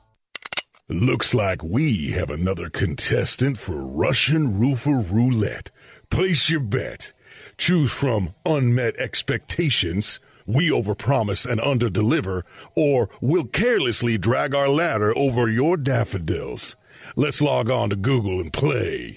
Looks 0.89 1.35
like 1.35 1.65
we 1.65 2.13
have 2.13 2.31
another 2.31 2.71
contestant 2.71 3.59
for 3.59 3.85
Russian 3.85 4.61
Roofer 4.61 4.99
Roulette. 4.99 5.73
Place 6.11 6.49
your 6.49 6.61
bet. 6.61 7.13
Choose 7.59 7.91
from 7.91 8.35
unmet 8.45 8.97
expectations, 8.97 10.21
we 10.47 10.69
overpromise 10.71 11.45
and 11.45 11.61
underdeliver, 11.61 12.45
or 12.77 13.11
we'll 13.21 13.47
carelessly 13.47 14.17
drag 14.17 14.55
our 14.55 14.69
ladder 14.69 15.13
over 15.19 15.49
your 15.49 15.77
daffodils. 15.77 16.77
Let's 17.17 17.43
log 17.43 17.69
on 17.69 17.91
to 17.91 17.97
Google 17.97 18.41
and 18.41 18.53
play. 18.53 19.17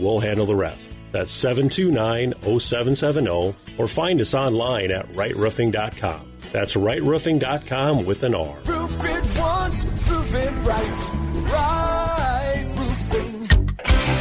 we'll 0.00 0.20
handle 0.20 0.46
the 0.46 0.54
rest. 0.54 0.90
That's 1.12 1.32
729 1.32 2.34
0770, 2.60 3.54
or 3.78 3.88
find 3.88 4.20
us 4.20 4.34
online 4.34 4.90
at 4.90 5.10
rightroofing.com. 5.12 6.32
That's 6.52 6.74
rightroofing.com 6.74 8.04
with 8.06 8.22
an 8.22 8.34
R. 8.34 8.56
Roof 8.64 9.04
it 9.04 9.38
once, 9.38 9.84
roof 9.84 10.34
it 10.34 10.52
right. 10.66 11.06
Right 11.52 12.64
roofing. 12.76 13.46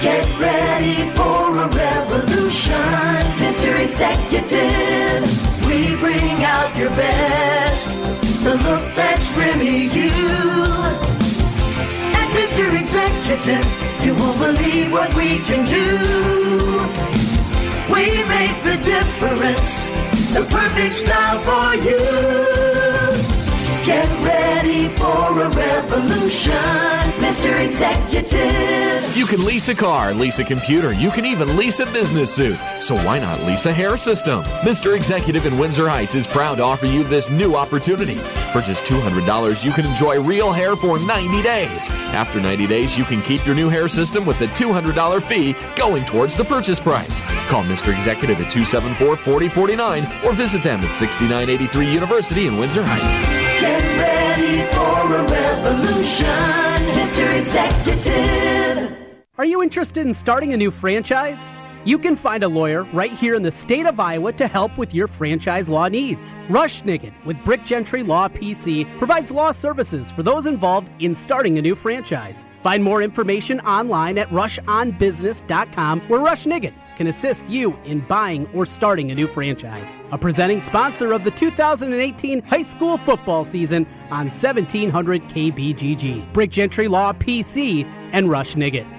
Get 0.01 0.39
ready 0.39 0.95
for 1.15 1.57
a 1.57 1.67
revolution, 1.67 2.73
Mr. 3.43 3.79
Executive. 3.83 5.65
We 5.67 5.95
bring 5.97 6.43
out 6.43 6.75
your 6.77 6.89
best, 6.91 8.43
the 8.43 8.55
look 8.55 8.95
that's 8.95 9.31
really 9.37 9.83
you. 9.85 10.09
At 12.13 12.29
Mr. 12.33 12.79
Executive, 12.79 13.88
you 14.05 14.15
won't 14.15 14.39
believe 14.39 14.91
what 14.91 15.13
we 15.15 15.39
can 15.39 15.65
do. 15.65 15.85
We 17.93 18.23
make 18.35 18.63
the 18.63 18.77
difference, 18.83 19.85
the 20.33 20.47
perfect 20.49 20.93
style 20.93 21.39
for 21.39 21.75
you. 21.83 22.68
Get 23.89 24.07
ready 24.23 24.87
for 24.87 25.41
a 25.41 25.49
revolution, 25.49 26.53
Mr. 27.17 27.59
Executive. 27.65 29.17
You 29.17 29.25
can 29.25 29.43
lease 29.43 29.67
a 29.67 29.73
car, 29.73 30.13
lease 30.13 30.37
a 30.37 30.43
computer, 30.43 30.93
you 30.93 31.09
can 31.09 31.25
even 31.25 31.57
lease 31.57 31.79
a 31.79 31.87
business 31.87 32.31
suit. 32.31 32.59
So 32.81 32.93
why 32.93 33.17
not 33.17 33.41
lease 33.41 33.65
a 33.65 33.73
hair 33.73 33.97
system? 33.97 34.43
Mr. 34.61 34.95
Executive 34.95 35.47
in 35.47 35.57
Windsor 35.57 35.89
Heights 35.89 36.13
is 36.13 36.27
proud 36.27 36.57
to 36.57 36.63
offer 36.63 36.85
you 36.85 37.03
this 37.03 37.31
new 37.31 37.55
opportunity. 37.55 38.13
For 38.53 38.61
just 38.61 38.85
$200, 38.85 39.65
you 39.65 39.71
can 39.71 39.87
enjoy 39.87 40.21
real 40.21 40.51
hair 40.51 40.75
for 40.75 40.99
90 40.99 41.41
days. 41.41 41.89
After 42.13 42.39
90 42.39 42.67
days, 42.67 42.95
you 42.95 43.05
can 43.05 43.21
keep 43.21 43.43
your 43.43 43.55
new 43.55 43.69
hair 43.69 43.87
system 43.87 44.23
with 44.23 44.37
the 44.37 44.47
$200 44.47 45.23
fee 45.23 45.55
going 45.75 46.05
towards 46.05 46.35
the 46.35 46.45
purchase 46.45 46.79
price. 46.79 47.21
Call 47.49 47.63
Mr. 47.63 47.97
Executive 47.97 48.39
at 48.39 48.51
274 48.51 49.15
4049 49.15 50.03
or 50.23 50.33
visit 50.33 50.61
them 50.61 50.79
at 50.81 50.95
6983 50.95 51.91
University 51.91 52.45
in 52.45 52.55
Windsor 52.55 52.83
Heights. 52.85 53.59
Get 53.61 53.78
Mr. 57.19 57.39
Executive. 57.39 58.97
Are 59.37 59.45
you 59.45 59.61
interested 59.61 60.05
in 60.05 60.13
starting 60.13 60.53
a 60.53 60.57
new 60.57 60.71
franchise? 60.71 61.49
You 61.85 61.97
can 61.97 62.17
find 62.17 62.43
a 62.43 62.47
lawyer 62.47 62.83
right 62.91 63.11
here 63.11 63.35
in 63.35 63.43
the 63.43 63.51
state 63.51 63.85
of 63.85 63.99
Iowa 63.99 64.33
to 64.33 64.47
help 64.47 64.77
with 64.77 64.93
your 64.93 65.07
franchise 65.07 65.69
law 65.69 65.87
needs. 65.87 66.35
Rush 66.49 66.83
Nigut 66.83 67.13
with 67.25 67.41
Brick 67.45 67.63
Gentry 67.63 68.03
Law 68.03 68.27
PC 68.27 68.85
provides 68.97 69.31
law 69.31 69.53
services 69.53 70.11
for 70.11 70.23
those 70.23 70.45
involved 70.45 70.89
in 71.01 71.15
starting 71.15 71.57
a 71.57 71.61
new 71.61 71.75
franchise. 71.75 72.45
Find 72.63 72.83
more 72.83 73.01
information 73.01 73.61
online 73.61 74.17
at 74.17 74.29
rushonbusiness.com 74.29 76.01
where 76.01 76.19
Rush 76.19 76.45
Nigut 76.45 76.73
can 76.99 77.07
assist 77.07 77.47
you 77.47 77.79
in 77.85 78.01
buying 78.01 78.45
or 78.53 78.65
starting 78.65 79.09
a 79.09 79.15
new 79.15 79.25
franchise. 79.25 80.01
A 80.11 80.17
presenting 80.17 80.59
sponsor 80.59 81.13
of 81.13 81.23
the 81.23 81.31
2018 81.31 82.41
high 82.41 82.63
school 82.63 82.97
football 82.97 83.45
season 83.45 83.87
on 84.11 84.25
1700 84.27 85.21
KBGG. 85.29 86.33
Brick 86.33 86.51
Gentry 86.51 86.89
Law 86.89 87.13
PC 87.13 87.85
and 88.11 88.29
Rush 88.29 88.55
Nigut. 88.55 88.98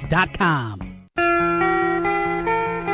therookiesportscards.com. 0.01 0.97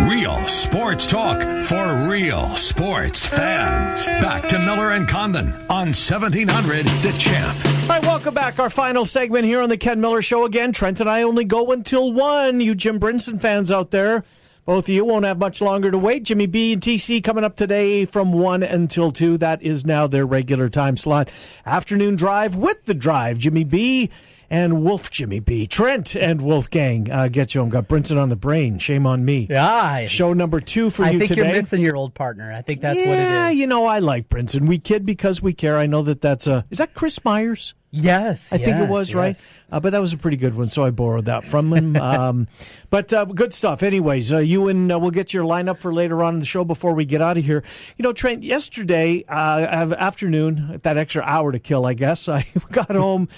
Real 0.09 0.47
sports 0.47 1.05
talk 1.05 1.41
for 1.63 2.09
real 2.09 2.55
sports 2.55 3.25
fans. 3.25 4.05
Back 4.05 4.47
to 4.49 4.59
Miller 4.59 4.91
and 4.91 5.07
Condon 5.07 5.51
on 5.69 5.87
1700 5.87 6.85
The 6.85 7.11
Champ. 7.17 7.65
All 7.65 7.87
right, 7.89 8.01
welcome 8.03 8.33
back. 8.33 8.59
Our 8.59 8.69
final 8.69 9.05
segment 9.05 9.45
here 9.45 9.61
on 9.61 9.69
the 9.69 9.77
Ken 9.77 9.99
Miller 9.99 10.21
Show 10.21 10.45
again. 10.45 10.71
Trent 10.71 10.99
and 10.99 11.09
I 11.09 11.23
only 11.23 11.43
go 11.43 11.71
until 11.71 12.13
1. 12.13 12.61
You 12.61 12.73
Jim 12.75 12.99
Brinson 12.99 13.41
fans 13.41 13.71
out 13.71 13.91
there, 13.91 14.23
both 14.65 14.85
of 14.85 14.89
you 14.89 15.03
won't 15.03 15.25
have 15.25 15.39
much 15.39 15.61
longer 15.61 15.91
to 15.91 15.97
wait. 15.97 16.23
Jimmy 16.23 16.45
B 16.45 16.73
and 16.73 16.81
TC 16.81 17.23
coming 17.23 17.43
up 17.43 17.55
today 17.55 18.05
from 18.05 18.31
1 18.31 18.63
until 18.63 19.11
2. 19.11 19.37
That 19.39 19.61
is 19.61 19.85
now 19.85 20.07
their 20.07 20.25
regular 20.25 20.69
time 20.69 20.95
slot. 20.95 21.29
Afternoon 21.65 22.15
drive 22.15 22.55
with 22.55 22.85
the 22.85 22.93
drive. 22.93 23.39
Jimmy 23.39 23.63
B 23.65 24.09
and 24.49 24.83
Wolf 24.83 25.11
Jimmy 25.11 25.39
B. 25.39 25.67
Trent 25.67 26.15
and 26.15 26.41
Wolfgang 26.41 27.11
uh, 27.11 27.27
get 27.27 27.53
you 27.53 27.61
home. 27.61 27.69
Got 27.69 27.87
Brinson 27.87 28.21
on 28.21 28.29
the 28.29 28.35
brain. 28.35 28.79
Shame 28.79 29.05
on 29.05 29.25
me. 29.25 29.47
Yeah. 29.49 30.05
Show 30.05 30.33
number 30.33 30.59
two 30.59 30.89
for 30.89 31.03
I 31.03 31.11
you 31.11 31.19
think 31.19 31.35
you're 31.35 31.45
missing 31.45 31.81
your 31.81 31.95
old 31.95 32.13
partner. 32.13 32.51
I 32.51 32.61
think 32.61 32.81
that's 32.81 32.97
yeah, 32.97 33.05
what 33.05 33.17
it 33.17 33.21
is. 33.21 33.29
Yeah, 33.29 33.49
you 33.49 33.67
know, 33.67 33.85
I 33.85 33.99
like 33.99 34.29
Brinson. 34.29 34.67
We 34.67 34.79
kid 34.79 35.05
because 35.05 35.41
we 35.41 35.53
care. 35.53 35.77
I 35.77 35.85
know 35.85 36.01
that 36.03 36.21
that's 36.21 36.47
a. 36.47 36.65
Is 36.69 36.77
that 36.77 36.93
Chris 36.93 37.23
Myers? 37.23 37.73
Yes, 37.89 38.51
I 38.51 38.57
think 38.57 38.75
it 38.75 38.81
yes, 38.81 38.89
was 38.89 39.15
right, 39.15 39.29
yes. 39.29 39.63
uh, 39.71 39.79
but 39.79 39.91
that 39.91 40.01
was 40.01 40.11
a 40.11 40.17
pretty 40.17 40.35
good 40.35 40.55
one, 40.55 40.67
so 40.67 40.83
I 40.83 40.91
borrowed 40.91 41.25
that 41.25 41.45
from 41.45 41.71
him. 41.71 41.95
um, 42.01 42.47
but 42.89 43.13
uh, 43.13 43.23
good 43.23 43.53
stuff. 43.53 43.81
Anyways, 43.81 44.33
uh, 44.33 44.39
you 44.39 44.67
and 44.67 44.91
uh, 44.91 44.99
we'll 44.99 45.11
get 45.11 45.33
your 45.33 45.45
lineup 45.45 45.77
for 45.77 45.93
later 45.93 46.21
on 46.21 46.33
in 46.33 46.39
the 46.41 46.45
show 46.45 46.65
before 46.65 46.93
we 46.93 47.05
get 47.05 47.21
out 47.21 47.37
of 47.37 47.45
here. 47.45 47.63
You 47.95 48.03
know, 48.03 48.11
Trent, 48.11 48.43
yesterday 48.43 49.23
uh, 49.29 49.95
afternoon, 49.97 50.81
that 50.83 50.97
extra 50.97 51.23
hour 51.23 51.53
to 51.53 51.59
kill, 51.59 51.85
I 51.85 51.93
guess 51.93 52.27
I 52.29 52.45
got 52.73 52.91
home, 52.91 53.29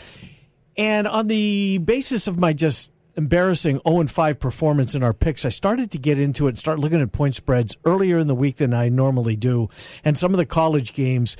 and 0.79 1.07
on 1.07 1.27
the 1.27 1.77
basis 1.79 2.27
of 2.27 2.39
my 2.39 2.53
just 2.53 2.91
embarrassing 3.15 3.81
0 3.87 4.07
5 4.07 4.39
performance 4.39 4.95
in 4.95 5.03
our 5.03 5.13
picks, 5.13 5.45
I 5.45 5.49
started 5.49 5.91
to 5.91 5.97
get 5.97 6.19
into 6.19 6.47
it 6.47 6.51
and 6.51 6.57
start 6.57 6.79
looking 6.79 7.01
at 7.01 7.11
point 7.11 7.35
spreads 7.35 7.75
earlier 7.85 8.17
in 8.17 8.27
the 8.27 8.35
week 8.35 8.55
than 8.55 8.73
I 8.73 8.89
normally 8.89 9.35
do, 9.35 9.69
and 10.03 10.17
some 10.17 10.33
of 10.33 10.37
the 10.37 10.45
college 10.45 10.93
games 10.93 11.37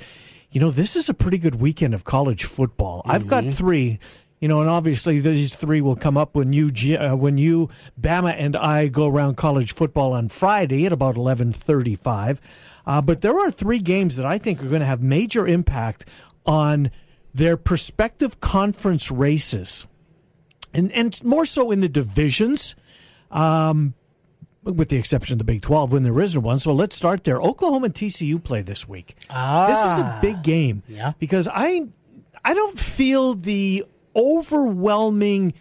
you 0.50 0.60
know, 0.60 0.70
this 0.70 0.96
is 0.96 1.08
a 1.08 1.14
pretty 1.14 1.38
good 1.38 1.60
weekend 1.60 1.94
of 1.94 2.04
college 2.04 2.44
football. 2.44 3.02
I've 3.04 3.26
got 3.26 3.44
three. 3.46 3.98
You 4.40 4.48
know, 4.48 4.62
and 4.62 4.70
obviously 4.70 5.20
these 5.20 5.54
three 5.54 5.82
will 5.82 5.96
come 5.96 6.16
up 6.16 6.34
when 6.34 6.54
you, 6.54 6.70
uh, 6.96 7.14
when 7.14 7.36
you, 7.36 7.68
Bama, 8.00 8.34
and 8.36 8.56
I 8.56 8.88
go 8.88 9.06
around 9.06 9.36
college 9.36 9.74
football 9.74 10.14
on 10.14 10.30
Friday 10.30 10.86
at 10.86 10.92
about 10.92 11.16
eleven 11.16 11.52
thirty-five. 11.52 12.40
Uh, 12.86 13.02
but 13.02 13.20
there 13.20 13.38
are 13.38 13.50
three 13.50 13.80
games 13.80 14.16
that 14.16 14.24
I 14.24 14.38
think 14.38 14.62
are 14.62 14.68
going 14.68 14.80
to 14.80 14.86
have 14.86 15.02
major 15.02 15.46
impact 15.46 16.06
on 16.46 16.90
their 17.34 17.56
prospective 17.56 18.40
conference 18.40 19.10
races, 19.10 19.86
and 20.72 20.90
and 20.92 21.22
more 21.24 21.46
so 21.46 21.70
in 21.70 21.80
the 21.80 21.88
divisions. 21.88 22.74
Um, 23.30 23.94
with 24.62 24.90
the 24.90 24.96
exception 24.96 25.34
of 25.34 25.38
the 25.38 25.44
Big 25.44 25.62
12 25.62 25.92
when 25.92 26.02
there 26.02 26.20
isn't 26.20 26.42
one. 26.42 26.58
So 26.58 26.74
let's 26.74 26.94
start 26.94 27.24
there. 27.24 27.40
Oklahoma 27.40 27.86
and 27.86 27.94
TCU 27.94 28.42
play 28.42 28.60
this 28.60 28.86
week. 28.86 29.16
Ah, 29.30 29.66
this 29.66 29.78
is 29.78 29.98
a 29.98 30.18
big 30.20 30.42
game 30.42 30.82
yeah. 30.86 31.12
because 31.18 31.48
I 31.50 31.86
I 32.44 32.54
don't 32.54 32.78
feel 32.78 33.34
the 33.34 33.84
overwhelming 34.14 35.54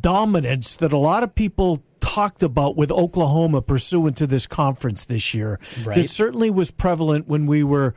dominance 0.00 0.76
that 0.76 0.92
a 0.92 0.98
lot 0.98 1.22
of 1.22 1.34
people 1.34 1.82
talked 2.00 2.42
about 2.42 2.76
with 2.76 2.90
Oklahoma 2.90 3.62
pursuant 3.62 4.16
to 4.18 4.26
this 4.26 4.46
conference 4.46 5.04
this 5.04 5.34
year. 5.34 5.58
Right. 5.84 5.98
It 5.98 6.10
certainly 6.10 6.50
was 6.50 6.70
prevalent 6.70 7.28
when 7.28 7.46
we 7.46 7.62
were 7.62 7.94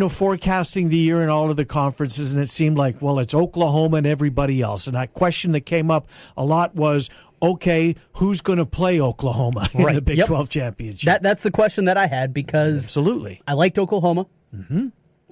you 0.00 0.06
know, 0.06 0.08
forecasting 0.08 0.88
the 0.88 0.96
year 0.96 1.20
and 1.20 1.30
all 1.30 1.50
of 1.50 1.56
the 1.58 1.66
conferences, 1.66 2.32
and 2.32 2.42
it 2.42 2.48
seemed 2.48 2.78
like, 2.78 3.02
well, 3.02 3.18
it's 3.18 3.34
Oklahoma 3.34 3.98
and 3.98 4.06
everybody 4.06 4.62
else. 4.62 4.86
And 4.86 4.96
that 4.96 5.12
question 5.12 5.52
that 5.52 5.66
came 5.66 5.90
up 5.90 6.08
a 6.38 6.42
lot 6.44 6.74
was, 6.74 7.10
okay, 7.42 7.94
who's 8.14 8.40
going 8.40 8.58
to 8.58 8.64
play 8.64 8.98
Oklahoma 8.98 9.68
in 9.74 9.84
Right. 9.84 9.94
the 9.94 10.00
Big 10.00 10.16
Yep. 10.16 10.26
12 10.28 10.48
championship? 10.48 11.04
That 11.04 11.22
that's 11.22 11.42
the 11.42 11.50
question 11.50 11.84
that 11.84 11.98
I 11.98 12.06
had 12.06 12.32
because 12.32 12.82
Absolutely. 12.84 13.42
I 13.46 13.52
liked 13.52 13.78
Oklahoma. 13.78 14.26
Mm-hmm. 14.56 14.86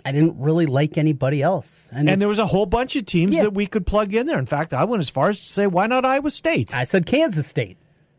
I 0.04 0.12
didn't 0.12 0.38
really 0.38 0.66
like 0.66 0.98
anybody 0.98 1.40
else, 1.40 1.88
and, 1.90 2.06
there 2.20 2.28
was 2.28 2.38
a 2.38 2.44
whole 2.46 2.66
bunch 2.66 2.94
of 2.94 3.06
teams 3.06 3.36
Yeah. 3.36 3.44
that 3.44 3.54
we 3.54 3.66
could 3.66 3.86
plug 3.86 4.12
in 4.12 4.26
there. 4.26 4.38
In 4.38 4.44
fact, 4.46 4.74
I 4.74 4.84
went 4.84 5.00
as 5.00 5.08
far 5.08 5.30
as 5.30 5.38
to 5.40 5.46
say, 5.46 5.66
why 5.66 5.86
not 5.86 6.04
Iowa 6.04 6.28
State? 6.28 6.74
I 6.74 6.84
said 6.84 7.06
Kansas 7.06 7.46
State. 7.46 7.78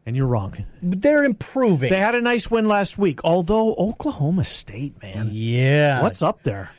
And 0.10 0.18
you're 0.18 0.26
wrong. 0.26 0.66
But 0.82 1.04
they're 1.04 1.24
improving. 1.24 1.92
They 1.92 2.00
had 2.00 2.16
a 2.16 2.22
nice 2.22 2.50
win 2.50 2.68
last 2.68 2.98
week, 2.98 3.20
although 3.24 3.76
Oklahoma 3.76 4.44
State, 4.44 5.00
man. 5.04 5.30
Yeah. 5.32 6.02
What's 6.02 6.24
up 6.24 6.42
there? 6.42 6.72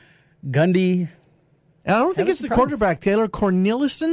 Gundy. 0.45 1.07
And 1.85 1.95
I 1.95 1.99
don't 1.99 2.13
think 2.13 2.27
it's 2.27 2.41
the 2.41 2.49
quarterback, 2.49 2.99
Taylor 2.99 3.29
Cornelius. 3.29 4.03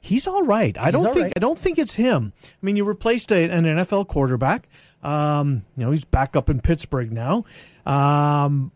He's 0.00 0.26
all 0.26 0.42
right. 0.42 0.76
I 0.76 0.86
He's 0.86 0.94
don't 0.94 1.04
think 1.14 1.22
right. 1.26 1.32
I 1.36 1.38
don't 1.38 1.56
think 1.56 1.78
it's 1.78 1.94
him. 1.94 2.32
I 2.44 2.48
mean, 2.60 2.74
you 2.74 2.82
replaced 2.82 3.30
a, 3.30 3.48
an 3.48 3.66
NFL 3.66 4.08
quarterback. 4.08 4.68
Um, 5.00 5.64
you 5.76 5.84
know, 5.84 5.92
he's 5.92 6.04
back 6.04 6.34
up 6.34 6.50
in 6.50 6.60
Pittsburgh 6.60 7.12
now. 7.12 7.44
Um, 7.86 8.72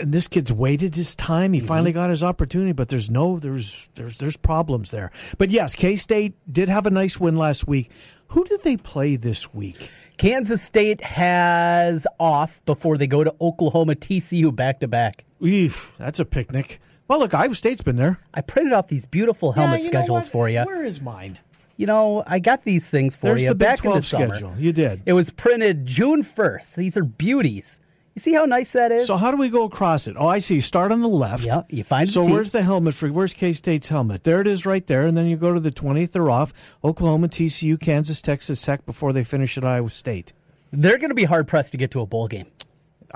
and 0.00 0.12
this 0.12 0.26
kid's 0.28 0.52
waited 0.52 0.94
his 0.94 1.14
time. 1.14 1.52
He 1.52 1.60
Mm-hmm. 1.60 1.68
finally 1.68 1.92
got 1.92 2.10
his 2.10 2.22
opportunity, 2.22 2.72
but 2.72 2.88
there's 2.88 3.10
no 3.10 3.38
there's 3.38 3.88
there's 3.94 4.18
there's 4.18 4.36
problems 4.36 4.90
there. 4.90 5.10
But 5.38 5.50
yes, 5.50 5.74
K 5.74 5.96
State 5.96 6.34
did 6.50 6.68
have 6.68 6.86
a 6.86 6.90
nice 6.90 7.18
win 7.20 7.36
last 7.36 7.66
week. 7.68 7.90
Who 8.28 8.44
did 8.44 8.62
they 8.62 8.76
play 8.76 9.16
this 9.16 9.52
week? 9.52 9.90
Kansas 10.16 10.62
State 10.62 11.00
has 11.02 12.06
off 12.18 12.64
before 12.64 12.96
they 12.98 13.06
go 13.06 13.24
to 13.24 13.34
Oklahoma 13.40 13.94
TCU 13.94 14.54
back 14.54 14.80
to 14.80 14.88
back. 14.88 15.24
Eef, 15.40 15.92
that's 15.98 16.20
a 16.20 16.24
picnic. 16.24 16.80
Well, 17.08 17.18
look, 17.18 17.34
Iowa 17.34 17.54
State's 17.56 17.82
been 17.82 17.96
there. 17.96 18.20
I 18.34 18.40
printed 18.40 18.72
off 18.72 18.86
these 18.88 19.04
beautiful 19.06 19.50
helmet 19.52 19.80
Yeah, 19.82 19.86
schedules 19.88 20.28
for 20.28 20.48
you. 20.48 20.60
Where 20.62 20.84
is 20.84 21.00
mine? 21.00 21.38
You 21.76 21.86
know, 21.86 22.22
I 22.26 22.38
got 22.38 22.62
these 22.64 22.88
things 22.88 23.16
for 23.16 23.26
There's 23.28 23.42
you 23.42 23.48
the 23.48 23.54
back 23.54 23.78
in 23.84 23.90
the 23.92 24.00
12 24.02 24.06
summer. 24.36 24.54
You 24.58 24.72
did. 24.72 25.02
It 25.06 25.14
was 25.14 25.30
printed 25.30 25.86
June 25.86 26.22
1st. 26.22 26.74
These 26.74 26.96
are 26.98 27.02
beauties. 27.04 27.80
You 28.20 28.32
see 28.32 28.34
how 28.34 28.44
nice 28.44 28.72
that 28.72 28.92
is? 28.92 29.06
So 29.06 29.16
how 29.16 29.30
do 29.30 29.38
we 29.38 29.48
go 29.48 29.64
across 29.64 30.06
it? 30.06 30.14
Oh, 30.18 30.26
I 30.28 30.40
see. 30.40 30.60
Start 30.60 30.92
on 30.92 31.00
the 31.00 31.08
left. 31.08 31.46
Yep, 31.46 31.66
you 31.70 31.82
find 31.84 32.06
So 32.06 32.20
team. 32.22 32.32
where's 32.32 32.50
the 32.50 32.60
helmet 32.62 32.92
for? 32.92 33.08
Where's 33.08 33.32
K 33.32 33.54
State's 33.54 33.88
helmet? 33.88 34.24
There 34.24 34.42
it 34.42 34.46
is, 34.46 34.66
right 34.66 34.86
there. 34.86 35.06
And 35.06 35.16
then 35.16 35.24
you 35.24 35.38
go 35.38 35.54
to 35.54 35.60
the 35.60 35.70
twentieth. 35.70 36.12
They're 36.12 36.28
off. 36.30 36.52
Oklahoma, 36.84 37.28
TCU, 37.28 37.80
Kansas, 37.80 38.20
Texas 38.20 38.60
Tech 38.60 38.84
before 38.84 39.14
they 39.14 39.24
finish 39.24 39.56
at 39.56 39.64
Iowa 39.64 39.88
State. 39.88 40.34
They're 40.70 40.98
going 40.98 41.08
to 41.08 41.14
be 41.14 41.24
hard 41.24 41.48
pressed 41.48 41.72
to 41.72 41.78
get 41.78 41.90
to 41.92 42.02
a 42.02 42.06
bowl 42.06 42.28
game. 42.28 42.46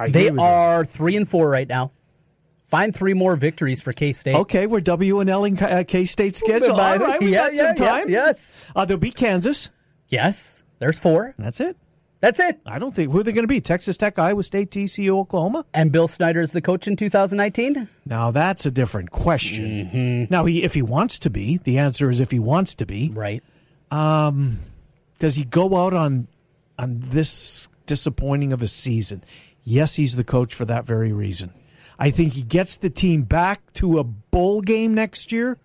They 0.09 0.25
with 0.31 0.35
you. 0.37 0.41
are 0.41 0.87
three 0.87 1.17
and 1.17 1.29
four 1.29 1.51
right 1.51 1.69
now. 1.69 1.93
Find 2.65 2.95
three 2.95 3.13
more 3.13 3.37
victories 3.37 3.83
for 3.83 3.93
K 3.93 4.15
State. 4.15 4.35
Okay, 4.37 4.67
we're 4.67 4.81
W 4.81 5.21
and 5.21 5.29
L 5.29 5.45
in 5.45 5.57
K 5.85 6.07
State 6.07 6.35
schedule. 6.35 6.71
All 6.71 6.77
Bye-bye. 6.99 7.19
we 7.21 7.33
Yeah, 7.33 7.39
got 7.51 7.53
yeah, 7.55 7.75
some 7.75 7.85
yeah, 7.85 7.91
time. 7.91 8.09
yes. 8.09 8.53
Uh, 8.75 8.87
they'll 8.87 8.97
beat 8.97 9.17
Kansas. 9.17 9.69
Yes, 10.09 10.65
there's 10.79 10.99
four. 10.99 11.35
That's 11.39 11.61
it. 11.61 11.77
That's 12.25 12.41
it. 12.41 12.59
I 12.65 12.79
don't 12.79 12.95
think 12.95 13.13
who 13.13 13.21
are 13.21 13.23
they 13.23 13.33
going 13.33 13.45
to 13.45 13.49
be? 13.49 13.61
Texas 13.61 13.99
Tech, 13.99 14.19
Iowa 14.19 14.43
State, 14.43 14.71
TCU, 14.71 15.11
Oklahoma. 15.11 15.67
And 15.75 15.93
Bill 15.93 16.09
Snyder 16.09 16.41
is 16.41 16.53
the 16.53 16.63
coach 16.63 16.89
in 16.89 16.97
2019. 16.97 17.87
Now 18.07 18.31
that's 18.31 18.65
a 18.65 18.71
different 18.71 19.11
question. 19.11 19.91
Mm-hmm. 19.93 20.33
Now 20.33 20.47
he, 20.47 20.63
if 20.63 20.73
he 20.73 20.81
wants 20.81 21.19
to 21.19 21.29
be, 21.29 21.59
the 21.59 21.77
answer 21.77 22.09
is 22.09 22.21
if 22.21 22.31
he 22.31 22.39
wants 22.39 22.75
to 22.77 22.87
be. 22.87 23.11
Right. 23.13 23.43
Um, 23.91 24.57
does 25.19 25.35
he 25.35 25.45
go 25.45 25.77
out 25.77 25.93
on 25.93 26.27
on 26.79 27.03
this 27.09 27.69
disappointing 27.85 28.55
of 28.55 28.63
a 28.63 28.69
season? 28.69 29.23
Yes, 29.63 29.97
he's 29.97 30.17
the 30.17 30.25
coach 30.25 30.55
for 30.55 30.65
that 30.65 30.87
very 30.87 31.13
reason. 31.13 31.53
I 31.99 32.11
think 32.11 32.33
he 32.33 32.43
gets 32.43 32.77
the 32.79 32.89
team 32.89 33.25
back 33.25 33.71
to 33.75 33.99
a 33.99 34.05
bowl 34.05 34.63
game 34.63 34.95
next 34.95 35.31
year. 35.31 35.59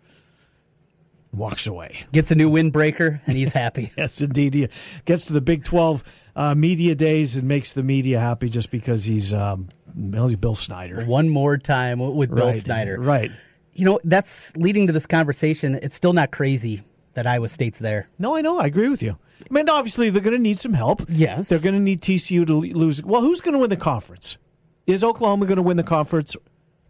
walks 1.32 1.68
away. 1.68 2.06
Gets 2.12 2.32
a 2.32 2.36
new 2.36 2.52
windbreaker, 2.52 3.22
and 3.26 3.38
he's 3.38 3.54
happy. 3.54 3.94
yes, 3.98 4.20
indeed. 4.20 4.54
He 4.54 4.68
gets 5.06 5.28
to 5.28 5.34
the 5.34 5.40
Big 5.40 5.64
12 5.64 6.04
uh, 6.36 6.56
media 6.56 6.96
days 6.96 7.36
and 7.36 7.48
makes 7.48 7.74
the 7.74 7.84
media 7.84 8.20
happy 8.20 8.50
just 8.50 8.72
because 8.72 9.04
he's, 9.06 9.34
um, 9.34 9.70
he's 9.96 10.36
Bill 10.36 10.56
Snyder. 10.56 11.04
One 11.06 11.30
more 11.30 11.58
time 11.58 12.00
with 12.00 12.34
Bill 12.34 12.48
Right, 12.48 12.56
Snyder. 12.56 13.00
Right. 13.00 13.32
You 13.74 13.86
know, 13.86 14.00
that's 14.04 14.56
leading 14.56 14.88
to 14.88 14.94
this 14.94 15.06
conversation. 15.06 15.76
It's 15.76 15.96
still 15.96 16.14
not 16.14 16.32
crazy 16.32 16.84
that 17.14 17.26
Iowa 17.28 17.48
State's 17.48 17.80
there. 17.80 18.08
No, 18.20 18.36
I 18.36 18.42
know. 18.42 18.60
I 18.60 18.66
agree 18.66 18.90
with 18.90 19.02
you. 19.02 19.18
I 19.50 19.54
mean, 19.54 19.70
obviously, 19.70 20.10
they're 20.10 20.22
going 20.22 20.36
to 20.36 20.42
need 20.42 20.60
some 20.60 20.74
help. 20.74 21.04
Yes. 21.08 21.48
They're 21.50 21.60
going 21.60 21.76
to 21.76 21.82
need 21.82 22.02
TCU 22.02 22.46
to 22.48 22.54
lose. 22.60 23.02
Well, 23.04 23.22
who's 23.22 23.42
going 23.42 23.54
to 23.54 23.60
win 23.60 23.70
the 23.70 23.78
conference? 23.78 24.38
Is 24.86 25.04
Oklahoma 25.04 25.46
going 25.46 25.56
to 25.58 25.62
win 25.64 25.78
the 25.78 25.84
conference? 25.84 26.36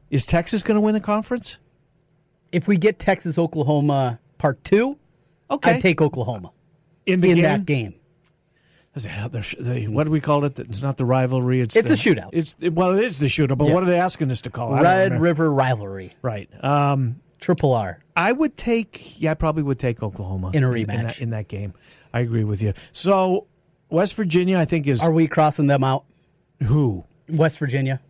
Is 0.09 0.25
Texas 0.25 0.63
going 0.63 0.75
to 0.75 0.81
win 0.81 0.93
the 0.93 0.99
conference? 0.99 1.57
If 2.51 2.67
we 2.67 2.77
get 2.77 2.97
Texas 2.97 3.37
Oklahoma 3.37 4.19
part 4.39 4.63
two, 4.63 4.97
Okay. 5.51 5.73
I'd 5.73 5.81
take 5.81 6.01
Oklahoma 6.01 6.51
In 7.05 7.21
the 7.21 7.29
in 7.29 7.35
game? 7.35 7.43
that 7.43 7.65
game. 7.65 7.93
Is 7.93 7.93
it- 7.93 7.95
they're 7.95 7.95
sh- 7.95 7.95
they- 7.95 8.78
what 8.95 10.05
do 10.05 10.11
we 10.11 10.19
call 10.19 10.43
it? 10.45 10.59
It's 10.59 10.81
not 10.81 10.97
the 10.97 11.05
rivalry. 11.05 11.61
It's 11.61 11.75
It's 11.75 11.87
the, 11.87 11.93
a 11.93 11.97
shootout. 11.97 12.29
It's 12.33 12.55
well, 12.59 12.97
it 12.97 13.03
is 13.03 13.19
the 13.19 13.27
shootout. 13.27 13.57
But 13.57 13.67
Yeah. 13.67 13.73
what 13.73 13.83
are 13.83 13.87
they 13.87 13.99
asking 13.99 14.31
us 14.31 14.41
to 14.41 14.49
call? 14.49 14.75
it? 14.77 14.81
Red. 14.81 15.19
River 15.21 15.51
rivalry. 15.51 16.15
Right. 16.21 16.49
Um, 16.63 17.21
Triple 17.39 17.73
R. 17.73 17.99
I 18.17 18.31
would 18.31 18.57
take. 18.57 19.19
Yeah, 19.21 19.31
I 19.31 19.33
probably 19.35 19.63
would 19.63 19.79
take 19.79 20.03
Oklahoma 20.03 20.51
In 20.53 20.63
a 20.63 20.71
in, 20.71 20.87
rematch. 20.87 21.03
that, 21.03 21.21
in 21.21 21.29
that 21.29 21.47
game. 21.47 21.73
I 22.13 22.19
agree 22.21 22.43
with 22.43 22.61
you. 22.61 22.73
So 22.91 23.47
West 23.89 24.15
Virginia, 24.15 24.57
I 24.59 24.65
think 24.65 24.87
is 24.87 24.99
Are 25.01 25.11
we 25.11 25.27
crossing 25.27 25.67
them 25.67 25.83
out? 25.83 26.03
who 26.63 27.05
West 27.29 27.57
Virginia. 27.59 28.01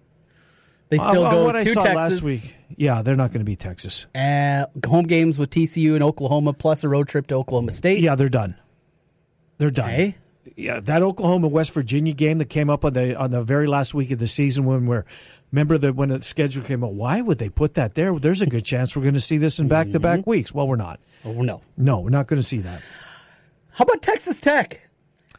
They 0.89 0.97
still 0.97 1.25
Uh, 1.25 1.31
go 1.31 1.45
what 1.45 1.51
to 1.51 1.59
I 1.59 1.63
saw 1.65 1.83
Texas. 1.83 1.95
last 1.95 2.23
week. 2.23 2.55
Yeah, 2.75 3.03
they're 3.03 3.15
not 3.15 3.27
going 3.31 3.41
to 3.41 3.45
be 3.45 3.55
Texas. 3.55 4.07
Uh, 4.15 4.65
home 4.87 5.05
games 5.05 5.37
with 5.37 5.51
TCU 5.51 5.93
and 5.93 6.03
Oklahoma, 6.03 6.53
plus 6.53 6.83
a 6.83 6.89
road 6.89 7.07
trip 7.07 7.27
to 7.27 7.35
Oklahoma 7.35 7.69
State. 7.71 7.99
Yeah, 7.99 8.15
they're 8.15 8.29
done. 8.29 8.55
They're 9.59 9.69
done. 9.69 9.89
Okay. 9.89 10.15
Yeah, 10.55 10.79
that 10.79 11.01
Oklahoma 11.01 11.47
West 11.47 11.71
Virginia 11.73 12.13
game 12.13 12.37
that 12.39 12.49
came 12.49 12.69
up 12.69 12.83
on 12.85 12.93
the 12.93 13.15
on 13.15 13.31
the 13.31 13.43
very 13.43 13.67
last 13.67 13.93
week 13.93 14.11
of 14.11 14.19
the 14.19 14.27
season 14.27 14.65
when 14.65 14.85
we're 14.85 15.05
remember 15.51 15.77
that 15.77 15.95
when 15.95 16.09
the 16.09 16.21
schedule 16.21 16.63
came 16.63 16.83
out, 16.83 16.93
why 16.93 17.21
would 17.21 17.37
they 17.37 17.49
put 17.49 17.75
that 17.75 17.95
there? 17.95 18.17
There's 18.17 18.41
a 18.41 18.45
good 18.45 18.65
chance 18.65 18.95
we're 18.95 19.03
going 19.03 19.13
to 19.13 19.19
see 19.19 19.37
this 19.37 19.59
in 19.59 19.67
back 19.67 19.91
to 19.91 19.99
back 19.99 20.21
mm-hmm. 20.21 20.29
weeks. 20.29 20.53
Well, 20.53 20.67
we're 20.67 20.75
not. 20.75 20.99
Oh 21.25 21.33
no. 21.33 21.61
No, 21.77 21.99
we're 21.99 22.09
not 22.09 22.27
going 22.27 22.41
to 22.41 22.47
see 22.47 22.59
that. 22.59 22.81
How 23.71 23.83
about 23.83 24.01
Texas 24.01 24.39
Tech? 24.39 24.81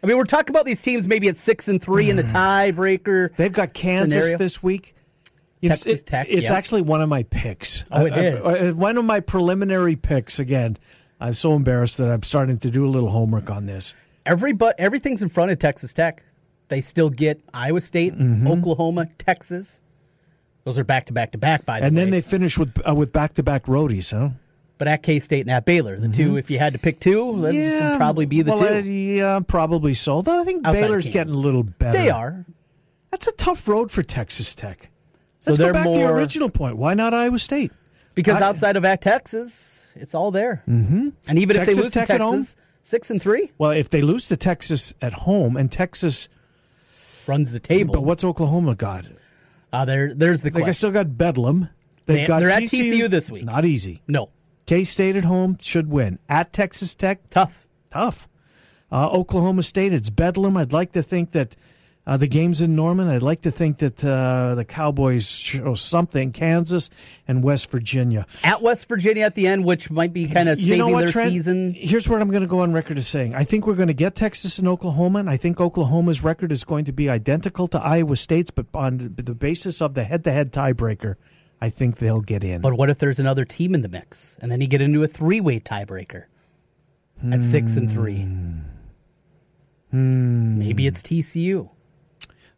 I 0.02 0.06
mean, 0.06 0.16
we're 0.16 0.24
talking 0.24 0.50
about 0.50 0.64
these 0.64 0.80
teams 0.80 1.06
maybe 1.06 1.28
at 1.28 1.36
six 1.36 1.68
and 1.68 1.80
three 1.80 2.08
in 2.08 2.16
the 2.16 2.22
mm. 2.22 2.30
tiebreaker. 2.30 3.34
They've 3.36 3.52
got 3.52 3.74
Kansas 3.74 4.14
Scenario. 4.24 4.38
this 4.38 4.62
week. 4.62 4.94
It's- 5.60 5.80
Texas 5.80 6.00
it- 6.00 6.06
Tech, 6.06 6.26
It's 6.30 6.44
yeah. 6.44 6.54
actually 6.54 6.82
one 6.82 7.02
of 7.02 7.08
my 7.08 7.22
picks. 7.24 7.84
Oh, 7.92 8.06
it 8.06 8.12
I- 8.12 8.16
I- 8.16 8.20
is. 8.20 8.74
uh, 8.74 8.76
one 8.76 8.96
of 8.96 9.04
my 9.04 9.20
preliminary 9.20 9.96
picks. 9.96 10.38
Again, 10.38 10.78
I'm 11.20 11.34
so 11.34 11.54
embarrassed 11.54 11.98
that 11.98 12.10
I'm 12.10 12.22
starting 12.22 12.58
to 12.58 12.70
do 12.70 12.86
a 12.86 12.88
little 12.88 13.10
homework 13.10 13.50
on 13.50 13.66
this. 13.66 13.94
Every 14.26 14.52
but 14.52 14.78
everything's 14.78 15.22
in 15.22 15.28
front 15.28 15.50
of 15.50 15.58
Texas 15.58 15.92
Tech. 15.92 16.22
They 16.68 16.80
still 16.80 17.10
get 17.10 17.40
Iowa 17.52 17.80
State, 17.80 18.14
Mm-hmm. 18.16 18.46
Oklahoma, 18.46 19.06
Texas. 19.18 19.80
Those 20.64 20.78
are 20.78 20.84
back 20.84 21.06
to 21.06 21.12
back 21.12 21.32
to 21.32 21.38
back 21.38 21.64
by 21.64 21.80
the 21.80 21.86
and 21.86 21.96
way. 21.96 22.02
And 22.02 22.12
then 22.12 22.16
they 22.16 22.20
finish 22.20 22.58
with 22.58 22.78
uh, 22.88 22.94
with 22.94 23.12
back 23.12 23.34
to 23.34 23.42
back 23.42 23.64
roadies, 23.66 24.16
huh? 24.16 24.30
but 24.78 24.86
at 24.88 25.02
K 25.02 25.18
State 25.20 25.40
and 25.40 25.50
at 25.50 25.64
Baylor, 25.64 25.98
the 25.98 26.08
two. 26.08 26.36
If 26.36 26.50
you 26.50 26.58
had 26.58 26.72
to 26.74 26.78
pick 26.78 27.00
two, 27.00 27.40
that 27.40 27.54
would 27.54 27.96
probably 27.96 28.26
be 28.26 28.42
the 28.42 28.52
Mm-hmm. 28.52 28.62
well, 28.62 28.82
two. 28.82 28.88
uh, 28.88 28.92
yeah, 28.92 29.40
probably 29.46 29.94
so. 29.94 30.22
Though 30.22 30.40
I 30.40 30.44
think 30.44 30.66
Outside 30.66 30.80
Baylor's 30.82 31.08
getting 31.08 31.32
a 31.32 31.36
little 31.36 31.62
better. 31.62 31.96
They 31.98 32.10
are. 32.10 32.44
That's 33.10 33.26
a 33.26 33.32
tough 33.32 33.66
road 33.66 33.90
for 33.90 34.02
Texas 34.02 34.54
Tech. 34.54 34.88
So 35.40 35.50
Let's 35.52 35.58
go 35.58 35.72
back 35.72 35.90
to 35.90 35.98
your 35.98 36.12
original 36.12 36.50
point. 36.50 36.76
Why 36.76 36.94
not 36.94 37.12
Iowa 37.14 37.38
State? 37.38 37.72
because 38.14 38.40
I- 38.40 38.46
outside 38.46 38.76
of 38.76 38.84
at 38.84 39.00
Texas, 39.02 39.92
it's 39.96 40.14
all 40.14 40.30
there. 40.30 40.62
Mm-hmm. 40.68 41.08
And 41.26 41.38
even 41.38 41.56
Texas 41.56 41.72
if 41.72 41.76
they 41.76 41.82
lose 41.82 41.90
Tech 41.92 42.06
to 42.08 42.12
at 42.14 42.20
home? 42.20 42.38
Texas, 42.40 42.56
six 42.82 43.10
and 43.10 43.20
three 43.20 43.50
Well, 43.58 43.70
if 43.70 43.90
they 43.90 44.02
lose 44.02 44.28
to 44.28 44.36
Texas 44.36 44.92
at 45.02 45.12
home 45.12 45.56
and 45.56 45.70
Texas, 45.70 46.28
runs 47.26 47.52
the 47.52 47.60
table. 47.60 47.92
but 47.94 48.02
what's 48.02 48.24
Oklahoma 48.24 48.74
got? 48.74 49.04
Uh, 49.72 49.84
there, 49.84 50.12
there's 50.14 50.40
the 50.40 50.50
Like 50.50 50.64
I 50.64 50.72
still 50.72 50.90
got 50.90 51.16
Bedlam. 51.16 51.68
They've 52.06 52.18
They- 52.20 52.26
got 52.26 52.40
they're 52.40 52.50
at 52.50 52.64
TCU 52.64 53.08
this 53.08 53.30
week. 53.30 53.44
Not 53.44 53.64
easy. 53.64 54.02
no, 54.08 54.30
K 54.66 54.84
State 54.84 55.16
at 55.16 55.24
home 55.24 55.56
should 55.60 55.88
win. 55.88 56.18
At 56.28 56.52
Texas 56.52 56.94
Tech, 56.94 57.28
tough. 57.30 57.66
tough. 57.90 58.28
Uh, 58.92 59.08
Oklahoma 59.10 59.62
State, 59.62 59.92
it's 59.92 60.10
Bedlam. 60.10 60.56
I'd 60.56 60.72
like 60.72 60.92
to 60.92 61.02
think 61.02 61.30
that 61.32 61.54
uh, 62.06 62.16
the 62.16 62.26
game's 62.26 62.60
in 62.60 62.74
Norman. 62.74 63.08
I'd 63.08 63.22
like 63.22 63.42
to 63.42 63.50
think 63.50 63.78
that 63.78 64.04
uh, 64.04 64.54
the 64.54 64.64
Cowboys 64.64 65.26
show 65.26 65.74
something. 65.74 66.32
Kansas 66.32 66.88
and 67.28 67.44
West 67.44 67.70
Virginia. 67.70 68.26
At 68.42 68.62
West 68.62 68.88
Virginia 68.88 69.24
at 69.24 69.34
the 69.34 69.46
end, 69.46 69.64
which 69.64 69.90
might 69.90 70.12
be 70.12 70.26
kind 70.26 70.48
of 70.48 70.58
You 70.58 70.76
know 70.76 70.88
what, 70.88 71.00
their 71.00 71.08
Trent? 71.08 71.30
season. 71.30 71.74
Here's 71.74 72.08
what 72.08 72.20
I'm 72.22 72.30
going 72.30 72.40
to 72.42 72.48
go 72.48 72.60
on 72.60 72.72
record 72.72 72.96
as 72.98 73.06
saying. 73.06 73.34
I 73.34 73.44
think 73.44 73.66
we're 73.66 73.74
going 73.74 73.88
to 73.88 73.94
get 73.94 74.14
Texas 74.14 74.58
and 74.58 74.66
Oklahoma, 74.66 75.18
and 75.20 75.30
I 75.30 75.36
think 75.36 75.60
Oklahoma's 75.60 76.24
record 76.24 76.50
is 76.52 76.64
going 76.64 76.86
to 76.86 76.92
be 76.92 77.08
identical 77.10 77.68
to 77.68 77.78
Iowa 77.80 78.16
State's, 78.16 78.50
but 78.50 78.66
on 78.74 79.14
the 79.16 79.34
basis 79.34 79.80
of 79.82 79.94
the 79.94 80.04
head-to-head 80.04 80.52
tiebreaker, 80.52 81.16
I 81.60 81.68
think 81.68 81.98
they'll 81.98 82.22
get 82.22 82.42
in. 82.42 82.62
But 82.62 82.74
what 82.78 82.88
if 82.88 82.98
there's 82.98 83.18
another 83.20 83.44
team 83.44 83.74
in 83.74 83.82
the 83.82 83.88
mix, 83.88 84.36
and 84.40 84.50
then 84.50 84.60
you 84.62 84.66
get 84.66 84.80
into 84.80 85.02
a 85.02 85.08
three-way 85.08 85.60
tiebreaker 85.60 86.24
at 87.30 87.44
six 87.44 87.76
and 87.76 87.92
three? 87.92 88.26
Maybe 89.92 90.86
it's 90.86 91.02
TCU. 91.02 91.68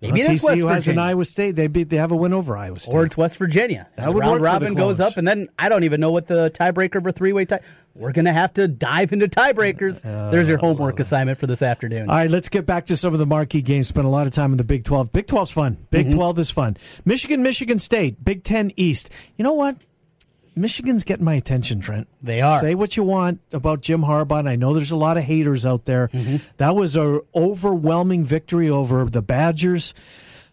Maybe 0.02 0.20
Well, 0.22 0.30
it's 0.32 0.44
TCU 0.44 0.64
West 0.66 0.74
has 0.86 0.88
an. 0.88 0.98
Iowa 0.98 1.24
State. 1.24 1.52
They 1.56 1.68
beat. 1.68 1.88
They 1.88 1.96
have 1.96 2.10
a 2.10 2.16
win 2.16 2.32
over 2.32 2.56
Iowa 2.56 2.78
State. 2.80 2.92
or 2.94 3.04
it's 3.04 3.16
West 3.16 3.36
Virginia. 3.36 3.88
That 3.96 4.12
would 4.12 4.20
round 4.20 4.32
work 4.32 4.38
for 4.40 4.58
the 4.58 4.66
robin 4.66 4.74
goes 4.74 4.98
up, 4.98 5.16
and 5.16 5.26
then 5.26 5.48
I 5.58 5.68
don't 5.68 5.84
even 5.84 6.00
know 6.00 6.10
what 6.10 6.26
the 6.26 6.50
tiebreaker 6.50 7.00
for 7.00 7.12
three 7.12 7.32
way 7.32 7.44
tie. 7.44 7.60
We're 7.94 8.10
gonna 8.12 8.32
have 8.32 8.52
to 8.54 8.66
dive 8.66 9.12
into 9.12 9.28
tiebreakers. 9.28 10.02
There's 10.02 10.48
your 10.48 10.58
homework 10.58 10.98
assignment 10.98 11.38
for 11.38 11.46
this 11.46 11.62
afternoon. 11.62 12.10
All 12.10 12.16
right, 12.16 12.30
let's 12.30 12.48
get 12.48 12.66
back 12.66 12.86
to 12.86 12.96
some 12.96 13.12
of 13.12 13.20
the 13.20 13.26
marquee 13.26 13.62
games. 13.62 13.86
Spent 13.88 14.06
a 14.06 14.10
lot 14.10 14.26
of 14.26 14.32
time 14.32 14.50
in 14.50 14.56
the 14.56 14.64
Big 14.64 14.84
12. 14.84 15.12
Big 15.12 15.26
12's 15.26 15.50
fun. 15.52 15.76
Big 15.90 16.06
Mm-hmm. 16.06 16.16
12 16.16 16.38
is 16.40 16.50
fun. 16.50 16.76
Michigan, 17.04 17.42
Michigan 17.42 17.78
State, 17.78 18.24
Big 18.24 18.42
10 18.44 18.72
East. 18.76 19.08
You 19.36 19.44
know 19.44 19.52
what? 19.52 19.76
Michigan's 20.54 21.04
getting 21.04 21.24
my 21.24 21.34
attention, 21.34 21.80
Trent. 21.80 22.08
They 22.22 22.40
are. 22.40 22.60
Say 22.60 22.74
what 22.74 22.96
you 22.96 23.02
want 23.02 23.40
about 23.52 23.80
Jim 23.80 24.02
Harbaugh. 24.02 24.40
and 24.40 24.48
I 24.48 24.56
know 24.56 24.74
there's 24.74 24.90
a 24.90 24.96
lot 24.96 25.16
of 25.16 25.24
haters 25.24 25.64
out 25.64 25.86
there. 25.86 26.08
Mm-hmm. 26.08 26.36
That 26.58 26.74
was 26.76 26.96
an 26.96 27.20
overwhelming 27.34 28.24
victory 28.24 28.68
over 28.68 29.04
the 29.06 29.22
Badgers. 29.22 29.94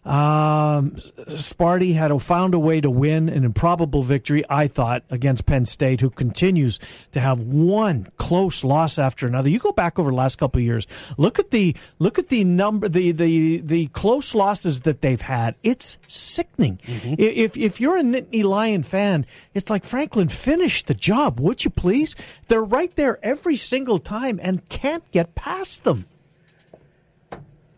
Um, 0.02 0.92
Sparty 1.28 1.94
had 1.94 2.10
found 2.22 2.54
a 2.54 2.58
way 2.58 2.80
to 2.80 2.88
win 2.88 3.28
an 3.28 3.44
improbable 3.44 4.02
victory, 4.02 4.42
I 4.48 4.66
thought, 4.66 5.02
against 5.10 5.44
Penn 5.44 5.66
State, 5.66 6.00
who 6.00 6.08
continues 6.08 6.78
to 7.12 7.20
have 7.20 7.40
one 7.40 8.06
close 8.16 8.64
loss 8.64 8.98
after 8.98 9.26
another. 9.26 9.50
You 9.50 9.58
go 9.58 9.72
back 9.72 9.98
over 9.98 10.10
the 10.10 10.16
last 10.16 10.36
couple 10.38 10.58
of 10.58 10.64
years, 10.64 10.86
look 11.18 11.38
at 11.38 11.50
the 11.50 11.76
look 11.98 12.18
at 12.18 12.30
the 12.30 12.44
number, 12.44 12.88
the 12.88 13.12
the 13.12 13.58
the 13.58 13.86
close 13.88 14.34
losses 14.34 14.80
that 14.80 15.02
they've 15.02 15.20
had. 15.20 15.54
It's 15.62 15.98
sickening. 16.06 16.78
I- 16.88 17.16
If 17.18 17.56
if 17.58 17.78
you're 17.78 17.98
a 17.98 18.02
Nittany 18.02 18.42
Lion 18.42 18.82
fan, 18.82 19.26
it's 19.52 19.68
like 19.68 19.84
Franklin, 19.84 20.28
finish 20.28 20.82
the 20.82 20.94
job, 20.94 21.38
would 21.40 21.62
you 21.64 21.70
please? 21.70 22.16
They're 22.48 22.64
right 22.64 22.94
there 22.96 23.18
every 23.22 23.56
single 23.56 23.98
time 23.98 24.40
and 24.42 24.66
can't 24.70 25.08
get 25.12 25.34
past 25.34 25.84
them. 25.84 26.06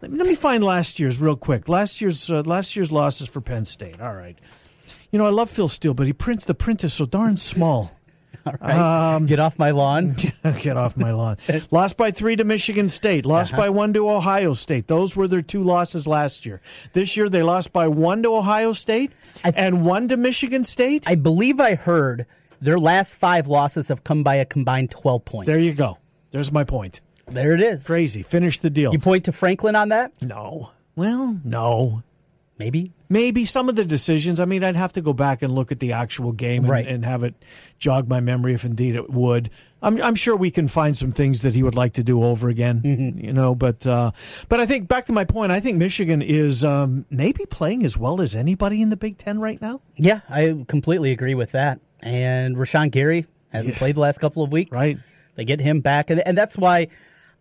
Let 0.03 0.11
me, 0.11 0.19
let 0.19 0.27
me 0.27 0.35
find 0.35 0.63
last 0.65 0.99
year's 0.99 1.19
real 1.21 1.37
quick. 1.37 1.69
Last 1.69 2.01
year's 2.01 2.29
uh, 2.31 2.43
last 2.45 2.77
year's 2.77 2.91
losses 2.93 3.29
for 3.29 3.41
Penn 3.41 3.65
State. 3.65 4.01
All 4.01 4.15
right. 4.15 4.37
You 5.11 5.19
know 5.19 5.27
I 5.27 5.31
love 5.31 5.49
Phil 5.51 5.69
Steele, 5.69 5.95
but 5.95 6.07
he 6.07 6.13
prints 6.13 6.45
the 6.45 6.55
print 6.55 6.83
is 6.85 6.93
so 6.93 7.07
darn 7.07 7.37
small. 7.37 7.93
All 8.47 8.55
right, 8.61 9.15
Um, 9.15 9.27
get 9.27 9.39
off 9.39 9.57
my 9.57 9.71
lawn. 9.71 10.17
Get 10.63 10.77
off 10.77 10.97
my 10.97 11.13
lawn. 11.13 11.37
Lost 11.71 11.97
by 11.97 12.11
three 12.11 12.35
to 12.35 12.43
Michigan 12.43 12.89
State. 12.89 13.25
Lost 13.25 13.53
Uh-huh. 13.53 13.63
by 13.63 13.69
one 13.69 13.93
to 13.93 14.11
Ohio 14.11 14.53
State. 14.55 14.89
Those 14.89 15.15
were 15.15 15.29
their 15.29 15.43
two 15.43 15.63
losses 15.63 16.09
last 16.09 16.45
year. 16.45 16.61
This 16.93 17.17
year 17.17 17.29
they 17.29 17.45
lost 17.45 17.73
by 17.73 17.87
one 17.87 18.21
to 18.25 18.35
Ohio 18.35 18.73
State 18.73 19.13
and 19.45 19.85
one 19.85 20.09
to 20.09 20.17
Michigan 20.17 20.65
State. 20.65 21.07
I 21.09 21.15
believe 21.15 21.61
I 21.61 21.77
heard 21.77 22.27
their 22.61 22.81
last 22.81 23.15
five 23.15 23.47
losses 23.47 23.87
have 23.87 24.03
come 24.03 24.25
by 24.25 24.35
a 24.37 24.45
combined 24.45 24.91
twelve 24.91 25.25
points. 25.25 25.47
there 25.47 25.59
you 25.59 25.73
go. 25.75 25.99
There's 26.33 26.51
my 26.51 26.65
point. 26.65 27.01
There 27.35 27.55
it 27.55 27.61
is. 27.61 27.85
Crazy. 27.85 28.23
Finish 28.23 28.59
the 28.61 28.71
deal. 28.71 28.93
You 28.93 28.99
point 28.99 29.25
to 29.25 29.33
Franklin 29.33 29.77
on 29.77 29.89
that? 29.91 30.13
no. 30.23 30.71
Well, 30.95 31.41
no. 31.43 32.03
Maybe. 32.59 32.93
Maybe 33.09 33.45
some 33.47 33.71
of 33.71 33.77
the 33.77 33.85
decisions. 33.85 34.39
I 34.39 34.45
mean, 34.45 34.63
I'd 34.63 34.77
have 34.77 34.93
to 34.93 35.01
go 35.01 35.15
back 35.15 35.41
and 35.43 35.55
look 35.55 35.73
at 35.73 35.81
the 35.81 35.93
actual 35.93 36.33
game 36.33 36.65
and, 36.65 36.71
Right. 36.71 36.87
and 36.87 37.03
have 37.05 37.25
it 37.25 37.35
jog 37.79 38.09
my 38.09 38.21
memory 38.21 38.53
if 38.53 38.65
indeed 38.65 38.95
it 38.95 39.09
would. 39.11 39.49
I'm, 39.81 40.01
I'm 40.03 40.15
sure 40.15 40.37
we 40.37 40.51
can 40.51 40.69
find 40.69 40.95
some 40.97 41.11
things 41.11 41.41
that 41.41 41.55
he 41.55 41.63
would 41.63 41.75
like 41.75 41.95
to 41.95 42.05
do 42.05 42.23
over 42.23 42.49
again, 42.51 42.83
Mm-hmm. 42.83 43.25
you 43.25 43.33
know. 43.33 43.55
But 43.55 43.85
uh, 43.87 44.13
but 44.51 44.61
I 44.61 44.67
think 44.67 44.87
back 44.87 45.07
to 45.07 45.13
my 45.13 45.25
point. 45.25 45.51
I 45.51 45.61
think 45.61 45.79
Michigan 45.79 46.21
is 46.23 46.63
um, 46.63 47.05
maybe 47.11 47.47
playing 47.47 47.85
as 47.85 47.97
well 47.99 48.21
as 48.21 48.37
anybody 48.37 48.81
in 48.83 48.91
the 48.91 48.97
Big 48.99 49.17
Ten 49.19 49.41
right 49.41 49.61
now. 49.61 49.81
Yeah, 49.97 50.21
I 50.29 50.65
completely 50.69 51.11
agree 51.11 51.35
with 51.35 51.53
that. 51.53 51.81
And 52.03 52.55
Rashan 52.57 52.91
Gary 52.93 53.27
hasn't 53.49 53.75
Yeah. 53.75 53.79
played 53.79 53.97
the 53.97 54.01
last 54.01 54.21
couple 54.21 54.43
of 54.45 54.53
weeks. 54.53 54.71
Right. 54.71 54.99
They 55.35 55.45
get 55.47 55.59
him 55.59 55.81
back, 55.81 56.11
and, 56.11 56.21
and 56.21 56.37
that's 56.39 56.57
why 56.59 56.89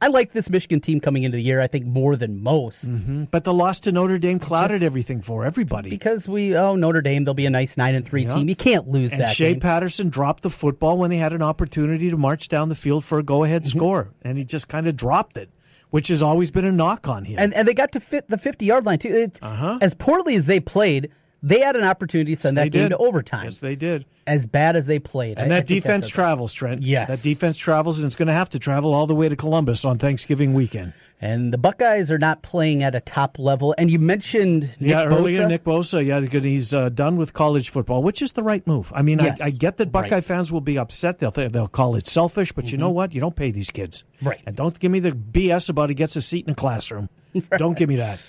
I 0.02 0.08
like 0.08 0.34
this 0.34 0.50
Michigan 0.50 0.82
team 0.82 1.00
coming 1.00 1.24
into 1.24 1.38
the 1.38 1.44
year. 1.44 1.62
I 1.62 1.68
think 1.68 1.86
more 1.86 2.16
than 2.16 2.42
most. 2.42 2.90
Mm-hmm. 2.90 3.26
But 3.26 3.44
the 3.44 3.54
loss 3.54 3.80
to 3.82 3.92
Notre 3.92 4.18
Dame 4.18 4.40
clouded 4.40 4.80
Just, 4.80 4.86
everything 4.86 5.22
for 5.22 5.46
everybody 5.46 5.90
because 5.90 6.28
we 6.28 6.56
oh 6.56 6.76
Notre 6.76 7.02
Dame 7.02 7.24
they'll 7.24 7.34
be 7.34 7.46
a 7.46 7.52
nice 7.52 7.78
nine 7.78 7.96
and 7.96 8.06
three 8.06 8.24
yeah. 8.24 8.34
team. 8.34 8.50
You 8.50 8.56
can't 8.56 8.88
lose 8.88 9.12
and 9.12 9.22
that. 9.22 9.36
Shea 9.36 9.54
game. 9.54 9.60
Patterson 9.60 10.10
dropped 10.10 10.44
the 10.44 10.50
football 10.50 10.98
when 10.98 11.12
he 11.12 11.20
had 11.20 11.34
an 11.34 11.42
opportunity 11.42 12.10
to 12.10 12.18
march 12.18 12.48
down 12.48 12.70
the 12.70 12.76
field 12.76 13.06
for 13.06 13.20
a 13.20 13.24
go 13.24 13.44
ahead 13.44 13.64
mm-hmm. 13.64 13.78
score, 13.78 14.10
and 14.24 14.38
he 14.38 14.44
just 14.44 14.68
kind 14.68 14.88
of 14.88 14.96
dropped 14.96 15.38
it 15.38 15.50
which 15.92 16.08
has 16.08 16.24
always 16.24 16.52
been 16.52 16.66
a 16.66 16.72
knock 16.72 17.08
on 17.08 17.26
him. 17.26 17.38
And, 17.38 17.54
and 17.54 17.68
they 17.68 17.74
got 17.74 17.92
to 17.92 18.00
fit 18.00 18.30
the 18.30 18.38
50 18.38 18.66
yard 18.66 18.86
line, 18.86 18.98
too. 18.98 19.30
Uh-huh. 19.42 19.78
As 19.82 19.94
poorly 19.94 20.36
as 20.36 20.46
they 20.46 20.60
played, 20.60 21.12
they 21.44 21.60
had 21.60 21.76
an 21.76 21.84
opportunity 21.84 22.36
to 22.36 22.40
send 22.40 22.56
yes, 22.56 22.66
that 22.66 22.70
game 22.70 22.84
did. 22.84 22.90
to 22.90 22.98
overtime. 22.98 23.46
Yes, 23.46 23.58
they 23.58 23.76
did. 23.76 24.06
As 24.28 24.46
bad 24.46 24.76
as 24.76 24.86
they 24.86 25.00
played. 25.00 25.40
And 25.40 25.52
I, 25.52 25.58
that 25.58 25.64
I 25.64 25.74
defense 25.74 26.08
travels, 26.08 26.54
Trent. 26.54 26.84
Yes. 26.84 27.10
That 27.10 27.24
defense 27.24 27.58
travels, 27.58 27.98
and 27.98 28.06
it's 28.06 28.16
going 28.16 28.28
to 28.28 28.34
have 28.34 28.50
to 28.52 28.60
travel 28.60 28.94
all 28.94 29.08
the 29.08 29.16
way 29.16 29.28
to 29.28 29.36
Columbus 29.36 29.84
on 29.84 29.98
Thanksgiving 29.98 30.54
weekend. 30.54 30.94
And 31.20 31.52
the 31.52 31.58
Buckeyes 31.58 32.12
are 32.12 32.20
not 32.20 32.44
playing 32.44 32.84
at 32.84 32.94
a 32.94 33.02
top 33.02 33.40
level. 33.40 33.74
And 33.80 33.90
you 33.90 33.98
mentioned 33.98 34.70
Nick 34.80 34.92
yeah, 34.92 35.06
Bosa. 35.06 35.12
earlier 35.12 35.48
Nick 35.48 35.64
Bosa. 35.64 36.06
Yeah, 36.06 36.20
he's 36.20 36.74
uh, 36.76 36.90
done 36.90 37.18
with 37.18 37.34
college 37.34 37.70
football, 37.70 38.04
which 38.04 38.22
is 38.22 38.34
the 38.34 38.44
right 38.44 38.66
move. 38.68 38.92
I 38.96 39.02
mean, 39.02 39.20
yes, 39.20 39.42
I, 39.42 39.46
I, 39.46 39.50
get 39.50 39.78
that 39.78 39.92
Buckeye 39.92 40.16
right. 40.16 40.24
fans 40.24 40.52
will 40.52 40.62
be 40.62 40.78
upset. 40.78 41.20
They'll 41.20 41.32
they'll 41.32 41.68
call 41.68 41.96
it 41.96 42.08
selfish, 42.08 42.52
but 42.52 42.66
mm-hmm. 42.66 42.72
you 42.72 42.78
know 42.78 42.92
what? 42.92 43.16
You 43.16 43.22
don't 43.22 43.36
pay 43.36 43.50
these 43.50 43.72
kids. 43.72 44.04
Right. 44.22 44.42
And 44.46 44.56
don't 44.56 44.80
give 44.80 44.92
me 44.92 45.00
the 45.00 45.12
BS 45.12 45.70
about 45.70 45.90
he 45.90 45.96
gets 45.96 46.16
a 46.16 46.22
seat 46.22 46.46
in 46.46 46.52
a 46.52 46.56
classroom. 46.56 47.10
right. 47.34 47.58
Don't 47.58 47.78
give 47.78 47.90
me 47.90 47.96
that 47.96 48.20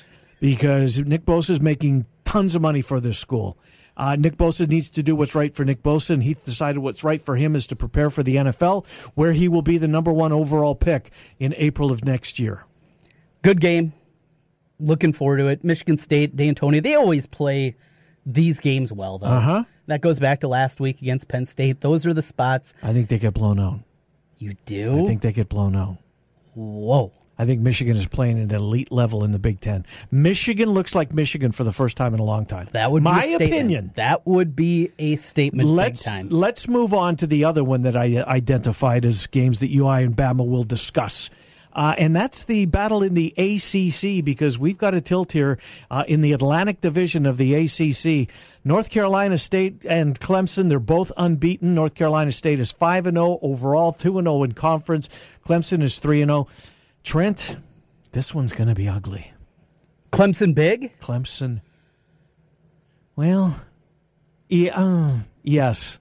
because 0.41 0.99
Nick 0.99 1.25
Bosa 1.25 1.51
is 1.51 1.61
making 1.61 2.07
tons 2.25 2.55
of 2.55 2.63
money 2.63 2.83
for 2.83 3.01
this 3.01 3.19
school. 3.19 3.59
Uh, 3.97 4.17
Nick 4.17 4.37
Bosa 4.37 4.67
needs 4.67 4.89
to 4.91 5.03
do 5.03 5.15
what's 5.15 5.35
right 5.35 5.55
for 5.55 5.65
Nick 5.65 5.83
Bosa, 5.83 6.11
and 6.11 6.23
he 6.23 6.35
decided 6.35 6.79
what's 6.79 7.05
right 7.05 7.21
for 7.21 7.37
him 7.37 7.55
is 7.55 7.67
to 7.67 7.77
prepare 7.77 8.09
for 8.11 8.23
the 8.23 8.37
NFL, 8.37 8.87
where 9.15 9.33
he 9.33 9.49
will 9.49 9.63
be 9.63 9.77
the 9.77 9.89
number 9.89 10.13
one 10.13 10.33
overall 10.33 10.75
pick 10.75 11.13
in 11.39 11.55
April 11.57 11.93
of 11.93 12.05
next 12.05 12.39
year. 12.39 12.65
Good 13.43 13.61
game. 13.61 13.93
Looking 14.81 15.13
forward 15.13 15.39
to 15.39 15.49
it. 15.49 15.63
Michigan 15.63 15.99
State, 15.99 16.37
Dantonio, 16.37 16.83
they 16.83 16.95
always 16.95 17.27
play 17.27 17.77
these 18.25 18.61
games 18.61 18.93
well, 18.93 19.19
though. 19.19 19.27
Uh-huh. 19.27 19.65
That 19.87 20.01
goes 20.01 20.19
back 20.19 20.41
to 20.41 20.49
last 20.49 20.81
week 20.81 21.03
against 21.03 21.29
Penn 21.29 21.45
State. 21.45 21.81
Those 21.81 22.07
are 22.07 22.15
the 22.15 22.23
spots. 22.23 22.75
I 22.83 22.93
think 22.93 23.09
they 23.09 23.19
get 23.19 23.35
blown 23.35 23.61
out. 23.61 23.81
You 24.39 24.55
do? 24.65 25.01
I 25.01 25.05
think 25.05 25.23
they 25.23 25.33
get 25.33 25.49
blown 25.49 25.77
out. 25.77 25.99
Whoa. 26.55 27.13
I 27.43 27.45
think 27.45 27.61
Michigan 27.61 27.97
is 27.97 28.07
playing 28.07 28.39
at 28.39 28.51
an 28.51 28.55
elite 28.55 28.93
level 28.93 29.25
in 29.25 29.33
the 29.33 29.39
Big 29.41 29.61
Ten. 29.61 29.85
Michigan 30.13 30.71
looks 30.71 30.95
like 30.95 31.13
Michigan 31.13 31.51
for 31.51 31.65
the 31.65 31.73
first 31.73 31.97
time 31.97 32.15
in 32.15 32.21
a 32.21 32.25
long 32.25 32.47
time. 32.47 32.69
That 32.71 32.93
would 32.93 33.03
be 33.03 33.11
my 33.11 33.25
opinion. 33.25 33.91
That 33.97 34.25
would 34.25 34.55
be 34.55 34.93
a 35.01 35.17
statement. 35.17 35.69
Let's 35.69 36.07
let's 36.31 36.69
move 36.69 36.95
on 36.95 37.17
to 37.17 37.27
the 37.27 37.45
other 37.45 37.65
one 37.65 37.83
that 37.83 37.97
I 37.97 38.19
uh, 38.19 38.25
identified 38.29 39.05
as 39.05 39.27
games 39.27 39.59
that 39.59 39.73
UI 39.73 40.05
and 40.05 40.15
Bama 40.17 40.49
will 40.49 40.63
discuss. 40.63 41.31
Uh, 41.73 41.95
and 41.97 42.15
that's 42.15 42.45
the 42.45 42.67
battle 42.67 43.03
in 43.03 43.15
the 43.15 43.33
ACC 43.37 44.25
because 44.25 44.59
we've 44.59 44.79
got 44.79 44.95
a 44.95 45.01
tilt 45.01 45.33
here 45.33 45.59
uh, 45.91 46.05
in 46.07 46.21
the 46.21 46.33
Atlantic 46.33 46.81
Division 46.81 47.27
of 47.27 47.39
the 47.39 47.55
ACC. 47.55 48.29
North 48.65 48.91
Carolina 48.91 49.39
State 49.39 49.85
and 49.89 50.21
Clemson, 50.21 50.69
they're 50.69 50.79
both 50.79 51.11
unbeaten. 51.17 51.75
North 51.75 51.95
Carolina 51.95 52.31
State 52.31 52.61
is 52.61 52.71
5 52.71 53.07
and 53.07 53.17
0 53.17 53.39
overall, 53.43 53.93
2 53.93 54.19
and 54.19 54.27
0 54.27 54.45
in 54.45 54.53
conference. 54.53 55.09
Clemson 55.45 55.83
is 55.83 55.99
3 55.99 56.23
and 56.23 56.29
0. 56.29 56.49
Trent, 57.03 57.57
this 58.13 58.35
one's 58.35 58.53
going 58.53 58.69
to 58.69 58.75
be 58.75 58.89
ugly. 58.89 59.33
Clemson 60.13 60.55
big? 60.55 60.99
Clemson. 61.01 61.61
Well, 63.17 63.57
yeah, 64.49 64.79
uh, 64.79 65.19
yes. 65.43 65.99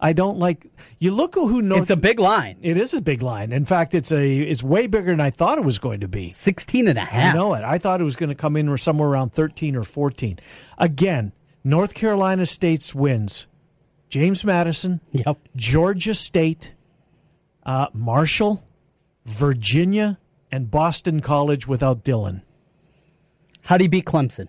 I 0.00 0.12
don't 0.14 0.38
like. 0.38 0.66
You 0.98 1.10
look 1.10 1.34
who 1.34 1.60
North. 1.60 1.82
It's 1.82 1.90
a 1.90 1.96
big 1.96 2.18
line. 2.18 2.56
It 2.62 2.78
is 2.78 2.94
a 2.94 3.02
big 3.02 3.22
line. 3.22 3.52
In 3.52 3.66
fact, 3.66 3.94
it's 3.94 4.10
a 4.10 4.38
it's 4.38 4.62
way 4.62 4.86
bigger 4.86 5.10
than 5.10 5.20
I 5.20 5.30
thought 5.30 5.58
it 5.58 5.64
was 5.64 5.78
going 5.78 6.00
to 6.00 6.08
be. 6.08 6.32
16 6.32 6.88
and 6.88 6.98
a 6.98 7.02
half. 7.02 7.34
I 7.34 7.38
know 7.38 7.54
it. 7.54 7.62
I 7.64 7.78
thought 7.78 8.00
it 8.00 8.04
was 8.04 8.16
going 8.16 8.30
to 8.30 8.34
come 8.34 8.56
in 8.56 8.76
somewhere 8.78 9.08
around 9.08 9.34
13 9.34 9.76
or 9.76 9.84
14. 9.84 10.38
Again, 10.78 11.32
North 11.62 11.92
Carolina 11.92 12.46
State's 12.46 12.94
wins. 12.94 13.46
James 14.08 14.42
Madison. 14.42 15.00
Yep. 15.12 15.38
Georgia 15.54 16.14
State. 16.14 16.72
Uh, 17.64 17.88
Marshall. 17.92 18.64
Virginia 19.24 20.18
and 20.50 20.70
Boston 20.70 21.20
College 21.20 21.66
without 21.66 22.04
Dillon. 22.04 22.42
How 23.62 23.76
do 23.76 23.84
you 23.84 23.90
beat 23.90 24.04
Clemson? 24.04 24.48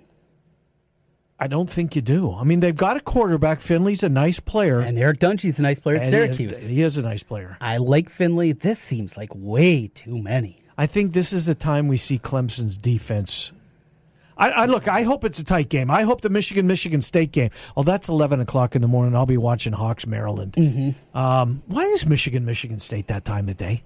I 1.40 1.48
don't 1.48 1.70
think 1.70 1.96
you 1.96 2.04
do. 2.04 2.32
I 2.32 2.44
mean, 2.44 2.60
they've 2.60 2.76
got 2.76 2.98
a 2.98 3.00
quarterback. 3.00 3.62
Finley's 3.62 4.04
a 4.04 4.10
nice 4.10 4.40
player. 4.40 4.80
And 4.80 4.98
Eric 5.00 5.20
Dungey's 5.20 5.58
a 5.58 5.64
nice 5.64 5.80
player 5.80 5.98
at 5.98 6.10
Syracuse. 6.10 6.68
He, 6.68 6.76
he 6.76 6.84
is 6.84 6.98
a 6.98 7.02
nice 7.02 7.24
player. 7.24 7.58
I 7.60 7.78
like 7.78 8.10
Finley. 8.10 8.52
This 8.52 8.78
seems 8.78 9.18
like 9.18 9.32
way 9.34 9.88
too 9.88 10.20
many. 10.20 10.58
I 10.78 10.86
think 10.86 11.14
this 11.14 11.34
is 11.34 11.48
the 11.48 11.56
time 11.56 11.88
we 11.88 11.98
see 11.98 12.20
Clemson's 12.20 12.78
defense. 12.78 13.54
I, 14.38 14.50
I, 14.50 14.66
look. 14.66 14.88
I 14.88 15.02
hope 15.02 15.24
it's 15.24 15.40
a 15.40 15.44
tight 15.44 15.70
game. 15.70 15.90
I 15.90 16.04
hope 16.04 16.22
the 16.22 16.30
Michigan 16.30 16.68
Michigan 16.68 17.02
State 17.02 17.32
game. 17.32 17.50
Oh, 17.76 17.84
that's 17.84 18.08
eleven 18.08 18.40
o'clock 18.40 18.76
in 18.76 18.82
the 18.84 18.88
morning. 18.88 19.16
I'll 19.16 19.26
be 19.26 19.38
watching 19.38 19.74
Hawks 19.74 20.08
Maryland. 20.08 20.54
Mm-hmm. 20.54 21.18
Um, 21.18 21.64
why 21.68 21.84
is 21.84 22.06
Michigan 22.06 22.46
Michigan 22.46 22.80
State 22.80 23.08
that 23.08 23.26
time 23.26 23.50
of 23.50 23.58
day? 23.58 23.84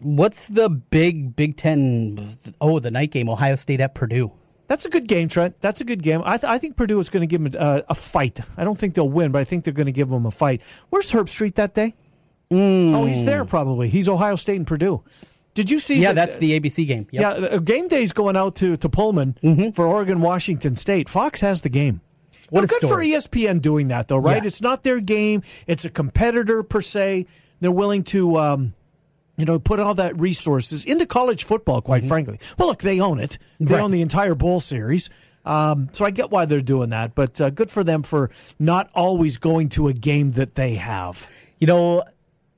What's 0.00 0.46
the 0.48 0.68
big 0.68 1.36
Big 1.36 1.56
Ten? 1.56 2.36
Oh, 2.60 2.78
the 2.78 2.90
night 2.90 3.10
game, 3.10 3.28
Ohio 3.28 3.56
State 3.56 3.80
at 3.80 3.94
Purdue. 3.94 4.32
That's 4.66 4.84
a 4.84 4.88
good 4.88 5.06
game, 5.06 5.28
Trent. 5.28 5.60
That's 5.60 5.80
a 5.80 5.84
good 5.84 6.02
game. 6.02 6.22
I, 6.24 6.38
th- 6.38 6.50
I 6.50 6.58
think 6.58 6.76
Purdue 6.76 6.98
is 6.98 7.08
going 7.08 7.20
to 7.20 7.26
give 7.26 7.42
them 7.42 7.60
a, 7.60 7.84
a, 7.90 7.94
fight. 7.94 8.40
I 8.56 8.64
don't 8.64 8.78
think 8.78 8.94
they'll 8.94 9.08
win, 9.08 9.30
but 9.30 9.40
I 9.40 9.44
think 9.44 9.64
they're 9.64 9.74
going 9.74 9.86
to 9.86 9.92
give 9.92 10.08
them 10.08 10.24
a 10.24 10.30
fight. 10.30 10.62
Where's 10.88 11.10
Herbstreit 11.10 11.56
that 11.56 11.74
day? 11.74 11.94
Mm. 12.50 12.94
Oh, 12.94 13.04
he's 13.04 13.24
there 13.24 13.44
probably. 13.44 13.88
He's 13.88 14.08
Ohio 14.08 14.36
State 14.36 14.56
and 14.56 14.66
Purdue. 14.66 15.02
Did 15.54 15.70
you 15.70 15.78
see? 15.78 15.96
Yeah, 15.96 16.12
that's 16.12 16.36
the 16.38 16.58
ABC 16.58 16.86
game. 16.86 17.06
Yep. 17.10 17.22
Yeah, 17.22 17.46
uh, 17.46 17.58
game 17.58 17.88
day's 17.88 18.12
going 18.12 18.36
out 18.36 18.56
to 18.56 18.76
to 18.76 18.88
Pullman 18.88 19.38
mm-hmm. 19.42 19.70
for 19.70 19.86
Oregon 19.86 20.20
Washington 20.20 20.76
State. 20.76 21.08
Fox 21.08 21.40
has 21.40 21.62
the 21.62 21.68
game. 21.68 22.00
What 22.50 22.62
now, 22.62 22.66
good 22.66 22.86
story. 22.86 23.12
for 23.12 23.18
ESPN 23.18 23.62
doing 23.62 23.88
that, 23.88 24.08
though, 24.08 24.18
right? 24.18 24.42
Yeah. 24.42 24.46
It's 24.46 24.60
not 24.60 24.82
their 24.82 25.00
game. 25.00 25.42
It's 25.66 25.84
a 25.84 25.90
competitor 25.90 26.62
per 26.62 26.80
se. 26.80 27.26
They're 27.60 27.70
willing 27.70 28.02
to. 28.04 28.36
Um, 28.38 28.74
you 29.36 29.44
know, 29.44 29.58
put 29.58 29.80
all 29.80 29.94
that 29.94 30.18
resources 30.18 30.84
into 30.84 31.06
college 31.06 31.44
football, 31.44 31.80
quite 31.80 32.02
mm-hmm. 32.02 32.08
frankly. 32.08 32.38
Well, 32.58 32.68
look, 32.68 32.82
they 32.82 33.00
own 33.00 33.18
it. 33.18 33.38
They 33.58 33.74
right. 33.74 33.82
own 33.82 33.90
the 33.90 34.02
entire 34.02 34.34
bowl 34.34 34.60
series. 34.60 35.10
Um, 35.44 35.90
so 35.92 36.04
I 36.04 36.10
get 36.10 36.30
why 36.30 36.46
they're 36.46 36.60
doing 36.60 36.90
that, 36.90 37.14
but 37.14 37.40
uh, 37.40 37.50
good 37.50 37.70
for 37.70 37.84
them 37.84 38.02
for 38.02 38.30
not 38.58 38.90
always 38.94 39.36
going 39.36 39.68
to 39.70 39.88
a 39.88 39.92
game 39.92 40.30
that 40.32 40.54
they 40.54 40.74
have. 40.76 41.28
You 41.58 41.66
know, 41.66 42.04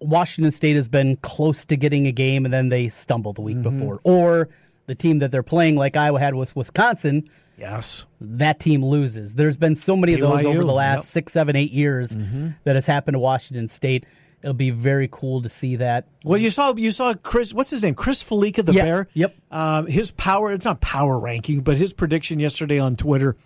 Washington 0.00 0.52
State 0.52 0.76
has 0.76 0.86
been 0.86 1.16
close 1.16 1.64
to 1.64 1.76
getting 1.76 2.06
a 2.06 2.12
game, 2.12 2.44
and 2.44 2.54
then 2.54 2.68
they 2.68 2.88
stumble 2.88 3.32
the 3.32 3.42
week 3.42 3.56
mm-hmm. 3.56 3.78
before. 3.78 3.98
Or 4.04 4.48
the 4.86 4.94
team 4.94 5.18
that 5.18 5.32
they're 5.32 5.42
playing, 5.42 5.74
like 5.74 5.96
Iowa 5.96 6.20
had 6.20 6.36
with 6.36 6.54
Wisconsin, 6.54 7.28
Yes. 7.58 8.04
That 8.20 8.60
team 8.60 8.84
loses. 8.84 9.34
There's 9.34 9.56
been 9.56 9.76
so 9.76 9.96
many 9.96 10.14
of 10.14 10.20
those 10.20 10.44
over 10.44 10.64
the 10.64 10.72
last 10.72 11.04
yep. 11.04 11.04
six, 11.04 11.32
seven, 11.32 11.56
eight 11.56 11.72
years 11.72 12.12
mm-hmm. 12.12 12.50
that 12.64 12.74
has 12.74 12.86
happened 12.86 13.14
to 13.14 13.18
Washington 13.18 13.68
State 13.68 14.04
it'll 14.46 14.54
be 14.54 14.70
very 14.70 15.08
cool 15.10 15.42
to 15.42 15.48
see 15.48 15.74
that. 15.76 16.06
Well, 16.24 16.38
you 16.38 16.50
saw 16.50 16.72
you 16.74 16.92
saw 16.92 17.14
Chris. 17.14 17.52
What's 17.52 17.70
his 17.70 17.82
name? 17.82 17.96
Chris 17.96 18.22
Fallica, 18.22 18.64
the 18.64 18.72
yeah, 18.72 18.82
Bear. 18.84 19.08
Yep. 19.12 19.36
Um, 19.50 19.86
his 19.88 20.12
power. 20.12 20.52
It's 20.52 20.64
not 20.64 20.80
power 20.80 21.18
ranking, 21.18 21.62
but 21.62 21.76
his 21.76 21.92
prediction 21.92 22.38
yesterday 22.38 22.78
on 22.78 22.94
Twitter. 22.94 23.36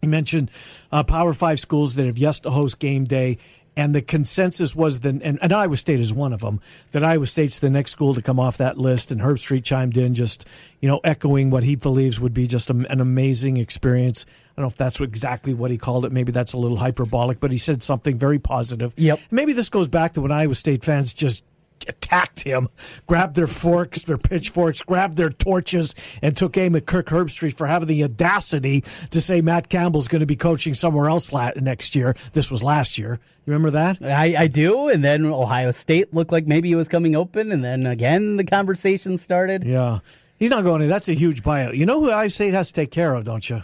He 0.00 0.06
mentioned 0.06 0.50
uh, 0.90 1.02
Power 1.02 1.34
Five 1.34 1.60
schools 1.60 1.96
that 1.96 2.06
have 2.06 2.16
yet 2.16 2.34
to 2.36 2.50
host 2.50 2.78
game 2.78 3.04
day, 3.04 3.36
and 3.76 3.94
the 3.94 4.00
consensus 4.00 4.74
was 4.74 5.00
that, 5.00 5.22
and, 5.22 5.38
and, 5.42 5.52
Iowa 5.52 5.76
State 5.76 6.00
is 6.00 6.12
one 6.12 6.32
of 6.32 6.40
them, 6.40 6.60
that 6.92 7.04
Iowa 7.04 7.26
State's 7.26 7.58
the 7.58 7.68
next 7.68 7.90
school 7.90 8.14
to 8.14 8.22
come 8.22 8.40
off 8.40 8.56
that 8.56 8.78
list. 8.78 9.10
And 9.10 9.20
Herbstreit 9.20 9.64
chimed 9.64 9.98
in, 9.98 10.14
just 10.14 10.46
you 10.80 10.88
know, 10.88 11.00
echoing 11.04 11.50
what 11.50 11.62
he 11.62 11.76
believes 11.76 12.18
would 12.18 12.34
be 12.34 12.46
just 12.46 12.70
a, 12.70 12.86
an 12.88 13.00
amazing 13.00 13.58
experience. 13.58 14.24
I 14.58 14.60
don't 14.60 14.64
know 14.64 14.70
if 14.70 14.76
that's 14.76 14.98
exactly 14.98 15.54
what 15.54 15.70
he 15.70 15.78
called 15.78 16.04
it. 16.04 16.10
Maybe 16.10 16.32
that's 16.32 16.52
a 16.52 16.58
little 16.58 16.78
hyperbolic, 16.78 17.38
but 17.38 17.52
he 17.52 17.58
said 17.58 17.80
something 17.80 18.18
very 18.18 18.40
positive. 18.40 18.92
Yep. 18.96 19.20
Maybe 19.30 19.52
this 19.52 19.68
goes 19.68 19.86
back 19.86 20.14
to 20.14 20.20
when 20.20 20.32
Iowa 20.32 20.56
State 20.56 20.84
fans 20.84 21.14
just 21.14 21.44
attacked 21.86 22.40
him, 22.40 22.68
grabbed 23.06 23.36
their 23.36 23.46
forks, 23.46 24.02
their 24.02 24.18
pitchforks, 24.18 24.82
grabbed 24.82 25.16
their 25.16 25.30
torches, 25.30 25.94
and 26.22 26.36
took 26.36 26.56
aim 26.56 26.74
at 26.74 26.86
Kirk 26.86 27.06
Herbstreit 27.06 27.56
for 27.56 27.68
having 27.68 27.86
the 27.86 28.02
audacity 28.02 28.80
to 29.10 29.20
say 29.20 29.40
Matt 29.40 29.68
Campbell's 29.68 30.08
going 30.08 30.20
to 30.22 30.26
be 30.26 30.34
coaching 30.34 30.74
somewhere 30.74 31.08
else 31.08 31.32
next 31.54 31.94
year. 31.94 32.16
This 32.32 32.50
was 32.50 32.60
last 32.60 32.98
year. 32.98 33.20
You 33.46 33.52
remember 33.52 33.70
that? 33.70 34.02
I, 34.02 34.34
I 34.42 34.46
do. 34.48 34.88
And 34.88 35.04
then 35.04 35.24
Ohio 35.24 35.70
State 35.70 36.12
looked 36.12 36.32
like 36.32 36.48
maybe 36.48 36.72
it 36.72 36.74
was 36.74 36.88
coming 36.88 37.14
open, 37.14 37.52
and 37.52 37.62
then 37.62 37.86
again 37.86 38.38
the 38.38 38.44
conversation 38.44 39.18
started. 39.18 39.62
Yeah. 39.62 40.00
He's 40.36 40.50
not 40.50 40.64
going 40.64 40.80
to. 40.80 40.88
That's 40.88 41.08
a 41.08 41.14
huge 41.14 41.44
buyout. 41.44 41.76
You 41.76 41.86
know 41.86 42.00
who 42.00 42.10
Iowa 42.10 42.30
State 42.30 42.54
has 42.54 42.66
to 42.68 42.74
take 42.74 42.90
care 42.90 43.14
of, 43.14 43.22
don't 43.22 43.48
you? 43.48 43.62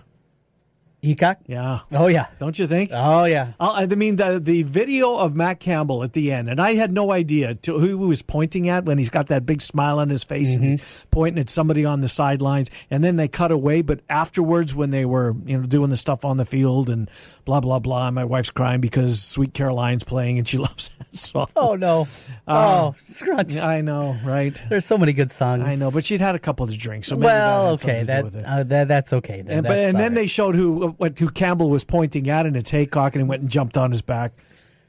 Heacock? 1.05 1.37
Yeah. 1.47 1.81
Oh, 1.93 2.07
yeah. 2.07 2.27
Don't 2.39 2.59
you 2.59 2.67
think? 2.67 2.91
Oh, 2.93 3.25
yeah. 3.25 3.53
I 3.61 3.87
mean, 3.87 4.17
the 4.17 4.41
the 4.41 4.63
video 4.63 5.17
of 5.17 5.35
Matt 5.37 5.61
Campbell 5.61 6.03
at 6.03 6.13
the 6.15 6.33
end, 6.33 6.49
and 6.49 6.61
I 6.61 6.75
had 6.75 6.93
no 6.93 7.13
idea 7.13 7.55
to 7.57 7.79
who 7.79 7.87
he 7.87 7.95
was 7.95 8.23
pointing 8.23 8.69
at 8.69 8.85
when 8.85 8.99
he's 8.99 9.11
got 9.11 9.27
that 9.29 9.45
big 9.47 9.61
smile 9.63 9.99
on 9.99 10.09
his 10.11 10.23
face 10.25 10.57
Mm-hmm. 10.57 11.09
pointing 11.11 11.41
at 11.41 11.49
somebody 11.49 11.85
on 11.85 12.01
the 12.01 12.09
sidelines, 12.09 12.71
and 12.91 13.03
then 13.03 13.17
they 13.17 13.29
cut 13.29 13.51
away. 13.51 13.83
But 13.83 14.01
afterwards, 14.09 14.75
when 14.75 14.91
they 14.91 15.05
were 15.05 15.35
you 15.45 15.59
know 15.59 15.67
doing 15.67 15.91
the 15.91 15.97
stuff 15.97 16.25
on 16.25 16.37
the 16.37 16.45
field 16.45 16.89
and 16.89 17.11
blah 17.45 17.61
blah 17.61 17.79
blah, 17.79 18.11
my 18.11 18.25
wife's 18.25 18.51
crying 18.51 18.81
because 18.81 19.23
Sweet 19.23 19.53
Caroline's 19.55 20.05
playing 20.05 20.39
and 20.39 20.47
she 20.49 20.59
loves 20.65 20.91
that 20.99 21.17
song. 21.17 21.49
Oh, 21.57 21.75
no. 21.77 22.07
Uh, 22.47 22.93
oh, 22.93 22.95
Scrunch. 23.05 23.57
I 23.57 23.81
know, 23.81 24.17
right? 24.25 24.59
There's 24.69 24.87
so 24.87 24.97
many 24.99 25.13
good 25.13 25.33
songs. 25.33 25.65
I 25.67 25.75
know, 25.75 25.91
but 25.91 26.05
she'd 26.05 26.21
had 26.21 26.35
a 26.35 26.39
couple 26.39 26.65
of 26.65 26.77
drinks, 26.77 27.09
so 27.09 27.17
maybe 27.17 27.27
well, 27.27 27.73
okay, 27.73 28.01
to 28.01 28.07
that, 28.07 28.45
uh, 28.47 28.63
that 28.65 28.89
that's 28.89 29.13
okay. 29.13 29.43
Then. 29.43 29.59
And, 29.59 29.63
but, 29.65 29.75
That's 29.75 29.89
and 29.89 29.97
all 29.97 30.03
then 30.03 30.15
they 30.15 30.27
showed 30.27 30.55
who 30.55 30.94
what 30.99 31.19
who 31.19 31.29
Campbell 31.29 31.71
was 31.71 31.85
pointing 31.85 32.29
at, 32.29 32.47
and 32.47 32.57
it's 32.57 32.71
Heacock, 32.71 33.13
and 33.13 33.17
he 33.17 33.23
went 33.23 33.43
and 33.43 33.51
jumped 33.51 33.77
on 33.77 33.91
his 33.91 34.03
back. 34.03 34.33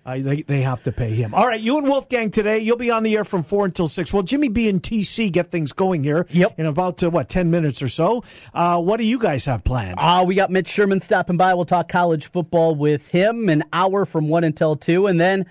Uh, 0.05 0.19
they, 0.19 0.43
they 0.43 0.61
have 0.61 0.83
to 0.83 0.91
pay 0.91 1.15
him. 1.15 1.33
All 1.33 1.47
right, 1.47 1.59
you 1.59 1.79
and 1.79 1.87
Wolfgang 1.87 2.29
today. 2.29 2.59
You'll 2.59 2.77
be 2.77 2.91
on 2.91 3.01
the 3.01 3.15
air 3.15 3.23
from 3.23 3.41
four 3.41 3.65
until 3.65 3.87
six. 3.87 4.13
Well, 4.13 4.21
Jimmy 4.21 4.49
B 4.49 4.69
and 4.69 4.81
TC 4.81 5.31
get 5.31 5.49
things 5.49 5.73
going 5.73 6.03
here. 6.03 6.27
Yep. 6.29 6.59
In 6.59 6.67
about 6.67 7.01
uh, 7.01 7.09
what 7.09 7.27
ten 7.27 7.49
minutes 7.49 7.81
or 7.81 7.89
so. 7.89 8.23
Uh, 8.53 8.79
what 8.79 8.97
do 8.97 9.03
you 9.03 9.17
guys 9.17 9.45
have 9.45 9.63
planned? 9.63 9.95
Ah, 9.97 10.21
we 10.21 10.35
got 10.35 10.51
Mitch 10.51 10.67
Sherman 10.67 10.99
stopping 10.99 11.37
by. 11.37 11.55
We'll 11.55 11.65
talk 11.65 11.89
college 11.89 12.27
football 12.27 12.75
with 12.75 13.07
him 13.07 13.49
an 13.49 13.63
hour 13.73 14.05
from 14.05 14.29
one 14.29 14.43
until 14.43 14.75
two, 14.75 15.07
and 15.07 15.19
then 15.19 15.47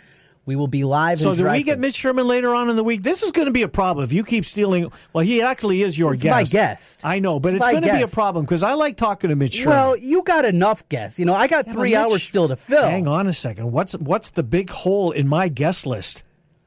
we 0.47 0.57
will 0.57 0.67
be 0.69 0.85
live. 0.85 1.19
So 1.19 1.35
do 1.35 1.49
we 1.49 1.63
get 1.63 1.79
Mitch 1.79 1.95
Sherman 1.95 2.27
later 2.27 2.55
on 2.55 2.69
in 2.71 2.77
the 2.77 2.85
week? 2.85 3.03
This 3.03 3.23
is 3.23 3.33
going 3.33 3.47
to 3.47 3.53
be 3.53 3.63
a 3.63 3.69
problem 3.69 4.05
if 4.05 4.13
you 4.13 4.25
keep 4.25 4.45
stealing. 4.45 4.91
Well, 5.13 5.25
he 5.25 5.41
actually 5.43 5.83
is 5.83 5.99
your 5.99 6.15
It's 6.15 6.23
guest. 6.23 6.33
my 6.35 6.59
guest. 6.59 7.01
I 7.03 7.19
know, 7.19 7.41
but 7.41 7.55
It's 7.55 7.65
it's, 7.65 7.71
going 7.73 7.83
to 7.85 7.93
be 7.93 8.03
a 8.03 8.09
problem 8.09 8.45
because 8.45 8.63
I 8.63 8.75
like 8.75 8.97
talking 8.97 9.31
to 9.31 9.37
Mitch 9.37 9.55
Sherman. 9.55 9.71
Well, 9.77 9.97
you 9.97 10.23
got 10.23 10.45
enough 10.45 10.87
guests. 10.89 11.19
You 11.19 11.25
know, 11.25 11.35
I 11.35 11.47
got 11.47 11.67
Yeah, 11.67 11.73
three 11.73 11.91
Mitch- 11.91 11.99
hours 11.99 12.23
still 12.23 12.49
to 12.49 12.57
fill. 12.57 12.85
Hang 12.89 13.09
on 13.09 13.27
a 13.27 13.33
second. 13.33 13.73
What's 13.73 13.95
what's 13.95 14.31
the 14.31 14.43
big 14.43 14.71
hole 14.71 15.11
in 15.13 15.29
my 15.29 15.49
guest 15.49 15.87
list? 15.87 16.25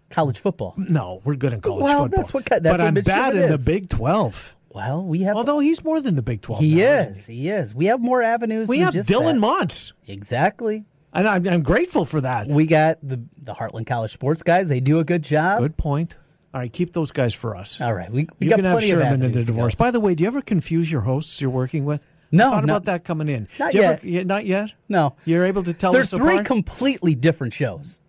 College 0.10 0.40
football. 0.40 0.74
No, 0.78 1.22
we're 1.26 1.36
good 1.36 1.52
in 1.54 1.60
college 1.62 1.84
Well, 1.84 2.04
football. 2.04 2.18
that's 2.22 2.34
what 2.34 2.46
that's 2.46 2.64
but 2.64 2.80
I'm 2.80 2.94
Mitch 2.94 3.06
bad 3.06 3.34
Sherman 3.34 3.44
in 3.44 3.52
the. 3.52 3.58
Big 3.58 3.90
Twelve. 3.90 4.56
Well, 4.70 5.04
we 5.04 5.22
have. 5.24 5.36
Although 5.36 5.60
he's 5.60 5.84
more 5.84 6.00
than 6.02 6.16
the 6.16 6.22
Big 6.22 6.42
Twelve. 6.42 6.62
he 6.62 6.76
now, 6.76 6.84
is. 6.94 7.08
isn't 7.20 7.34
He 7.34 7.50
is. 7.50 7.76
We 7.76 7.86
have 7.88 8.00
more 8.00 8.22
avenues. 8.22 8.68
We 8.70 8.78
than 8.80 8.94
have 8.94 9.06
Dylan 9.06 9.42
that. 9.42 9.68
Montz, 9.68 9.94
Exactly. 10.08 10.86
And 11.18 11.28
I'm, 11.28 11.46
I'm 11.48 11.64
grateful 11.64 12.06
for 12.06 12.22
that. 12.22 12.48
We 12.48 12.66
got 12.66 13.00
the 13.02 13.20
the 13.42 13.54
Heartland 13.54 13.88
College 13.88 14.14
sports 14.14 14.42
guys. 14.44 14.68
They 14.70 14.80
do 14.80 15.00
a 15.00 15.04
good 15.04 15.24
job. 15.24 15.60
Good 15.60 15.76
point. 15.78 16.16
All 16.54 16.62
right, 16.62 16.72
keep 16.72 16.94
those 16.94 17.12
guys 17.12 17.34
for 17.34 17.56
us. 17.58 17.82
All 17.82 17.94
right, 17.94 18.10
we, 18.10 18.28
we 18.40 18.46
you 18.46 18.50
got 18.50 18.56
can 18.56 18.66
have 18.66 18.82
Sherman 18.82 19.22
in 19.22 19.32
the 19.34 19.44
divorce. 19.44 19.76
By 19.76 19.92
the 19.92 20.00
way, 20.00 20.16
do 20.16 20.24
you 20.24 20.28
ever 20.30 20.42
confuse 20.42 20.90
your 20.92 21.02
hosts 21.02 21.42
you're 21.42 21.52
working 21.52 21.84
with? 21.84 22.02
No, 22.32 22.48
I 22.48 22.50
thought 22.52 22.56
not- 22.56 22.64
about 22.78 22.86
that 22.86 23.04
coming 23.04 23.28
in. 23.28 23.48
not 23.60 23.74
yet. 23.74 24.04
Ever, 24.04 24.24
not 24.24 24.46
yet. 24.46 24.72
No, 24.90 25.16
You're 25.26 25.46
able 25.46 25.64
to 25.64 25.74
tell 25.74 25.92
There's 25.92 26.14
us 26.14 26.18
three 26.20 26.34
apart. 26.36 26.46
completely 26.48 27.16
different 27.16 27.54
shows. 27.54 28.00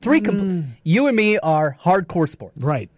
Three. 0.00 0.20
Com- 0.20 0.74
you 0.84 1.06
and 1.06 1.16
me 1.16 1.38
are 1.38 1.76
hardcore 1.80 2.28
sports. 2.28 2.62
Mm. 2.64 2.68
right. 2.68 2.90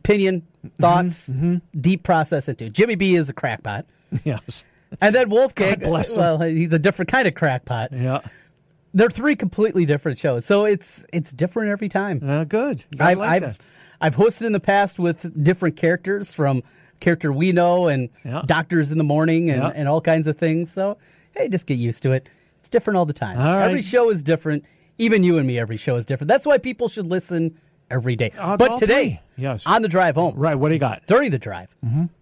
Opinion, 0.00 0.46
thoughts, 0.80 1.28
Mm-hmm. 1.28 1.56
deep 1.78 2.02
process 2.02 2.48
into. 2.48 2.70
Jimmy 2.70 2.94
B 2.94 3.16
is 3.16 3.28
a 3.28 3.32
crackpot, 3.32 3.84
Yes. 4.24 4.64
and 5.00 5.14
then 5.14 5.28
Wolfgang. 5.28 5.78
God 5.78 5.82
bless 5.82 6.16
him. 6.16 6.20
Well, 6.22 6.40
he's 6.40 6.72
a 6.72 6.78
different 6.78 7.10
kind 7.10 7.28
of 7.28 7.34
crackpot. 7.34 7.92
Yeah. 7.92 8.20
They're 8.92 9.10
three 9.10 9.36
completely 9.36 9.84
different 9.86 10.18
shows, 10.18 10.44
so 10.44 10.64
it's 10.64 11.06
it's 11.12 11.32
different 11.32 11.70
every 11.70 11.88
time. 11.88 12.20
Uh, 12.28 12.44
good. 12.44 12.84
I 12.98 13.12
I've 13.12 13.18
like 13.18 13.30
I've, 13.30 13.42
that. 13.42 13.58
I've 14.00 14.16
hosted 14.16 14.42
in 14.46 14.52
the 14.52 14.60
past 14.60 14.98
with 14.98 15.42
different 15.44 15.76
characters 15.76 16.32
from 16.32 16.62
character 16.98 17.32
we 17.32 17.52
know 17.52 17.86
and 17.88 18.08
Yeah. 18.24 18.42
doctors 18.46 18.90
in 18.90 18.98
the 18.98 19.04
morning 19.04 19.48
and, 19.50 19.62
Yeah. 19.62 19.72
and 19.74 19.86
all 19.88 20.00
kinds 20.00 20.26
of 20.26 20.36
things. 20.38 20.72
So 20.72 20.98
hey, 21.36 21.48
just 21.48 21.66
get 21.66 21.78
used 21.78 22.02
to 22.02 22.12
it. 22.12 22.28
It's 22.58 22.68
different 22.68 22.96
all 22.96 23.06
the 23.06 23.12
time. 23.12 23.38
All 23.38 23.44
right. 23.56 23.64
Every 23.66 23.82
show 23.82 24.10
is 24.10 24.22
different. 24.22 24.64
Even 24.98 25.22
you 25.22 25.38
and 25.38 25.46
me, 25.46 25.58
every 25.58 25.76
show 25.78 25.96
is 25.96 26.04
different. 26.04 26.28
That's 26.28 26.44
why 26.44 26.58
people 26.58 26.88
should 26.88 27.06
listen 27.06 27.56
every 27.90 28.16
day. 28.16 28.32
Uh, 28.36 28.56
but 28.56 28.78
today, 28.78 29.20
three. 29.36 29.44
Yes. 29.44 29.66
on 29.66 29.82
the 29.82 29.88
drive 29.88 30.16
home, 30.16 30.34
Right. 30.36 30.54
What 30.56 30.68
do 30.68 30.74
you 30.74 30.80
got? 30.80 31.06
during 31.06 31.30
the 31.30 31.38
drive, 31.38 31.74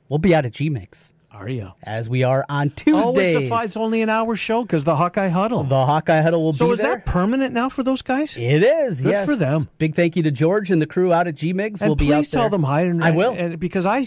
we'll 0.09 0.19
be 0.19 0.35
out 0.35 0.45
of 0.45 0.53
G 0.53 0.69
Mix 0.71 1.13
Are 1.39 1.49
you? 1.49 1.73
as 1.85 2.09
we 2.09 2.25
are 2.25 2.45
on. 2.49 2.73
Oh, 2.89 3.17
it's, 3.19 3.35
a, 3.37 3.49
fi- 3.49 3.65
it's 3.65 3.77
only 3.77 4.03
an 4.03 4.09
hour 4.11 4.35
show 4.37 4.63
because 4.63 4.85
the 4.85 4.97
Hawkeye 4.97 5.29
Huddle. 5.29 5.63
the 5.63 5.87
Hawkeye 5.87 6.21
Huddle 6.21 6.43
will 6.43 6.53
so 6.53 6.67
be 6.67 6.69
So 6.69 6.73
is 6.73 6.79
there. 6.81 6.97
that 6.97 7.07
permanent 7.07 7.55
now 7.55 7.69
for 7.69 7.83
those 7.83 8.03
guys? 8.03 8.37
It 8.37 8.63
is. 8.63 9.01
Good 9.01 9.11
yes. 9.11 9.25
for 9.27 9.37
them. 9.37 9.69
Big 9.79 9.95
thank 9.95 10.17
you 10.17 10.23
to 10.25 10.31
George 10.31 10.71
and 10.71 10.83
the 10.83 10.87
crew 10.87 11.13
out 11.13 11.29
at 11.29 11.37
G 11.37 11.55
Migs. 11.55 11.81
And 11.81 11.91
we'll 11.91 11.97
be 11.97 12.13
out 12.13 12.19
please 12.19 12.31
tell 12.31 12.51
them 12.51 12.65
hi. 12.65 12.83
And, 12.83 13.03
I 13.05 13.11
will. 13.13 13.33
and- 13.33 13.59
because 13.61 13.87
I 13.87 14.03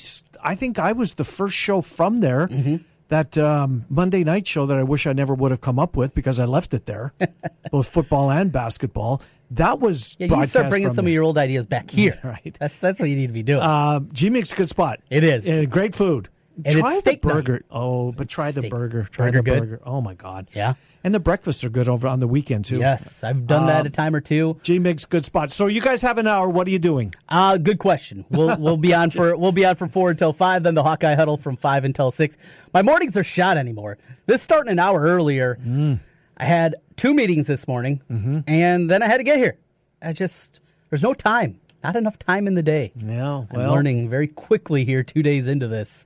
think 0.55 0.77
I 0.77 0.91
was 0.91 1.13
the 1.13 1.23
first 1.23 1.55
show 1.55 1.81
from 1.81 2.17
there. 2.17 2.47
Mm-hmm. 2.47 2.75
That 3.07 3.37
um, 3.37 3.83
Monday 3.89 4.23
night 4.23 4.47
show 4.47 4.65
that 4.65 4.77
I 4.77 4.83
wish 4.83 5.05
I 5.05 5.11
never 5.11 5.33
would 5.33 5.51
have 5.51 5.59
come 5.59 5.79
up 5.79 5.97
with 5.97 6.15
because 6.15 6.39
I 6.39 6.45
left 6.45 6.73
it 6.73 6.85
there, 6.85 7.11
both 7.69 7.89
football 7.89 8.31
and 8.31 8.53
basketball. 8.53 9.21
That 9.49 9.81
was 9.81 10.15
Yeah, 10.17 10.27
you 10.33 10.45
start 10.45 10.69
bringing 10.69 10.93
some 10.93 11.05
of 11.07 11.11
your 11.11 11.23
old 11.23 11.37
ideas 11.37 11.65
back 11.65 11.91
here. 11.91 12.17
Right. 12.23 12.55
That's 12.57 12.79
that's 12.79 13.01
what 13.01 13.09
you 13.09 13.17
need 13.17 13.27
to 13.27 13.33
be 13.33 13.43
doing. 13.43 13.59
Uh, 13.59 13.99
G 14.13 14.29
Mix, 14.29 14.53
good 14.53 14.69
spot. 14.69 15.01
It 15.09 15.25
is. 15.25 15.45
And 15.45 15.69
great 15.69 15.93
food. 15.93 16.29
And 16.63 16.73
try 16.75 16.95
it's 16.95 17.03
the 17.03 17.11
steak 17.11 17.23
night. 17.25 17.33
burger. 17.33 17.61
Oh, 17.71 18.11
but 18.11 18.27
try 18.29 18.51
the 18.51 18.61
steak. 18.61 18.71
burger. 18.71 19.07
Try 19.11 19.27
Burger 19.27 19.37
the 19.41 19.43
good? 19.49 19.59
burger. 19.59 19.79
Oh 19.85 20.01
my 20.01 20.13
god. 20.13 20.49
yeah. 20.53 20.73
And 21.03 21.15
the 21.15 21.19
breakfasts 21.19 21.63
are 21.63 21.69
good 21.69 21.87
over 21.87 22.07
on 22.07 22.19
the 22.19 22.27
weekend 22.27 22.65
too. 22.65 22.77
Yes, 22.77 23.23
I've 23.23 23.47
done 23.47 23.65
that 23.65 23.81
Um, 23.81 23.87
a 23.87 23.89
time 23.89 24.13
or 24.15 24.21
two. 24.21 24.59
G 24.61 24.77
Mix, 24.77 25.05
good 25.05 25.25
spot. 25.25 25.51
So 25.51 25.65
you 25.65 25.81
guys 25.81 26.03
have 26.03 26.19
an 26.19 26.27
hour. 26.27 26.47
What 26.47 26.67
are 26.67 26.69
you 26.69 26.77
doing? 26.77 27.11
Uh, 27.27 27.57
good 27.57 27.79
question. 27.79 28.23
We'll 28.29 28.55
we'll 28.59 28.77
be 28.77 28.93
on 28.93 29.09
for 29.09 29.35
we'll 29.35 29.51
be 29.51 29.65
on 29.65 29.75
from 29.77 29.89
four 29.89 30.11
until 30.11 30.31
five. 30.33 30.61
Then 30.61 30.75
the 30.75 30.83
Hawkeye 30.83 31.15
huddle 31.15 31.37
from 31.37 31.57
five 31.57 31.85
until 31.85 32.11
six. 32.11 32.37
My 32.73 32.83
mornings 32.83 33.17
are 33.17 33.23
shot 33.23 33.57
anymore. 33.57 33.97
This 34.27 34.43
starting 34.43 34.71
an 34.71 34.77
hour 34.79 35.01
earlier. 35.01 35.57
Mm. 35.65 35.99
I 36.37 36.45
had 36.45 36.75
two 36.97 37.13
meetings 37.15 37.47
this 37.47 37.67
morning, 37.67 38.01
Mm-hmm. 38.11 38.39
and 38.47 38.89
then 38.89 39.01
I 39.01 39.07
had 39.07 39.17
to 39.17 39.23
get 39.23 39.37
here. 39.37 39.57
I 40.03 40.13
just 40.13 40.59
there's 40.91 41.01
no 41.03 41.13
time. 41.15 41.59
Not 41.83 41.95
enough 41.95 42.19
time 42.19 42.45
in 42.45 42.53
the 42.53 42.61
day. 42.61 42.91
Yeah, 42.95 43.43
I'm 43.49 43.57
learning 43.71 44.07
very 44.07 44.27
quickly 44.27 44.85
here. 44.85 45.01
Two 45.01 45.23
days 45.23 45.47
into 45.47 45.67
this, 45.67 46.05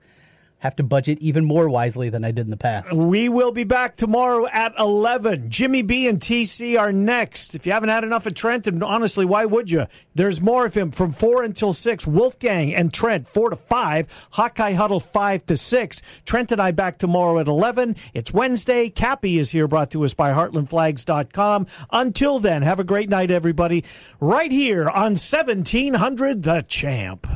have 0.65 0.75
to 0.75 0.83
budget 0.83 1.19
even 1.21 1.45
more 1.45 1.69
wisely 1.69 2.09
than 2.09 2.25
I 2.25 2.31
did 2.31 2.45
in 2.45 2.49
the 2.49 2.57
past. 2.57 2.91
We 2.91 3.29
will 3.29 3.51
be 3.51 3.63
back 3.63 3.95
tomorrow 3.95 4.47
at 4.47 4.73
11. 4.77 5.49
Jimmy 5.49 5.81
B 5.81 6.07
and 6.07 6.19
TC 6.19 6.77
are 6.77 6.91
next. 6.91 7.55
If 7.55 7.65
you 7.65 7.71
haven't 7.71 7.89
had 7.89 8.03
enough 8.03 8.25
of 8.25 8.33
Trent, 8.33 8.67
and 8.67 8.83
honestly, 8.83 9.25
why 9.25 9.45
would 9.45 9.71
you? 9.71 9.85
There's 10.13 10.41
more 10.41 10.65
of 10.65 10.73
him 10.73 10.91
from 10.91 11.11
4 11.11 11.43
until 11.43 11.71
6. 11.71 12.07
Wolfgang 12.07 12.73
and 12.73 12.93
Trent, 12.93 13.27
4 13.27 13.51
to 13.51 13.55
5. 13.55 14.27
Hawkeye 14.31 14.73
Huddle, 14.73 14.99
5 14.99 15.45
to 15.45 15.55
6. 15.55 16.01
Trent 16.25 16.51
and 16.51 16.61
I 16.61 16.71
back 16.71 16.97
tomorrow 16.97 17.39
at 17.39 17.47
11. 17.47 17.95
It's 18.13 18.33
Wednesday. 18.33 18.89
Cappy 18.89 19.39
is 19.39 19.51
here, 19.51 19.67
brought 19.67 19.91
to 19.91 20.03
us 20.03 20.13
by 20.13 20.31
HeartlandFlags.com. 20.31 21.67
Until 21.91 22.39
then, 22.39 22.63
have 22.63 22.79
a 22.79 22.83
great 22.83 23.09
night, 23.09 23.31
everybody. 23.31 23.83
Right 24.19 24.51
here 24.51 24.89
on 24.89 25.15
1700 25.15 26.43
The 26.43 26.63
Champ. 26.63 27.27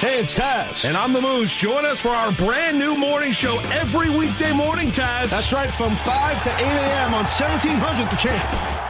Hey, 0.00 0.20
it's 0.20 0.34
Taz. 0.34 0.88
And 0.88 0.96
I'm 0.96 1.12
the 1.12 1.20
Moose. 1.20 1.54
Join 1.54 1.84
us 1.84 2.00
for 2.00 2.08
our 2.08 2.32
brand 2.32 2.78
new 2.78 2.96
morning 2.96 3.32
show 3.32 3.58
every 3.70 4.08
weekday 4.08 4.50
morning, 4.50 4.88
Taz. 4.88 5.28
That's 5.28 5.52
right, 5.52 5.70
from 5.70 5.94
5 5.94 6.42
to 6.42 6.48
8 6.48 6.62
a.m. 6.62 7.12
on 7.12 7.24
1700 7.24 8.10
The 8.10 8.16
Champ. 8.16 8.89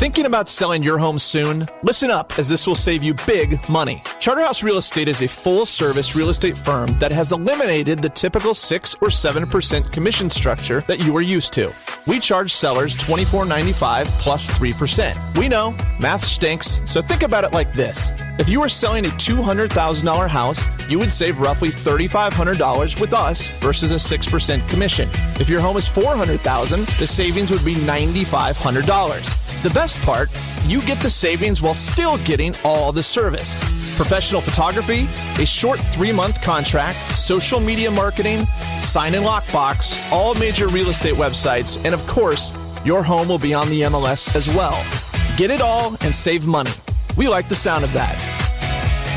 Thinking 0.00 0.24
about 0.24 0.48
selling 0.48 0.82
your 0.82 0.96
home 0.96 1.18
soon? 1.18 1.68
Listen 1.82 2.10
up, 2.10 2.38
as 2.38 2.48
this 2.48 2.66
will 2.66 2.74
save 2.74 3.02
you 3.02 3.12
big 3.26 3.60
money. 3.68 4.02
Charterhouse 4.18 4.62
Real 4.62 4.78
Estate 4.78 5.08
is 5.08 5.20
a 5.20 5.28
full 5.28 5.66
service 5.66 6.16
real 6.16 6.30
estate 6.30 6.56
firm 6.56 6.96
that 6.96 7.12
has 7.12 7.32
eliminated 7.32 8.00
the 8.00 8.08
typical 8.08 8.54
6 8.54 8.94
or 9.02 9.08
7% 9.08 9.92
commission 9.92 10.30
structure 10.30 10.80
that 10.86 11.04
you 11.04 11.14
are 11.18 11.20
used 11.20 11.52
to. 11.52 11.70
We 12.06 12.18
charge 12.18 12.54
sellers 12.54 12.96
$24.95 12.96 14.06
plus 14.22 14.50
3%. 14.52 15.36
We 15.36 15.48
know, 15.48 15.76
math 15.98 16.24
stinks, 16.24 16.80
so 16.86 17.02
think 17.02 17.22
about 17.22 17.44
it 17.44 17.52
like 17.52 17.74
this. 17.74 18.10
If 18.40 18.48
you 18.48 18.62
are 18.62 18.70
selling 18.70 19.04
a 19.04 19.10
$200,000 19.10 20.26
house, 20.26 20.66
you 20.88 20.98
would 20.98 21.12
save 21.12 21.40
roughly 21.40 21.68
$3,500 21.68 22.98
with 22.98 23.12
us 23.12 23.50
versus 23.60 23.92
a 23.92 23.96
6% 23.96 24.66
commission. 24.66 25.10
If 25.38 25.50
your 25.50 25.60
home 25.60 25.76
is 25.76 25.86
400,000, 25.86 26.80
the 26.80 27.06
savings 27.06 27.50
would 27.50 27.62
be 27.66 27.74
$9,500. 27.74 29.62
The 29.62 29.68
best 29.68 30.00
part, 30.00 30.30
you 30.64 30.80
get 30.86 30.98
the 31.00 31.10
savings 31.10 31.60
while 31.60 31.74
still 31.74 32.16
getting 32.24 32.54
all 32.64 32.92
the 32.92 33.02
service. 33.02 33.54
professional 33.98 34.40
photography, 34.40 35.06
a 35.38 35.44
short 35.44 35.78
three 35.92 36.10
month 36.10 36.40
contract, 36.40 36.96
social 37.18 37.60
media 37.60 37.90
marketing, 37.90 38.46
sign 38.80 39.14
and 39.14 39.26
lockbox, 39.26 40.00
all 40.10 40.32
major 40.36 40.68
real 40.68 40.88
estate 40.88 41.16
websites, 41.16 41.76
and 41.84 41.92
of 41.92 42.06
course, 42.06 42.54
your 42.86 43.02
home 43.02 43.28
will 43.28 43.38
be 43.38 43.52
on 43.52 43.68
the 43.68 43.82
MLS 43.82 44.34
as 44.34 44.48
well. 44.48 44.82
Get 45.36 45.50
it 45.50 45.60
all 45.60 45.94
and 46.00 46.14
save 46.14 46.46
money. 46.46 46.70
We 47.16 47.28
like 47.28 47.48
the 47.48 47.54
sound 47.54 47.84
of 47.84 47.92
that. 47.92 48.16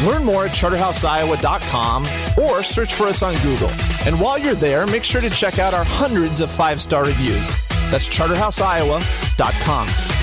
Learn 0.05 0.23
more 0.23 0.45
at 0.45 0.51
charterhouseiowa.com 0.51 2.05
or 2.43 2.63
search 2.63 2.93
for 2.93 3.05
us 3.05 3.23
on 3.23 3.35
Google. 3.41 3.69
And 4.05 4.19
while 4.19 4.37
you're 4.37 4.55
there, 4.55 4.85
make 4.85 5.03
sure 5.03 5.21
to 5.21 5.29
check 5.29 5.59
out 5.59 5.73
our 5.73 5.85
hundreds 5.85 6.41
of 6.41 6.51
five 6.51 6.81
star 6.81 7.05
reviews. 7.05 7.51
That's 7.91 8.09
charterhouseiowa.com. 8.09 10.22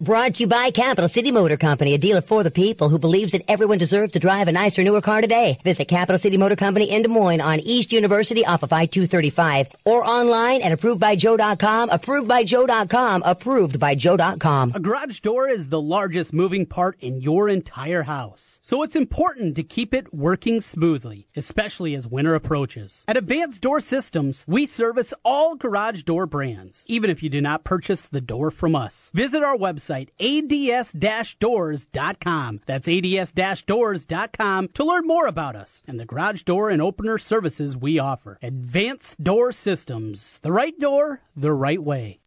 Brought 0.00 0.36
to 0.36 0.44
you 0.44 0.46
by 0.46 0.70
Capital 0.70 1.08
City 1.08 1.32
Motor 1.32 1.56
Company, 1.56 1.92
a 1.92 1.98
dealer 1.98 2.20
for 2.20 2.44
the 2.44 2.52
people 2.52 2.88
who 2.88 3.00
believes 3.00 3.32
that 3.32 3.42
everyone 3.48 3.78
deserves 3.78 4.12
to 4.12 4.20
drive 4.20 4.46
a 4.46 4.52
nicer, 4.52 4.84
newer 4.84 5.00
car 5.00 5.20
today. 5.20 5.58
Visit 5.64 5.88
Capital 5.88 6.20
City 6.20 6.36
Motor 6.36 6.54
Company 6.54 6.88
in 6.88 7.02
Des 7.02 7.08
Moines 7.08 7.40
on 7.40 7.58
East 7.58 7.90
University 7.90 8.46
off 8.46 8.62
of 8.62 8.72
I-235 8.72 9.72
or 9.84 10.04
online 10.04 10.62
at 10.62 10.70
approvedbyjoe.com, 10.78 11.90
approvedbyjoe.com, 11.90 13.22
approvedbyjoe.com. 13.24 14.72
A 14.76 14.78
garage 14.78 15.18
door 15.18 15.48
is 15.48 15.68
the 15.68 15.80
largest 15.80 16.32
moving 16.32 16.64
part 16.64 16.96
in 17.00 17.20
your 17.20 17.48
entire 17.48 18.04
house. 18.04 18.60
So 18.62 18.84
it's 18.84 18.94
important 18.94 19.56
to 19.56 19.64
keep 19.64 19.92
it 19.92 20.14
working 20.14 20.60
smoothly, 20.60 21.26
especially 21.34 21.96
as 21.96 22.06
winter 22.06 22.36
approaches. 22.36 23.04
At 23.08 23.16
Advanced 23.16 23.62
Door 23.62 23.80
Systems, 23.80 24.44
we 24.46 24.64
service 24.64 25.12
all 25.24 25.56
garage 25.56 26.04
door 26.04 26.26
brands, 26.26 26.84
even 26.86 27.10
if 27.10 27.20
you 27.20 27.28
do 27.28 27.40
not 27.40 27.64
purchase 27.64 28.02
the 28.02 28.20
door 28.20 28.52
from 28.52 28.76
us. 28.76 29.10
Visit 29.12 29.42
our 29.42 29.56
website 29.56 29.87
ads-doors.com. 29.90 32.60
That's 32.66 32.88
ads-doors.com 32.88 34.68
to 34.68 34.84
learn 34.84 35.06
more 35.06 35.26
about 35.26 35.56
us 35.56 35.82
and 35.86 36.00
the 36.00 36.04
garage 36.04 36.42
door 36.42 36.68
and 36.70 36.82
opener 36.82 37.18
services 37.18 37.76
we 37.76 37.98
offer. 37.98 38.38
Advanced 38.42 39.22
Door 39.22 39.52
Systems. 39.52 40.38
The 40.42 40.52
right 40.52 40.78
door, 40.78 41.22
the 41.36 41.52
right 41.52 41.82
way. 41.82 42.20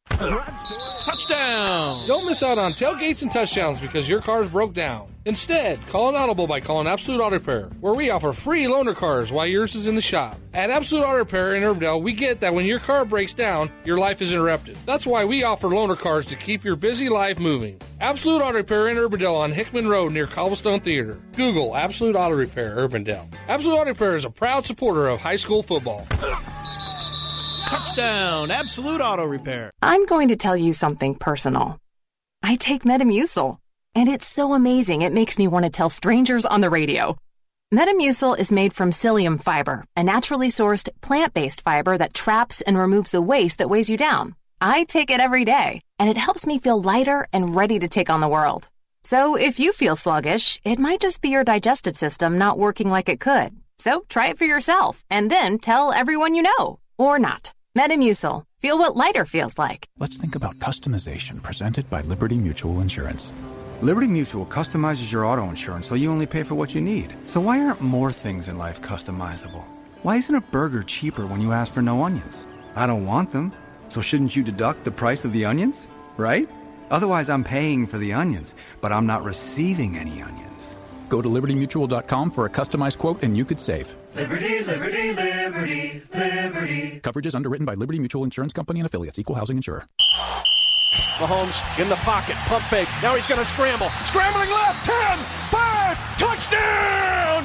Touchdown! 1.06 2.08
Don't 2.08 2.26
miss 2.26 2.44
out 2.44 2.58
on 2.58 2.74
tailgates 2.74 3.22
and 3.22 3.32
touchdowns 3.32 3.82
because 3.82 4.08
your 4.08 4.22
car's 4.22 4.50
broke 4.50 4.74
down. 4.74 5.08
Instead, 5.26 5.86
call 5.88 6.10
an 6.10 6.16
audible 6.16 6.48
by 6.48 6.60
calling 6.60 6.88
Absolute 6.88 7.22
Auto 7.22 7.36
Repair, 7.36 7.70
where 7.80 7.94
we 7.94 8.10
offer 8.10 8.34
free 8.34 8.66
loaner 8.66 8.96
cars 8.96 9.32
while 9.32 9.46
yours 9.46 9.76
is 9.76 9.86
in 9.86 9.96
the 9.96 10.02
shop. 10.02 10.36
At 10.54 10.72
Absolute 10.72 11.04
Auto 11.04 11.18
Repair 11.18 11.56
in 11.56 11.64
Urbandale, 11.64 12.02
we 12.02 12.14
get 12.14 12.40
that 12.40 12.54
when 12.54 12.66
your 12.66 12.80
car 12.80 13.06
breaks 13.06 13.34
down, 13.34 13.72
your 13.84 13.98
life 13.98 14.22
is 14.22 14.34
interrupted. 14.34 14.78
That's 14.86 15.06
why 15.06 15.26
we 15.26 15.44
offer 15.44 15.68
loaner 15.68 15.98
cars 15.98 16.26
to 16.28 16.36
keep 16.36 16.64
your 16.64 16.76
busy 16.76 17.08
life 17.10 17.40
moving. 17.40 17.80
Absolute 18.00 18.42
Auto 18.42 18.58
Repair 18.58 18.88
in 18.90 18.98
Urbandale 18.98 19.40
on 19.40 19.52
Hickman 19.52 19.88
Road 19.88 20.12
near 20.12 20.28
Cobblestone 20.28 20.80
Theater. 20.80 21.20
Google 21.36 21.76
Absolute 21.76 22.16
Auto 22.16 22.36
Repair 22.36 22.78
Urbandale. 22.78 23.32
Absolute 23.48 23.76
Auto 23.76 23.90
Repair 23.90 24.16
is 24.16 24.26
a 24.26 24.32
proud 24.32 24.66
supporter 24.66 25.08
of 25.08 25.20
high 25.20 25.36
school 25.36 25.62
football. 25.62 26.08
Touchdown! 27.72 28.52
Absolute 28.52 29.00
Auto 29.00 29.24
Repair. 29.24 29.72
I'm 29.82 30.06
going 30.06 30.28
to 30.28 30.36
tell 30.36 30.58
you 30.58 30.74
something 30.74 31.16
personal. 31.16 31.78
I 32.44 32.56
take 32.56 32.84
Metamucil, 32.84 33.60
and 33.96 34.10
it's 34.10 34.28
so 34.28 34.52
amazing 34.52 35.04
it 35.04 35.14
makes 35.14 35.40
me 35.40 35.48
want 35.48 35.64
to 35.64 35.72
tell 35.72 35.88
strangers 35.88 36.46
on 36.46 36.60
the 36.60 36.70
radio. 36.70 37.16
Metamucil 37.74 38.38
is 38.38 38.52
made 38.52 38.74
from 38.74 38.92
psyllium 38.92 39.42
fiber, 39.42 39.86
a 39.96 40.04
naturally 40.04 40.50
sourced 40.50 40.90
plant 41.00 41.34
based 41.34 41.62
fiber 41.62 41.98
that 41.98 42.14
traps 42.14 42.60
and 42.60 42.78
removes 42.78 43.12
the 43.12 43.22
waste 43.22 43.60
that 43.60 43.70
weighs 43.70 43.90
you 43.90 43.96
down. 43.96 44.36
I 44.60 44.84
take 44.84 45.10
it 45.10 45.22
every 45.22 45.46
day, 45.46 45.80
and 45.98 46.10
it 46.10 46.18
helps 46.18 46.46
me 46.46 46.60
feel 46.60 46.82
lighter 46.82 47.26
and 47.32 47.56
ready 47.56 47.80
to 47.80 47.88
take 47.88 48.10
on 48.10 48.20
the 48.20 48.28
world. 48.28 48.68
So 49.06 49.38
if 49.38 49.62
you 49.62 49.72
feel 49.72 49.96
sluggish, 49.96 50.60
it 50.66 50.78
might 50.78 51.00
just 51.00 51.22
be 51.22 51.30
your 51.30 51.46
digestive 51.46 51.96
system 51.96 52.38
not 52.38 52.60
working 52.60 52.90
like 52.90 53.08
it 53.08 53.22
could. 53.22 53.56
So 53.80 54.04
try 54.10 54.28
it 54.28 54.38
for 54.38 54.44
yourself, 54.44 55.06
and 55.10 55.32
then 55.32 55.58
tell 55.58 55.94
everyone 55.94 56.36
you 56.36 56.42
know. 56.42 56.80
Or 56.98 57.18
not. 57.18 57.54
Metamucil. 57.78 58.44
Feel 58.60 58.78
what 58.78 58.98
lighter 58.98 59.26
feels 59.26 59.58
like. 59.58 59.88
Let's 59.98 60.18
think 60.18 60.36
about 60.36 60.56
customization 60.56 61.42
presented 61.42 61.90
by 61.90 62.02
Liberty 62.02 62.38
Mutual 62.38 62.82
Insurance. 62.82 63.32
Liberty 63.82 64.08
Mutual 64.08 64.46
customizes 64.46 65.10
your 65.10 65.26
auto 65.26 65.48
insurance 65.48 65.88
so 65.88 65.96
you 65.96 66.12
only 66.12 66.26
pay 66.26 66.44
for 66.44 66.56
what 66.56 66.76
you 66.76 66.82
need. 66.82 67.16
So 67.28 67.40
why 67.40 67.64
aren't 67.64 67.80
more 67.80 68.12
things 68.12 68.50
in 68.50 68.58
life 68.58 68.82
customizable? 68.82 69.66
Why 70.04 70.18
isn't 70.18 70.36
a 70.36 70.42
burger 70.42 70.84
cheaper 70.84 71.26
when 71.26 71.40
you 71.40 71.54
ask 71.54 71.72
for 71.72 71.82
no 71.82 72.04
onions? 72.04 72.46
I 72.76 72.88
don't 72.88 73.06
want 73.06 73.32
them. 73.32 73.54
So 73.88 74.02
shouldn't 74.02 74.36
you 74.36 74.44
deduct 74.44 74.84
the 74.84 74.92
price 74.92 75.24
of 75.24 75.32
the 75.32 75.46
onions? 75.46 75.88
Right? 76.18 76.50
Otherwise, 76.90 77.30
I'm 77.30 77.44
paying 77.44 77.88
for 77.88 77.98
the 77.98 78.12
onions, 78.12 78.54
but 78.82 78.92
I'm 78.92 79.06
not 79.06 79.24
receiving 79.24 79.96
any 79.96 80.22
onions. 80.22 80.51
Go 81.12 81.22
to 81.22 81.28
libertymutual.com 81.28 82.32
for 82.32 82.46
a 82.46 82.50
customized 82.50 82.98
quote 82.98 83.22
and 83.22 83.36
you 83.36 83.44
could 83.44 83.60
save. 83.60 83.94
Liberty, 84.16 84.64
liberty, 84.64 85.12
liberty, 85.12 86.02
liberty. 86.14 87.00
Coverage 87.04 87.26
is 87.26 87.36
underwritten 87.36 87.66
by 87.66 87.74
Liberty 87.74 88.00
Mutual 88.00 88.24
Insurance 88.24 88.54
Company 88.54 88.80
and 88.80 88.88
affiliates, 88.88 89.20
equal 89.20 89.36
housing 89.36 89.58
insurer. 89.58 89.90
Mahomes 91.18 91.60
in 91.82 91.90
the 91.90 91.98
pocket, 91.98 92.36
pump 92.48 92.64
fake. 92.66 92.88
Now 93.04 93.14
he's 93.16 93.28
going 93.28 93.40
to 93.40 93.46
scramble. 93.46 93.90
Scrambling 94.06 94.50
left, 94.52 94.86
10, 94.86 95.20
5, 95.50 96.18
touchdown, 96.18 97.44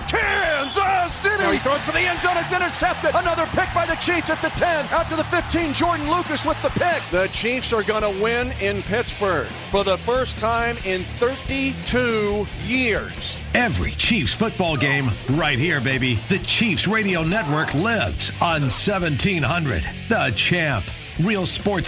Kansas 0.70 1.14
City. 1.14 1.36
Now 1.38 1.52
he 1.52 1.58
throws 1.58 1.82
for 1.82 1.92
the 1.92 2.00
end 2.00 2.20
zone. 2.20 2.36
It's 2.36 2.52
intercepted. 2.52 3.14
Another 3.14 3.46
pick 3.46 3.72
by 3.74 3.86
the 3.86 3.94
Chiefs 3.96 4.30
at 4.30 4.40
the 4.42 4.48
10. 4.50 4.86
Out 4.86 5.08
to 5.08 5.16
the 5.16 5.24
15. 5.24 5.72
Jordan 5.72 6.10
Lucas 6.10 6.44
with 6.44 6.60
the 6.62 6.70
pick. 6.70 7.02
The 7.10 7.28
Chiefs 7.28 7.72
are 7.72 7.82
going 7.82 8.02
to 8.02 8.22
win 8.22 8.52
in 8.60 8.82
Pittsburgh 8.82 9.48
for 9.70 9.84
the 9.84 9.98
first 9.98 10.38
time 10.38 10.76
in 10.84 11.02
32 11.02 12.46
years. 12.64 13.36
Every 13.54 13.92
Chiefs 13.92 14.34
football 14.34 14.76
game 14.76 15.10
right 15.30 15.58
here, 15.58 15.80
baby. 15.80 16.18
The 16.28 16.38
Chiefs 16.40 16.86
Radio 16.86 17.22
Network 17.22 17.74
lives 17.74 18.30
on 18.40 18.62
1700. 18.62 19.86
The 20.08 20.32
champ. 20.36 20.84
Real 21.20 21.46
sports 21.46 21.84